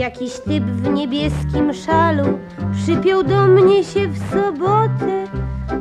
Jakiś 0.02 0.40
typ 0.40 0.64
w 0.64 0.90
niebieskim 0.94 1.74
szalu 1.74 2.40
przypiął 2.74 3.24
do 3.24 3.48
mnie 3.48 3.84
się 3.84 4.08
w 4.08 4.18
sobotę. 4.18 5.28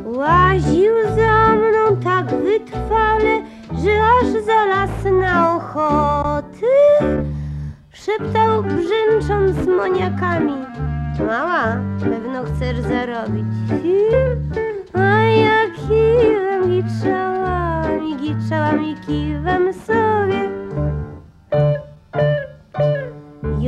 Łaził 0.05 0.93
za 1.15 1.55
mną 1.55 2.01
tak 2.03 2.25
wytrwale, 2.25 3.43
że 3.83 4.03
aż 4.03 4.45
zalas 4.45 4.89
na 5.21 5.55
ochoty. 5.55 6.65
Szeptał 7.93 8.63
brzęcząc 8.63 9.67
moniakami. 9.67 10.65
Mała, 11.27 11.77
pewno 12.03 12.43
chcesz 12.43 12.79
zarobić. 12.79 13.45
A 14.93 15.23
ja 15.23 15.57
kiwam, 15.75 16.69
giczałam 16.69 18.07
i 18.07 18.15
giczałam 18.15 18.83
i 18.83 18.95
kiwam 18.95 19.73
sobie. 19.73 20.50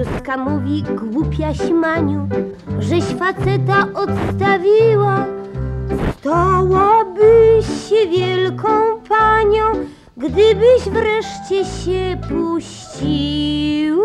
Juska 0.03 0.37
mówi, 0.37 0.83
głupia 0.83 1.53
śmaniu, 1.53 2.27
żeś 2.79 3.03
faceta 3.03 3.87
odstawiła. 3.93 5.25
Stałabyś 6.17 7.65
się 7.89 8.07
wielką 8.07 8.67
panią, 9.09 9.63
gdybyś 10.17 10.89
wreszcie 10.91 11.65
się 11.65 12.17
puścił. 12.29 14.01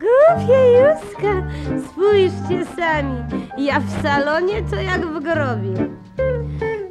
Głupia 0.00 0.60
Juska, 0.64 1.42
spójrzcie 1.86 2.66
sami, 2.76 3.22
ja 3.58 3.80
w 3.80 4.02
salonie 4.02 4.62
to 4.70 4.76
jak 4.76 5.06
w 5.06 5.20
grobie. 5.20 5.88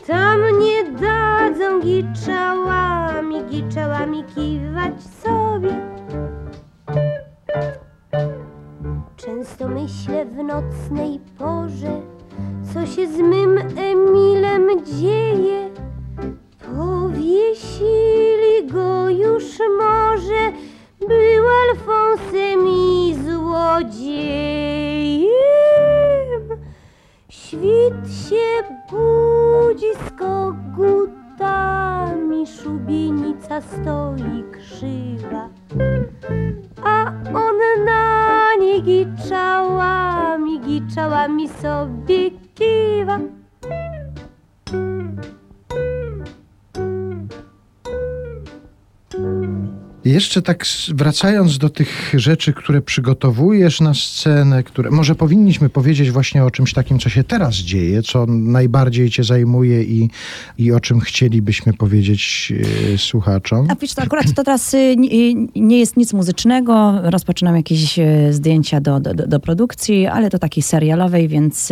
Tam 0.07 0.39
nie 0.59 0.83
dadzą 0.83 1.79
giczałami, 1.81 3.43
giczałami 3.45 4.23
kiwać 4.23 4.93
sobie. 5.23 5.96
Często 9.15 9.67
myślę 9.67 10.25
w 10.25 10.35
nocnej 10.43 11.19
porze, 11.37 12.01
co 12.73 12.85
się 12.85 13.07
z 13.07 13.17
mym 13.17 13.57
Emilem 13.77 14.85
dzieje. 14.85 15.69
Powiesili 16.75 18.67
go 18.71 19.09
już 19.09 19.45
może, 19.79 20.51
Jeszcze 50.17 50.41
tak 50.41 50.65
wracając 50.93 51.57
do 51.57 51.69
tych 51.69 52.13
rzeczy, 52.17 52.53
które 52.53 52.81
przygotowujesz 52.81 53.81
na 53.81 53.93
scenę, 53.93 54.63
które 54.63 54.91
może 54.91 55.15
powinniśmy 55.15 55.69
powiedzieć 55.69 56.11
właśnie 56.11 56.43
o 56.43 56.51
czymś 56.51 56.73
takim, 56.73 56.99
co 56.99 57.09
się 57.09 57.23
teraz 57.23 57.55
dzieje, 57.55 58.03
co 58.03 58.25
najbardziej 58.27 59.09
cię 59.09 59.23
zajmuje 59.23 59.83
i, 59.83 60.09
i 60.57 60.71
o 60.71 60.79
czym 60.79 60.99
chcielibyśmy 60.99 61.73
powiedzieć 61.73 62.53
e, 62.93 62.97
słuchaczom. 62.97 63.67
A 63.71 63.75
wiesz, 63.75 63.93
to 63.93 64.01
akurat 64.01 64.33
to 64.33 64.43
teraz 64.43 64.73
y, 64.73 64.95
nie- 64.97 65.33
nie 65.55 65.79
jest 65.79 65.97
nic 65.97 66.13
muzycznego. 66.13 66.93
Rozpoczynam 67.03 67.55
jakieś 67.55 67.99
zdjęcia 68.31 68.81
do, 68.81 68.99
do, 68.99 69.13
do 69.13 69.39
produkcji, 69.39 70.07
ale 70.07 70.29
to 70.29 70.39
takiej 70.39 70.63
serialowej, 70.63 71.27
więc 71.27 71.71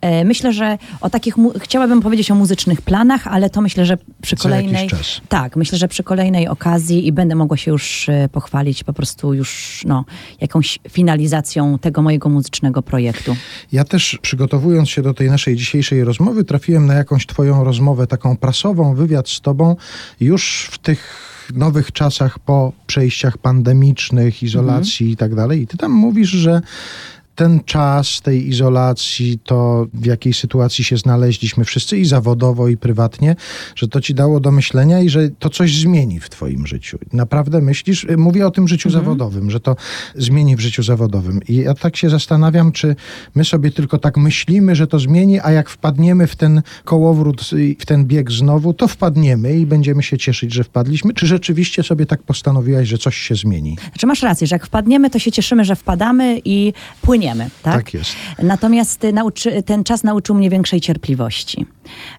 e, 0.00 0.24
myślę, 0.24 0.52
że 0.52 0.78
o 1.00 1.10
takich, 1.10 1.34
chciałabym 1.60 2.00
powiedzieć 2.00 2.30
o 2.30 2.34
muzycznych 2.34 2.82
planach, 2.82 3.26
ale 3.26 3.50
to 3.50 3.60
myślę, 3.60 3.86
że 3.86 3.98
przy 4.22 4.36
kolejnej... 4.36 4.88
Tak, 5.28 5.56
myślę, 5.56 5.78
że 5.78 5.88
przy 5.88 6.02
kolejnej 6.02 6.48
okazji 6.48 7.06
i 7.06 7.12
będę 7.12 7.34
mogła 7.34 7.56
się 7.56 7.69
już 7.70 8.08
e, 8.08 8.28
pochwalić 8.32 8.84
po 8.84 8.92
prostu 8.92 9.34
już 9.34 9.82
no, 9.86 10.04
jakąś 10.40 10.78
finalizacją 10.88 11.78
tego 11.78 12.02
mojego 12.02 12.28
muzycznego 12.28 12.82
projektu. 12.82 13.36
Ja 13.72 13.84
też 13.84 14.18
przygotowując 14.22 14.88
się 14.88 15.02
do 15.02 15.14
tej 15.14 15.30
naszej 15.30 15.56
dzisiejszej 15.56 16.04
rozmowy, 16.04 16.44
trafiłem 16.44 16.86
na 16.86 16.94
jakąś 16.94 17.26
twoją 17.26 17.64
rozmowę 17.64 18.06
taką 18.06 18.36
prasową, 18.36 18.94
wywiad 18.94 19.28
z 19.28 19.40
tobą 19.40 19.76
już 20.20 20.68
w 20.72 20.78
tych 20.78 21.30
nowych 21.54 21.92
czasach 21.92 22.38
po 22.38 22.72
przejściach 22.86 23.38
pandemicznych, 23.38 24.42
izolacji 24.42 25.10
i 25.10 25.16
tak 25.16 25.34
dalej. 25.34 25.62
I 25.62 25.66
ty 25.66 25.76
tam 25.76 25.92
mówisz, 25.92 26.28
że 26.28 26.60
ten 27.40 27.60
czas 27.64 28.20
tej 28.20 28.48
izolacji, 28.48 29.38
to 29.44 29.86
w 29.94 30.06
jakiej 30.06 30.32
sytuacji 30.32 30.84
się 30.84 30.96
znaleźliśmy 30.96 31.64
wszyscy 31.64 31.98
i 31.98 32.04
zawodowo, 32.04 32.68
i 32.68 32.76
prywatnie, 32.76 33.36
że 33.76 33.88
to 33.88 34.00
ci 34.00 34.14
dało 34.14 34.40
do 34.40 34.50
myślenia 34.50 35.00
i 35.00 35.08
że 35.08 35.30
to 35.38 35.50
coś 35.50 35.76
zmieni 35.76 36.20
w 36.20 36.30
twoim 36.30 36.66
życiu. 36.66 36.98
Naprawdę 37.12 37.60
myślisz, 37.60 38.06
mówię 38.16 38.46
o 38.46 38.50
tym 38.50 38.68
życiu 38.68 38.90
zawodowym, 38.90 39.50
że 39.50 39.60
to 39.60 39.76
zmieni 40.14 40.56
w 40.56 40.60
życiu 40.60 40.82
zawodowym. 40.82 41.40
I 41.48 41.56
ja 41.56 41.74
tak 41.74 41.96
się 41.96 42.10
zastanawiam, 42.10 42.72
czy 42.72 42.96
my 43.34 43.44
sobie 43.44 43.70
tylko 43.70 43.98
tak 43.98 44.16
myślimy, 44.16 44.76
że 44.76 44.86
to 44.86 44.98
zmieni, 44.98 45.40
a 45.40 45.50
jak 45.50 45.70
wpadniemy 45.70 46.26
w 46.26 46.36
ten 46.36 46.62
kołowrót, 46.84 47.50
w 47.78 47.86
ten 47.86 48.04
bieg 48.04 48.30
znowu, 48.30 48.72
to 48.72 48.88
wpadniemy 48.88 49.58
i 49.58 49.66
będziemy 49.66 50.02
się 50.02 50.18
cieszyć, 50.18 50.52
że 50.52 50.64
wpadliśmy. 50.64 51.14
Czy 51.14 51.26
rzeczywiście 51.26 51.82
sobie 51.82 52.06
tak 52.06 52.22
postanowiłaś, 52.22 52.88
że 52.88 52.98
coś 52.98 53.16
się 53.16 53.34
zmieni? 53.34 53.76
Znaczy 53.88 54.06
masz 54.06 54.22
rację, 54.22 54.46
że 54.46 54.54
jak 54.54 54.66
wpadniemy, 54.66 55.10
to 55.10 55.18
się 55.18 55.32
cieszymy, 55.32 55.64
że 55.64 55.76
wpadamy 55.76 56.40
i 56.44 56.72
płyniemy. 57.02 57.29
Tak? 57.62 57.74
Tak 57.74 57.94
jest. 57.94 58.12
Natomiast 58.42 59.04
y, 59.04 59.12
nauczy, 59.12 59.62
ten 59.62 59.84
czas 59.84 60.02
nauczył 60.04 60.34
mnie 60.34 60.50
większej 60.50 60.80
cierpliwości. 60.80 61.66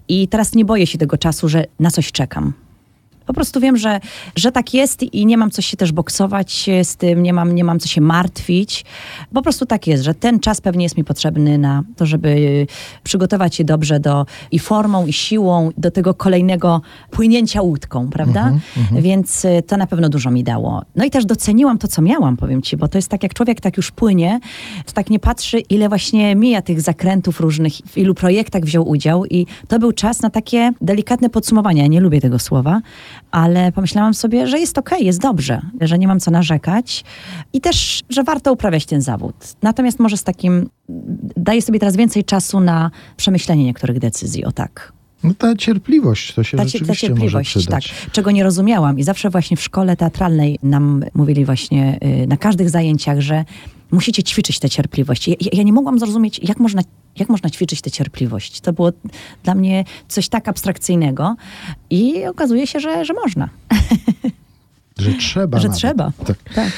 I 0.07 0.27
teraz 0.27 0.55
nie 0.55 0.65
boję 0.65 0.87
się 0.87 0.97
tego 0.97 1.17
czasu, 1.17 1.49
że 1.49 1.65
na 1.79 1.91
coś 1.91 2.11
czekam. 2.11 2.53
Po 3.25 3.33
prostu 3.33 3.59
wiem, 3.59 3.77
że, 3.77 3.99
że 4.35 4.51
tak 4.51 4.73
jest 4.73 5.03
i 5.03 5.25
nie 5.25 5.37
mam 5.37 5.51
co 5.51 5.61
się 5.61 5.77
też 5.77 5.91
boksować 5.91 6.69
z 6.83 6.95
tym, 6.95 7.23
nie 7.23 7.33
mam, 7.33 7.55
nie 7.55 7.63
mam 7.63 7.79
co 7.79 7.87
się 7.87 8.01
martwić. 8.01 8.85
Po 9.33 9.41
prostu 9.41 9.65
tak 9.65 9.87
jest, 9.87 10.03
że 10.03 10.13
ten 10.13 10.39
czas 10.39 10.61
pewnie 10.61 10.83
jest 10.85 10.97
mi 10.97 11.03
potrzebny 11.03 11.57
na 11.57 11.83
to, 11.95 12.05
żeby 12.05 12.67
przygotować 13.03 13.55
się 13.55 13.63
dobrze 13.63 13.99
do 13.99 14.25
i 14.51 14.59
formą, 14.59 15.05
i 15.05 15.13
siłą 15.13 15.69
do 15.77 15.91
tego 15.91 16.13
kolejnego 16.13 16.81
płynięcia 17.11 17.61
łódką, 17.61 18.09
prawda? 18.09 18.51
Więc 19.01 19.45
y, 19.45 19.63
to 19.67 19.77
na 19.77 19.87
pewno 19.87 20.09
dużo 20.09 20.31
mi 20.31 20.43
dało. 20.43 20.81
No 20.95 21.05
i 21.05 21.09
też 21.09 21.25
doceniłam 21.25 21.77
to, 21.77 21.87
co 21.87 22.01
miałam, 22.01 22.37
powiem 22.37 22.61
ci, 22.61 22.77
bo 22.77 22.87
to 22.87 22.97
jest 22.97 23.07
tak, 23.07 23.23
jak 23.23 23.33
człowiek 23.33 23.61
tak 23.61 23.77
już 23.77 23.91
płynie, 23.91 24.39
to 24.85 24.91
tak 24.91 25.09
nie 25.09 25.19
patrzy, 25.19 25.59
ile 25.59 25.89
właśnie 25.89 26.35
mija 26.35 26.61
tych 26.61 26.81
zakrętów 26.81 27.39
różnych, 27.39 27.73
w 27.73 27.97
ilu 27.97 28.13
projektach 28.15 28.63
wziął 28.63 28.89
udział 28.89 29.25
i 29.25 29.45
to 29.67 29.79
był 29.79 29.91
czas 29.91 30.21
na 30.21 30.29
takie 30.29 30.71
delikatne 30.81 31.29
podsumowanie. 31.29 31.81
Ja 31.81 31.87
nie 31.87 31.99
lubię 31.99 32.21
tego 32.21 32.39
słowa, 32.39 32.81
ale 33.31 33.71
pomyślałam 33.71 34.13
sobie, 34.13 34.47
że 34.47 34.59
jest 34.59 34.77
okej, 34.77 35.05
jest 35.05 35.19
dobrze, 35.21 35.61
że 35.81 35.99
nie 35.99 36.07
mam 36.07 36.19
co 36.19 36.31
narzekać 36.31 37.03
i 37.53 37.61
też, 37.61 38.01
że 38.09 38.23
warto 38.23 38.53
uprawiać 38.53 38.85
ten 38.85 39.01
zawód. 39.01 39.35
Natomiast 39.61 39.99
może 39.99 40.17
z 40.17 40.23
takim, 40.23 40.69
daję 41.37 41.61
sobie 41.61 41.79
teraz 41.79 41.95
więcej 41.95 42.23
czasu 42.23 42.59
na 42.59 42.91
przemyślenie 43.17 43.63
niektórych 43.65 43.99
decyzji, 43.99 44.45
o 44.45 44.51
tak. 44.51 44.93
No 45.23 45.33
ta 45.37 45.55
cierpliwość, 45.55 46.33
to 46.33 46.43
się 46.43 46.57
Ta, 46.57 46.65
cie- 46.65 46.71
ta 46.71 46.77
rzeczywiście 46.79 47.09
może 47.09 47.19
cierpliwość, 47.19 47.53
tak, 47.53 47.61
przydać. 47.61 47.93
czego 48.11 48.31
nie 48.31 48.43
rozumiałam. 48.43 48.99
I 48.99 49.03
zawsze 49.03 49.29
właśnie 49.29 49.57
w 49.57 49.61
szkole 49.61 49.95
teatralnej 49.95 50.59
nam 50.63 51.03
mówili 51.13 51.45
właśnie 51.45 51.99
y, 52.23 52.27
na 52.27 52.37
każdych 52.37 52.69
zajęciach, 52.69 53.19
że 53.19 53.45
musicie 53.91 54.23
ćwiczyć 54.23 54.59
tę 54.59 54.69
cierpliwość. 54.69 55.27
Ja, 55.27 55.35
ja 55.53 55.63
nie 55.63 55.73
mogłam 55.73 55.99
zrozumieć, 55.99 56.39
jak 56.43 56.59
można, 56.59 56.81
jak 57.15 57.29
można 57.29 57.49
ćwiczyć 57.49 57.81
tę 57.81 57.91
cierpliwość. 57.91 58.61
To 58.61 58.73
było 58.73 58.91
dla 59.43 59.55
mnie 59.55 59.85
coś 60.07 60.29
tak 60.29 60.47
abstrakcyjnego 60.47 61.35
i 61.89 62.25
okazuje 62.25 62.67
się, 62.67 62.79
że, 62.79 63.05
że 63.05 63.13
można. 63.13 63.49
Że 64.97 65.13
trzeba. 65.13 65.59
że 65.59 65.67
nawet. 65.67 65.79
trzeba. 65.79 66.11
Tak. 66.25 66.37
tak. 66.55 66.71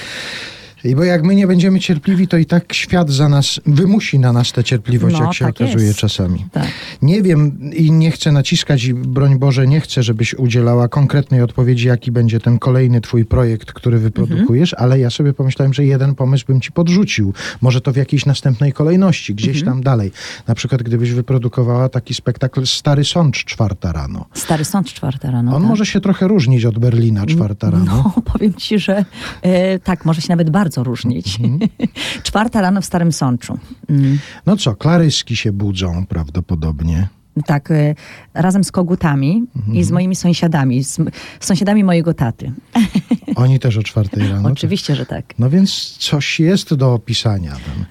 I 0.83 0.95
bo 0.95 1.03
jak 1.03 1.23
my 1.23 1.35
nie 1.35 1.47
będziemy 1.47 1.79
cierpliwi, 1.79 2.27
to 2.27 2.37
i 2.37 2.45
tak 2.45 2.73
świat 2.73 3.09
za 3.09 3.29
nas 3.29 3.59
wymusi 3.65 4.19
na 4.19 4.33
nas 4.33 4.51
tę 4.51 4.63
cierpliwość, 4.63 5.15
No, 5.19 5.23
jak 5.25 5.33
się 5.33 5.45
tak 5.45 5.55
okazuje 5.61 5.85
jest. 5.85 5.99
czasami. 5.99 6.45
Tak. 6.51 6.67
Nie 7.01 7.21
wiem 7.21 7.71
i 7.73 7.91
nie 7.91 8.11
chcę 8.11 8.31
naciskać 8.31 8.83
i 8.83 8.93
broń 8.93 9.39
Boże, 9.39 9.67
nie 9.67 9.81
chcę, 9.81 10.03
żebyś 10.03 10.33
udzielała 10.33 10.87
konkretnej 10.87 11.41
odpowiedzi, 11.41 11.87
jaki 11.87 12.11
będzie 12.11 12.39
ten 12.39 12.59
kolejny 12.59 13.01
twój 13.01 13.25
projekt, 13.25 13.71
który 13.73 13.99
wyprodukujesz, 13.99 14.73
Mhm. 14.73 14.83
ale 14.91 14.99
ja 14.99 15.09
sobie 15.09 15.33
pomyślałem, 15.33 15.73
że 15.73 15.85
jeden 15.85 16.15
pomysł 16.15 16.45
bym 16.47 16.61
ci 16.61 16.71
podrzucił. 16.71 17.33
Może 17.61 17.81
to 17.81 17.91
w 17.93 17.95
jakiejś 17.95 18.25
następnej 18.25 18.73
kolejności, 18.73 19.35
gdzieś 19.35 19.57
Mhm. 19.57 19.65
tam 19.65 19.83
dalej. 19.83 20.11
Na 20.47 20.55
przykład 20.55 20.83
gdybyś 20.83 21.11
wyprodukowała 21.11 21.89
taki 21.89 22.13
spektakl 22.13 22.65
Stary 22.65 23.03
Sącz 23.05 23.45
czwarta 23.45 23.91
rano. 23.91 24.25
Stary 24.33 24.65
sąd 24.65 24.87
czwarta 24.93 25.31
rano. 25.31 25.55
On 25.55 25.61
tak? 25.61 25.69
może 25.69 25.85
się 25.85 26.01
trochę 26.01 26.27
różnić 26.27 26.65
od 26.65 26.79
Berlina 26.79 27.25
czwarta 27.25 27.69
rano. 27.69 27.85
No, 28.15 28.21
powiem 28.33 28.53
ci, 28.53 28.79
że 28.79 29.05
e, 29.41 29.79
tak, 29.79 30.05
może 30.05 30.21
się 30.21 30.27
nawet 30.29 30.49
bardzo 30.49 30.72
różnić. 30.77 31.39
Mhm. 31.39 31.69
Czwarta 32.23 32.61
rano 32.61 32.81
w 32.81 32.85
Starym 32.85 33.11
Sączu. 33.11 33.59
Mm. 33.89 34.19
No 34.45 34.57
co, 34.57 34.75
klaryski 34.75 35.35
się 35.35 35.51
budzą 35.51 36.05
prawdopodobnie. 36.05 37.07
Tak, 37.45 37.71
y, 37.71 37.95
razem 38.33 38.63
z 38.63 38.71
kogutami 38.71 39.43
i 39.73 39.83
z 39.83 39.91
moimi 39.91 40.15
sąsiadami, 40.15 40.83
z, 40.83 40.95
z 41.39 41.45
sąsiadami 41.45 41.83
mojego 41.83 42.13
taty. 42.13 42.51
Oni 43.35 43.59
też 43.59 43.77
o 43.77 43.83
czwartej 43.83 44.27
rano. 44.27 44.49
Oczywiście, 44.49 44.95
że 44.95 45.05
tak. 45.05 45.25
No 45.39 45.49
więc 45.49 45.97
coś 45.97 46.39
jest 46.39 46.73
do 46.73 46.93
opisania 46.93 47.51
tam. 47.51 47.85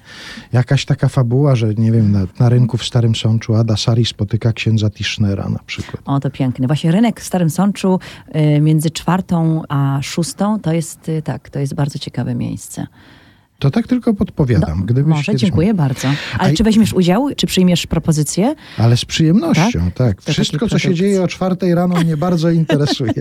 Jakaś 0.53 0.85
taka 0.85 1.07
fabuła, 1.07 1.55
że 1.55 1.73
nie 1.73 1.91
wiem, 1.91 2.11
na, 2.11 2.25
na 2.39 2.49
rynku 2.49 2.77
w 2.77 2.83
Starym 2.83 3.15
Sączu 3.15 3.55
Ada 3.55 3.77
Sari 3.77 4.05
spotyka 4.05 4.53
księdza 4.53 4.89
Tischnera 4.89 5.49
na 5.49 5.59
przykład. 5.65 6.01
O, 6.05 6.19
to 6.19 6.29
piękne. 6.29 6.67
Właśnie 6.67 6.91
rynek 6.91 7.21
w 7.21 7.23
Starym 7.23 7.49
Sączu 7.49 7.99
y, 8.35 8.61
między 8.61 8.91
czwartą 8.91 9.61
a 9.69 9.99
szóstą 10.01 10.59
to 10.59 10.73
jest, 10.73 11.09
y, 11.09 11.21
tak, 11.21 11.49
to 11.49 11.59
jest 11.59 11.73
bardzo 11.73 11.99
ciekawe 11.99 12.35
miejsce. 12.35 12.87
To 13.63 13.71
tak 13.71 13.87
tylko 13.87 14.13
podpowiadam. 14.13 14.85
No, 14.95 15.03
Może, 15.05 15.35
dziękuję 15.35 15.67
mógł. 15.67 15.77
bardzo. 15.77 16.07
Ale 16.39 16.51
A- 16.51 16.53
czy 16.53 16.63
weźmiesz 16.63 16.93
udział? 16.93 17.29
Czy 17.37 17.47
przyjmiesz 17.47 17.87
propozycję? 17.87 18.55
Ale 18.77 18.97
z 18.97 19.05
przyjemnością, 19.05 19.91
Tak? 19.91 20.21
tak. 20.23 20.33
Wszystko, 20.33 20.67
co 20.69 20.79
się 20.79 20.93
dzieje 20.93 21.23
o 21.23 21.27
czwartej 21.27 21.75
rano 21.75 21.95
mnie 21.95 22.17
bardzo 22.17 22.49
interesuje. 22.61 23.13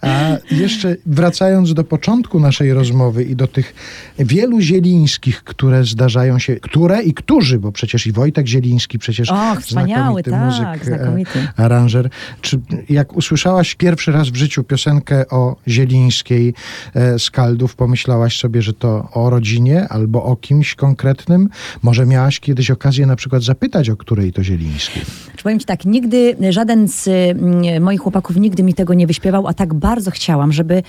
A 0.00 0.36
jeszcze 0.50 0.96
wracając 1.06 1.74
do 1.74 1.84
początku 1.84 2.40
naszej 2.40 2.72
rozmowy 2.74 3.24
i 3.24 3.36
do 3.36 3.46
tych 3.46 3.74
wielu 4.18 4.60
Zielińskich, 4.60 5.44
które 5.44 5.84
zdarzają 5.84 6.38
się, 6.38 6.56
które 6.56 7.02
i 7.02 7.14
którzy, 7.14 7.58
bo 7.58 7.72
przecież 7.72 8.06
i 8.06 8.12
Wojtek 8.12 8.46
Zieliński 8.46 8.98
przecież 8.98 9.30
Och, 9.30 9.62
znakomity 9.62 10.30
tak, 10.30 10.44
muzyk, 10.44 10.82
e, 10.82 10.84
znakomity. 10.84 11.48
aranżer. 11.56 12.10
Czy 12.40 12.60
jak 12.88 13.16
usłyszałaś 13.16 13.74
pierwszy 13.74 14.12
raz 14.12 14.28
w 14.28 14.36
życiu 14.36 14.64
piosenkę 14.64 15.28
o 15.28 15.56
Zielińskiej 15.68 16.54
e, 16.94 17.18
z 17.18 17.30
Kaldów, 17.30 17.76
pomyślałaś 17.76 18.38
sobie, 18.38 18.62
że 18.62 18.72
to 18.72 18.89
o 19.12 19.30
rodzinie 19.30 19.88
albo 19.88 20.24
o 20.24 20.36
kimś 20.36 20.74
konkretnym? 20.74 21.48
Może 21.82 22.06
miałaś 22.06 22.40
kiedyś 22.40 22.70
okazję 22.70 23.06
na 23.06 23.16
przykład 23.16 23.42
zapytać, 23.42 23.90
o 23.90 23.96
której 23.96 24.32
to 24.32 24.44
Zielińskiej? 24.44 25.02
Czy 25.40 25.44
powiem 25.44 25.58
ci 25.58 25.66
tak, 25.66 25.84
nigdy 25.84 26.36
żaden 26.50 26.88
z 26.88 27.08
mm, 27.08 27.82
moich 27.82 28.00
chłopaków 28.00 28.36
nigdy 28.36 28.62
mi 28.62 28.74
tego 28.74 28.94
nie 28.94 29.06
wyśpiewał, 29.06 29.46
a 29.46 29.54
tak 29.54 29.74
bardzo 29.74 30.10
chciałam, 30.10 30.52
żeby 30.52 30.82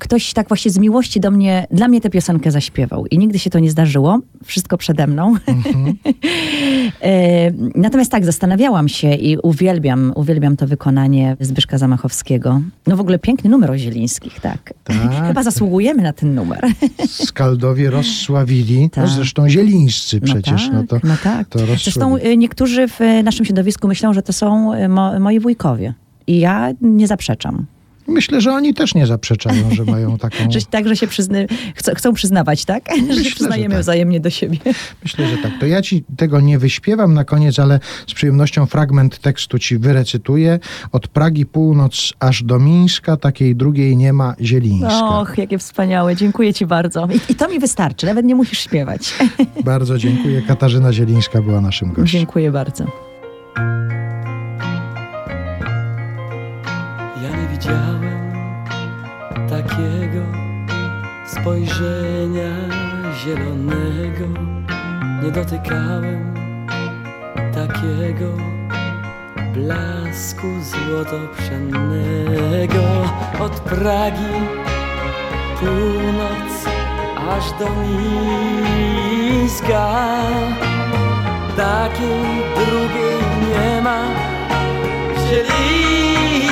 ktoś 0.00 0.32
tak 0.32 0.48
właśnie 0.48 0.70
z 0.70 0.78
miłości 0.78 1.20
do 1.20 1.30
mnie, 1.30 1.66
dla 1.70 1.88
mnie 1.88 2.00
tę 2.00 2.10
piosenkę 2.10 2.50
zaśpiewał. 2.50 3.06
I 3.06 3.18
nigdy 3.18 3.38
się 3.38 3.50
to 3.50 3.58
nie 3.58 3.70
zdarzyło. 3.70 4.20
Wszystko 4.44 4.76
przede 4.78 5.06
mną. 5.06 5.34
E, 7.02 7.50
Natomiast 7.74 8.10
tak, 8.10 8.24
zastanawiałam 8.24 8.88
się 8.88 9.14
i 9.14 9.38
uwielbiam, 9.38 10.12
uwielbiam 10.16 10.56
to 10.56 10.66
wykonanie 10.66 11.36
Zbyszka 11.40 11.78
Zamachowskiego. 11.78 12.60
No 12.86 12.96
w 12.96 13.00
ogóle 13.00 13.18
piękny 13.18 13.50
numer 13.50 13.70
o 13.70 13.78
Zielińskich, 13.78 14.40
tak. 14.40 14.74
Tak. 14.84 14.96
Chyba 15.28 15.42
zasługujemy 15.42 16.02
na 16.02 16.12
ten 16.12 16.34
numer. 16.34 16.60
Skaldowie 17.26 17.90
rozsławili, 17.90 18.82
no 18.82 18.88
Tak. 18.88 19.08
zresztą 19.08 19.48
Zielińscy 19.48 20.20
przecież, 20.20 20.70
no, 20.72 20.80
tak, 20.86 21.00
to, 21.02 21.08
no 21.08 21.14
tak. 21.22 21.48
to 21.48 21.58
Zresztą 21.58 22.00
rozsławili. 22.00 22.30
y, 22.30 22.36
niektórzy 22.36 22.88
w 22.88 23.00
y, 23.00 23.22
naszym 23.22 23.44
środowisku 23.46 23.88
myślą, 23.92 24.14
że 24.14 24.22
to 24.22 24.32
są 24.32 24.74
y, 24.74 24.88
mo, 24.88 25.20
moi 25.20 25.40
wujkowie. 25.40 25.94
I 26.26 26.38
ja 26.40 26.72
nie 26.80 27.06
zaprzeczam. 27.06 27.66
Myślę, 28.06 28.40
że 28.40 28.52
oni 28.52 28.74
też 28.74 28.94
nie 28.94 29.06
zaprzeczają, 29.06 29.70
że 29.74 29.84
mają 29.84 30.18
taką... 30.26 30.36
Że, 30.50 30.60
tak, 30.70 30.88
że 30.88 30.96
się 30.96 31.06
przyzny, 31.06 31.46
chcą, 31.74 31.94
chcą 31.94 32.12
przyznawać, 32.12 32.64
tak? 32.64 32.84
że 32.96 33.02
Myślę, 33.02 33.24
się 33.24 33.30
że 33.30 33.36
przyznajemy 33.36 33.74
tak. 33.74 33.82
wzajemnie 33.82 34.20
do 34.20 34.30
siebie. 34.30 34.58
Myślę, 35.02 35.26
że 35.28 35.36
tak. 35.36 35.52
To 35.60 35.66
ja 35.66 35.82
ci 35.82 36.04
tego 36.16 36.40
nie 36.40 36.58
wyśpiewam 36.58 37.14
na 37.14 37.24
koniec, 37.24 37.58
ale 37.58 37.80
z 38.06 38.14
przyjemnością 38.14 38.66
fragment 38.66 39.18
tekstu 39.18 39.58
ci 39.58 39.78
wyrecytuję. 39.78 40.58
Od 40.92 41.08
Pragi 41.08 41.46
północ 41.46 42.12
aż 42.20 42.42
do 42.42 42.58
Mińska, 42.58 43.16
takiej 43.16 43.56
drugiej 43.56 43.96
nie 43.96 44.12
ma 44.12 44.34
Zielińska. 44.40 45.08
Och, 45.08 45.38
jakie 45.38 45.58
wspaniałe. 45.58 46.16
Dziękuję 46.16 46.54
ci 46.54 46.66
bardzo. 46.66 47.08
I, 47.28 47.32
I 47.32 47.34
to 47.34 47.48
mi 47.48 47.58
wystarczy. 47.58 48.06
Nawet 48.06 48.26
nie 48.26 48.34
musisz 48.34 48.58
śpiewać. 48.58 49.14
Bardzo 49.64 49.98
dziękuję. 49.98 50.42
Katarzyna 50.42 50.92
Zielińska 50.92 51.42
była 51.42 51.60
naszym 51.60 51.88
gościem. 51.88 52.06
Dziękuję 52.06 52.50
bardzo. 52.50 53.11
Ja 57.22 57.30
nie 57.36 57.46
widziałem 57.50 58.32
takiego 59.50 60.22
spojrzenia 61.26 62.52
zielonego. 63.24 64.26
Nie 65.22 65.30
dotykałem 65.30 66.34
takiego 67.54 68.26
blasku 69.54 70.46
złotopszennego. 70.62 72.82
Od 73.40 73.60
Pragi 73.60 74.32
północ 75.60 76.66
aż 77.30 77.52
do 77.58 77.68
Mińska. 79.40 79.88
Takiej 81.56 82.42
drugiej 82.54 83.20
nie 83.40 83.82
ma 83.82 84.00
zielińska. 85.28 86.42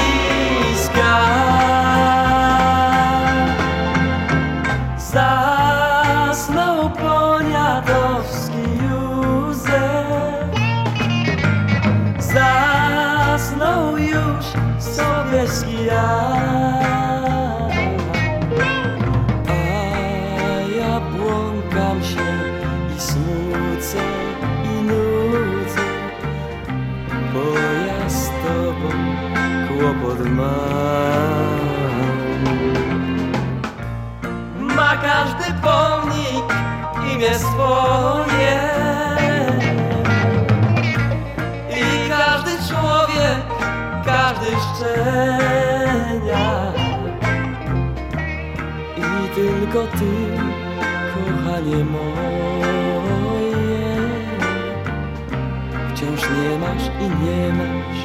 Zasnął 4.99 6.91
poniatowski 6.91 8.65
Józef, 8.83 9.71
zasnął 12.19 13.99
już 13.99 14.45
sobieski 14.79 15.85
Jan. 15.85 16.80
Ma 34.77 34.97
każdy 34.97 35.45
pomnik 35.63 36.45
imię 37.13 37.39
swoje. 37.39 38.61
I 41.77 42.09
każdy 42.09 42.51
człowiek, 42.69 43.43
każdy 44.05 44.47
szczeniak. 44.47 45.61
I 48.97 49.01
tylko 49.35 49.87
ty, 49.87 50.13
kochanie 51.15 51.85
moje. 51.85 53.11
Wciąż 55.95 56.21
nie 56.31 56.59
masz 56.59 56.87
i 57.01 57.07
nie 57.25 57.53
masz 57.53 58.00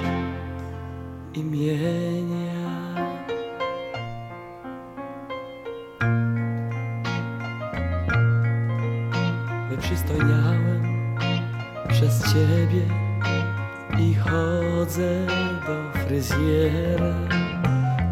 chodzę 14.96 15.28
do 15.68 15.76
fryzjera 16.00 17.16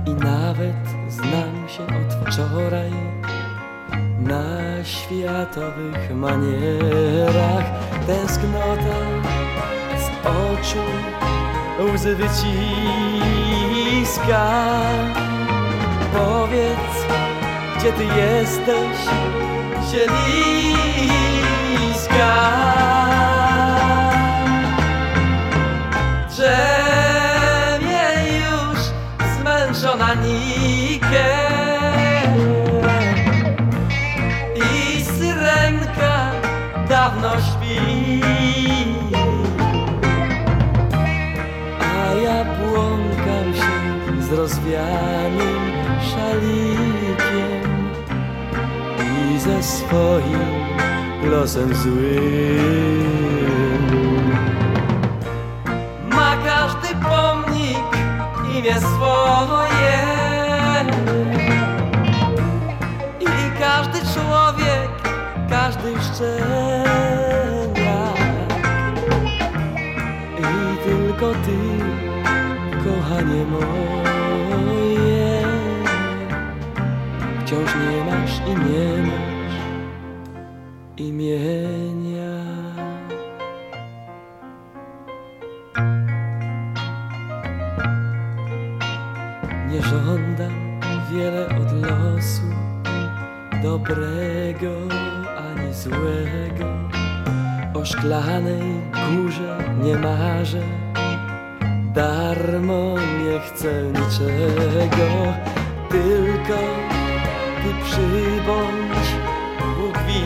i 0.05 0.13
nawet 0.13 0.75
znam 1.09 1.69
się 1.69 1.83
od 1.83 2.13
wczoraj 2.27 2.91
na 4.19 4.83
światowych 4.83 6.15
manierach. 6.15 7.65
Tęsknota 8.07 8.99
z 9.97 10.09
oczu 10.27 10.85
łzy 11.93 12.15
wyciska. 12.15 12.43
Powiedz, 16.13 17.05
gdzie 17.77 17.93
ty 17.93 18.05
jesteś, 18.05 18.97
zielińska? 19.91 20.83
Nike 30.15 31.33
I 34.55 35.01
syrenka 35.01 36.31
dawno 36.89 37.31
śpi. 37.41 38.21
A 41.79 42.13
ja 42.13 42.45
błąkam 42.45 43.53
się 43.53 43.77
z 44.21 44.31
rozwianym 44.33 45.61
szalikiem 46.11 47.63
I 48.99 49.39
ze 49.39 49.63
swoim 49.63 50.63
losem 51.23 51.75
złym. 51.75 53.13
Ma 56.09 56.37
każdy 56.45 56.87
pomnik 56.87 57.93
imię 58.57 58.79
szczeniak 66.01 67.73
I 70.39 70.41
tylko 70.83 71.27
ty, 71.33 71.57
kochanie 72.83 73.45
moje 73.45 73.83
Wciąż 77.45 77.75
nie 77.75 77.99
masz 78.11 78.35
i 78.47 78.49
nie 78.51 78.89
masz 79.01 79.55
imienia 80.97 81.62
szklanej 98.03 98.81
górze 98.91 99.57
nie 99.83 99.95
marzę, 99.95 100.61
darmo 101.93 102.95
nie 102.97 103.39
chcę 103.39 103.83
niczego, 103.83 105.33
tylko 105.89 106.59
ty 107.63 107.69
przybądź, 107.83 109.07
Bóg 109.77 109.97
wie 110.07 110.23